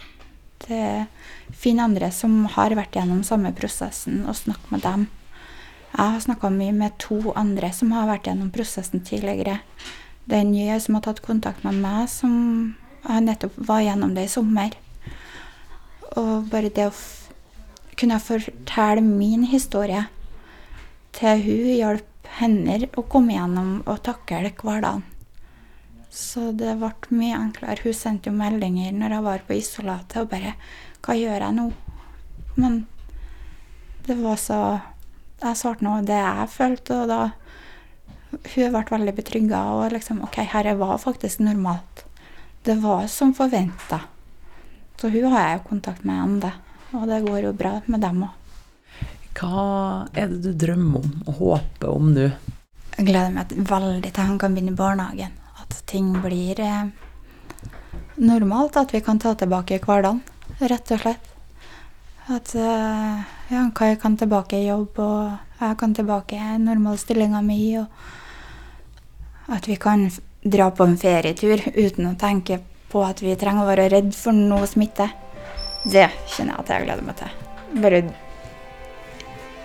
det 0.68 1.08
Finn 1.52 1.80
andre 1.84 2.12
som 2.16 2.46
har 2.54 2.76
vært 2.78 2.96
gjennom 2.96 3.24
samme 3.28 3.52
prosessen, 3.56 4.22
og 4.28 4.38
snakk 4.38 4.72
med 4.72 4.84
dem. 4.86 5.08
Jeg 5.90 6.14
har 6.14 6.22
snakka 6.24 6.52
mye 6.54 6.76
med 6.76 6.96
to 7.02 7.34
andre 7.36 7.72
som 7.74 7.92
har 7.92 8.08
vært 8.08 8.30
gjennom 8.30 8.52
prosessen 8.54 9.02
tidligere. 9.04 9.60
Det 10.30 10.38
er 10.38 10.46
en 10.46 10.54
nye 10.54 10.78
som 10.80 10.96
har 10.96 11.04
tatt 11.08 11.24
kontakt 11.26 11.66
med 11.66 11.82
meg, 11.82 12.06
som 12.08 12.76
nettopp 13.10 13.58
var 13.58 13.82
gjennom 13.82 14.14
det 14.16 14.28
i 14.28 14.32
sommer. 14.32 14.78
Og 16.16 16.48
bare 16.52 16.70
det 16.70 16.92
å 16.92 16.96
kunne 18.00 18.22
fortelle 18.22 19.02
min 19.04 19.44
historie 19.50 20.06
til 21.16 21.44
hun 21.46 21.72
hjalp 21.76 22.10
henne 22.40 22.78
å 22.98 23.06
komme 23.10 23.36
gjennom 23.36 23.80
og 23.86 24.04
takle 24.06 24.52
hverdagen. 24.52 25.06
Så 26.10 26.52
det 26.58 26.74
ble 26.82 26.92
mye 27.14 27.38
enklere. 27.38 27.82
Hun 27.84 27.94
sendte 27.94 28.32
jo 28.32 28.38
meldinger 28.38 28.96
når 28.96 29.16
jeg 29.16 29.26
var 29.28 29.44
på 29.46 29.58
isolatet 29.60 30.24
og 30.24 30.32
bare 30.32 30.56
Hva 31.06 31.16
gjør 31.16 31.46
jeg 31.46 31.56
nå? 31.56 31.68
Men 32.58 32.80
det 34.08 34.18
var 34.20 34.40
så 34.42 34.60
Jeg 35.40 35.60
svarte 35.60 35.86
nå 35.86 36.00
det 36.04 36.18
jeg 36.18 36.50
følte, 36.52 37.04
og 37.04 37.12
da 37.12 37.20
Hun 38.32 38.74
ble 38.74 38.84
veldig 38.90 39.16
betrygga 39.22 39.62
og 39.76 39.94
liksom 39.94 40.24
OK, 40.26 40.42
dette 40.42 40.76
var 40.82 40.98
faktisk 41.02 41.46
normalt. 41.46 42.04
Det 42.66 42.76
var 42.82 43.08
som 43.08 43.34
forventa. 43.34 44.02
Så 45.00 45.10
hun 45.10 45.32
har 45.32 45.46
jeg 45.46 45.60
jo 45.60 45.70
kontakt 45.70 46.04
med 46.06 46.20
ennå, 46.26 46.52
og 46.92 47.08
det 47.08 47.24
går 47.26 47.48
jo 47.48 47.56
bra 47.56 47.80
med 47.88 48.04
dem 48.04 48.26
òg. 48.28 48.39
Hva 49.40 50.10
er 50.20 50.28
det 50.28 50.42
du 50.44 50.52
drømmer 50.66 51.00
om 51.00 51.12
og 51.24 51.38
håper 51.38 51.92
om 51.94 52.10
nå? 52.12 52.26
Jeg 52.98 53.06
gleder 53.08 53.32
meg 53.32 53.54
veldig 53.56 54.10
til 54.12 54.26
han 54.28 54.40
kan 54.42 54.56
begynne 54.56 54.74
i 54.74 54.80
barnehagen 54.80 55.38
at 55.62 55.78
ting 55.88 56.12
blir 56.20 56.60
eh, 56.60 56.90
normalt. 58.20 58.76
At 58.76 58.94
vi 58.94 59.00
kan 59.06 59.20
ta 59.20 59.36
tilbake 59.40 59.80
hverdagen, 59.80 60.20
rett 60.60 60.92
og 60.92 61.04
slett. 61.06 61.30
At 62.28 62.52
eh, 62.52 63.24
ja, 63.54 63.64
Kai 63.76 63.96
kan 64.02 64.18
tilbake 64.20 64.60
i 64.60 64.68
jobb, 64.68 65.00
og 65.00 65.62
jeg 65.62 65.80
kan 65.80 65.96
tilbake 65.96 66.36
i 66.36 66.60
normalstillinga 66.66 67.40
mi. 67.46 67.62
Og 67.80 69.56
at 69.56 69.72
vi 69.72 69.80
kan 69.80 70.10
dra 70.44 70.70
på 70.72 70.84
en 70.84 71.00
ferietur 71.00 71.64
uten 71.76 72.12
å 72.12 72.18
tenke 72.20 72.60
på 72.92 73.08
at 73.08 73.24
vi 73.24 73.40
trenger 73.40 73.64
å 73.64 73.72
være 73.72 73.90
redd 73.96 74.12
for 74.18 74.36
noe 74.36 74.68
smitte. 74.68 75.08
Det 75.88 76.10
kjenner 76.28 76.58
jeg 76.58 76.66
at 76.66 76.74
jeg 76.74 76.90
gleder 76.90 77.08
meg 77.08 77.22
til. 77.24 77.38
Bare 77.80 78.04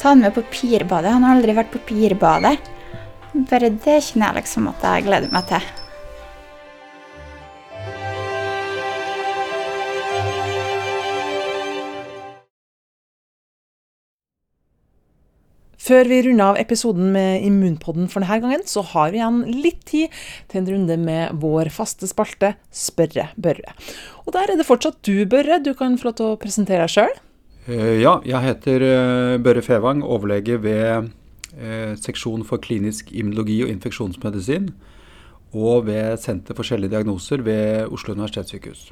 ta 0.05 0.11
han 0.13 0.21
med 0.21 0.35
på 0.37 0.43
pirbadet. 0.53 1.15
Han 1.15 1.25
har 1.25 1.39
aldri 1.39 1.55
vært 1.57 1.71
på 1.73 1.81
pirbadet. 1.89 2.59
Bare 3.49 3.71
det 3.73 3.97
kjenner 4.05 4.35
jeg 4.35 4.43
liksom 4.43 4.69
at 4.69 4.85
jeg 4.85 5.07
gleder 5.07 5.33
meg 5.33 5.49
til. 5.49 5.65
Før 15.85 16.09
vi 16.09 16.21
runder 16.25 16.53
av 16.53 16.61
episoden 16.61 17.11
med 17.13 17.43
Immunpodden 17.45 18.07
for 18.13 18.25
denne 18.25 18.41
gangen, 18.45 18.63
så 18.69 18.85
har 18.93 19.11
vi 19.13 19.21
igjen 19.21 19.43
litt 19.57 19.83
tid 19.89 20.13
til 20.53 20.63
en 20.63 20.73
runde 20.73 21.01
med 21.01 21.41
vår 21.41 21.73
faste 21.73 22.09
spalte 22.09 22.55
Spørre 22.69 23.31
Børre. 23.37 23.73
Og 24.25 24.37
der 24.37 24.53
er 24.53 24.61
det 24.61 24.69
fortsatt 24.69 25.01
du, 25.05 25.25
Børre. 25.25 25.61
Du 25.65 25.73
kan 25.77 25.97
få 25.97 26.11
lov 26.11 26.21
til 26.21 26.33
å 26.33 26.41
presentere 26.41 26.85
deg 26.85 26.93
sjøl. 26.93 27.17
Eh, 27.67 28.01
ja, 28.03 28.19
jeg 28.29 28.45
heter 28.45 28.87
eh, 28.89 29.37
Børre 29.43 29.63
Fevang, 29.65 30.03
overlege 30.05 30.59
ved 30.63 31.11
eh, 31.57 31.95
seksjon 32.01 32.45
for 32.45 32.63
klinisk 32.63 33.13
immunologi 33.13 33.63
og 33.65 33.73
infeksjonsmedisin. 33.73 34.73
Og 35.55 35.87
ved 35.87 36.19
Senter 36.19 36.57
for 36.59 36.67
sjeldne 36.67 36.91
diagnoser 36.91 37.45
ved 37.47 37.87
Oslo 37.95 38.17
universitetssykehus. 38.17 38.89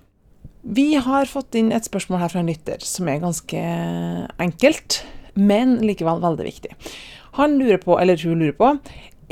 Vi 0.63 0.93
har 0.95 1.27
fått 1.27 1.57
inn 1.59 1.73
et 1.75 1.89
spørsmål 1.89 2.23
her 2.23 2.31
fra 2.31 2.45
en 2.45 2.53
lytter 2.53 2.85
som 2.87 3.09
er 3.11 3.25
ganske 3.25 3.63
enkelt 4.41 5.03
men 5.35 5.79
likevel 5.85 6.21
veldig 6.23 6.47
viktig. 6.47 6.77
Han 7.39 7.57
lurer 7.59 7.81
på, 7.81 7.97
eller 8.01 8.21
hun 8.25 8.43
lurer 8.43 8.57
på, 8.57 8.73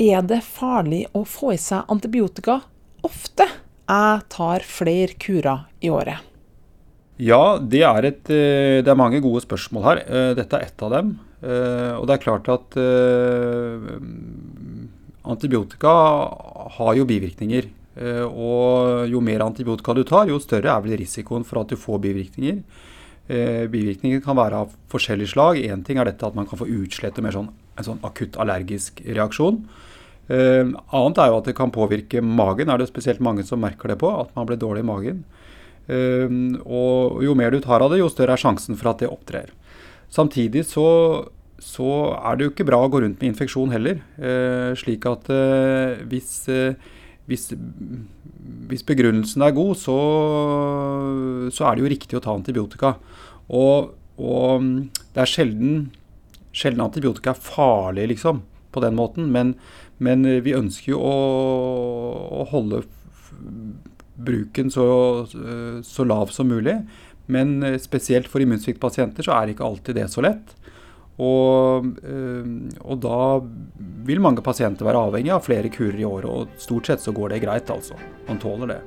er 0.01 0.25
det 0.25 0.41
farlig 0.45 1.05
å 1.13 1.23
få 1.27 1.53
i 1.53 1.61
seg 1.61 1.89
antibiotika 1.93 2.61
ofte? 3.05 3.47
Jeg 3.91 4.25
tar 4.31 4.65
flere 4.65 5.17
kurer 5.19 5.67
i 5.83 5.91
året. 5.93 6.30
Ja, 7.21 7.59
det 7.61 7.83
er, 7.85 8.05
et, 8.07 8.29
eh, 8.33 8.81
det 8.81 8.89
er 8.89 8.97
mange 8.97 9.19
gode 9.21 9.43
spørsmål 9.43 9.83
her. 9.85 9.99
Eh, 10.07 10.31
dette 10.37 10.57
er 10.57 10.65
ett 10.65 10.81
av 10.81 10.89
dem. 10.95 11.11
Eh, 11.43 11.93
og 11.99 12.07
det 12.09 12.15
er 12.15 12.23
klart 12.23 12.49
at 12.49 12.77
antibiotika 15.21 15.93
har 16.77 16.95
jo 16.97 17.05
bivirkninger. 17.05 17.69
Og 18.31 19.09
jo 19.11 19.19
mer 19.19 19.43
antibiotika 19.43 19.93
du 19.93 20.05
tar, 20.07 20.29
jo 20.31 20.39
større 20.39 20.71
er 20.71 20.81
vel 20.81 20.95
risikoen 20.97 21.43
for 21.45 21.59
at 21.61 21.69
du 21.69 21.75
får 21.75 21.99
bivirkninger. 22.01 22.61
Bivirkninger 23.69 24.23
kan 24.23 24.39
være 24.39 24.63
av 24.63 24.71
forskjellig 24.89 25.27
slag. 25.29 25.59
Én 25.59 25.83
ting 25.85 25.99
er 25.99 26.07
dette 26.07 26.25
at 26.25 26.33
man 26.33 26.47
kan 26.47 26.57
få 26.57 26.69
utslett 26.71 27.19
og 27.19 27.27
mer 27.27 27.35
sånn, 27.35 27.51
en 27.77 27.85
sånn 27.85 27.99
akutt 28.07 28.39
allergisk 28.41 29.03
reaksjon. 29.05 29.59
Annet 30.31 31.19
er 31.19 31.29
jo 31.29 31.37
at 31.37 31.51
det 31.51 31.57
kan 31.59 31.75
påvirke 31.75 32.23
magen. 32.23 32.71
Er 32.71 32.79
det 32.79 32.89
spesielt 32.89 33.19
mange 33.21 33.43
som 33.43 33.61
merker 33.61 33.91
det 33.91 33.99
på, 34.01 34.09
at 34.09 34.31
man 34.39 34.47
blir 34.47 34.57
dårlig 34.57 34.87
i 34.87 34.89
magen. 34.89 35.23
Og 35.89 37.21
jo 37.25 37.33
mer 37.35 37.51
du 37.51 37.59
tar 37.63 37.83
av 37.83 37.91
det, 37.91 38.01
jo 38.01 38.09
større 38.11 38.37
er 38.37 38.41
sjansen 38.41 38.77
for 38.79 38.91
at 38.91 39.01
det 39.01 39.09
opptrer. 39.11 39.49
Samtidig 40.11 40.65
så, 40.69 40.85
så 41.59 41.91
er 42.19 42.37
det 42.37 42.45
jo 42.45 42.53
ikke 42.53 42.67
bra 42.67 42.81
å 42.83 42.89
gå 42.91 43.01
rundt 43.03 43.21
med 43.21 43.33
infeksjon 43.33 43.73
heller. 43.73 44.01
slik 44.79 45.07
at 45.09 45.31
hvis 46.11 46.33
hvis, 47.31 47.47
hvis, 48.69 48.83
begrunnelsen 48.87 49.43
er 49.45 49.55
god, 49.55 49.75
så, 49.79 49.97
så, 51.53 51.65
er 51.67 51.77
det 51.77 51.83
jo 51.83 51.91
riktig 51.93 52.17
å 52.17 52.23
ta 52.23 52.33
antibiotika. 52.35 52.95
Og, 53.51 53.93
og 54.19 54.65
det 55.13 55.23
er 55.23 55.29
sjelden, 55.29 55.75
sjelden, 56.51 56.83
antibiotika 56.85 57.33
er 57.33 57.43
farlig, 57.45 58.09
liksom, 58.15 58.43
på 58.73 58.83
den 58.83 58.97
måten. 58.99 59.29
Men, 59.33 59.55
men 60.03 60.25
vi 60.43 60.57
ønsker 60.57 60.95
jo 60.95 61.03
å, 61.05 61.15
å 62.41 62.47
holde 62.51 62.83
bruken 64.25 64.71
så, 64.73 64.85
så, 65.83 66.05
lav 66.07 66.33
som 66.33 66.49
mulig. 66.51 66.77
Men 67.31 67.61
spesielt 67.79 68.27
for 68.31 68.43
immunsviktpasienter 68.43 69.25
så 69.25 69.35
er 69.37 69.53
ikke 69.53 69.67
alltid 69.67 69.99
det 70.01 70.07
så 70.11 70.23
lett. 70.25 70.55
Og, 71.21 71.85
eh, 72.01 72.47
og, 72.81 72.97
da 73.03 73.19
vil 74.07 74.23
mange 74.23 74.41
pasienter 74.45 74.87
være 74.87 75.03
avhengig 75.09 75.33
av 75.35 75.45
flere 75.45 75.69
kurer 75.73 75.99
i 75.99 76.07
året, 76.07 76.29
og 76.29 76.61
stort 76.61 76.89
sett 76.89 77.03
så 77.03 77.13
går 77.13 77.35
det 77.35 77.43
greit, 77.45 77.69
altså. 77.69 77.99
Man 78.29 78.41
tåler 78.41 78.73
det. 78.73 78.81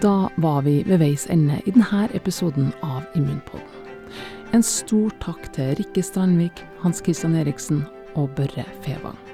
Da 0.00 0.30
var 0.40 0.62
vi 0.64 0.80
ved 0.88 1.02
veis 1.02 1.26
ende 1.30 1.60
i 1.66 1.74
denne 1.76 2.08
episoden 2.16 2.72
av 2.82 3.04
Immunpodden. 3.14 3.78
En 4.56 4.64
stor 4.66 5.12
takk 5.22 5.52
til 5.54 5.76
Rikke 5.78 6.02
Strandvik, 6.02 6.64
Hans 6.82 7.04
Christian 7.04 7.36
Eriksen 7.38 7.84
og 8.18 8.32
Børre 8.34 8.66
Fevang. 8.82 9.29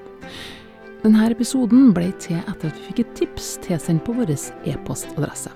Denne 1.07 1.29
episoden 1.31 1.93
ble 1.95 2.09
til 2.19 2.41
etter 2.41 2.67
at 2.67 2.79
vi 2.81 2.89
fikk 2.89 3.01
et 3.05 3.11
tips 3.15 3.53
tilsendt 3.63 4.03
på 4.03 4.11
vår 4.17 4.33
e-postadresse. 4.67 5.53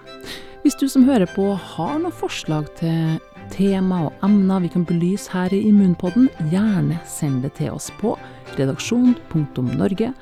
Hvis 0.62 0.76
du 0.78 0.84
som 0.86 1.03
hører 1.09 1.26
på 1.34 1.42
har 1.59 1.96
noen 1.98 2.14
forslag 2.14 2.68
til 2.78 3.16
tema 3.51 4.05
og 4.07 4.12
emner 4.22 4.62
vi 4.62 4.70
kan 4.70 4.84
belyse 4.86 5.26
her 5.32 5.51
i 5.51 5.64
Immunpodden, 5.66 6.28
gjerne 6.53 7.01
send 7.03 7.42
det 7.42 7.57
til 7.59 7.74
oss 7.74 7.90
på 7.98 8.14
redaksjon.norge 8.61 10.12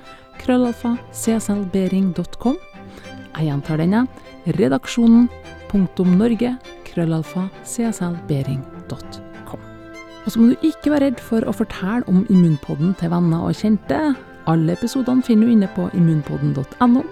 krøllalfa 0.40 0.94
cslbering.com. 1.12 2.56
Jeg 3.36 3.50
gjentar 3.50 3.82
denne 3.82 4.06
redaksjonen.norge 4.56 6.54
krøllalfa 6.88 7.44
cslbering.com. 7.68 9.60
Og 10.24 10.32
så 10.32 10.40
må 10.40 10.54
du 10.54 10.56
ikke 10.64 10.94
være 10.94 11.10
redd 11.10 11.20
for 11.20 11.44
å 11.44 11.52
fortelle 11.52 12.08
om 12.08 12.24
Immunpodden 12.32 12.96
til 12.96 13.12
venner 13.12 13.44
og 13.44 13.60
kjente. 13.60 14.16
Alle 14.48 14.72
episodene 14.72 15.22
finner 15.22 15.46
du 15.46 15.52
inne 15.52 15.68
på 15.76 15.90
immunpodden.no. 15.92 17.04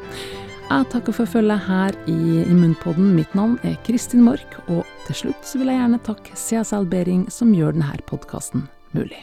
Jeg 0.67 0.87
takker 0.91 1.15
for 1.15 1.31
følget 1.31 1.63
her 1.69 1.95
i 2.11 2.41
Immunpodden. 2.43 3.13
Mitt 3.15 3.37
navn 3.39 3.59
er 3.63 3.77
Kristin 3.87 4.25
Mork, 4.27 4.57
og 4.67 4.83
til 5.07 5.21
slutt 5.21 5.53
vil 5.55 5.71
jeg 5.71 5.79
gjerne 5.79 6.01
takke 6.09 6.35
CSL 6.35 6.89
Behring, 6.91 7.29
som 7.31 7.55
gjør 7.55 7.77
denne 7.77 8.01
podkasten 8.09 8.67
mulig. 8.97 9.23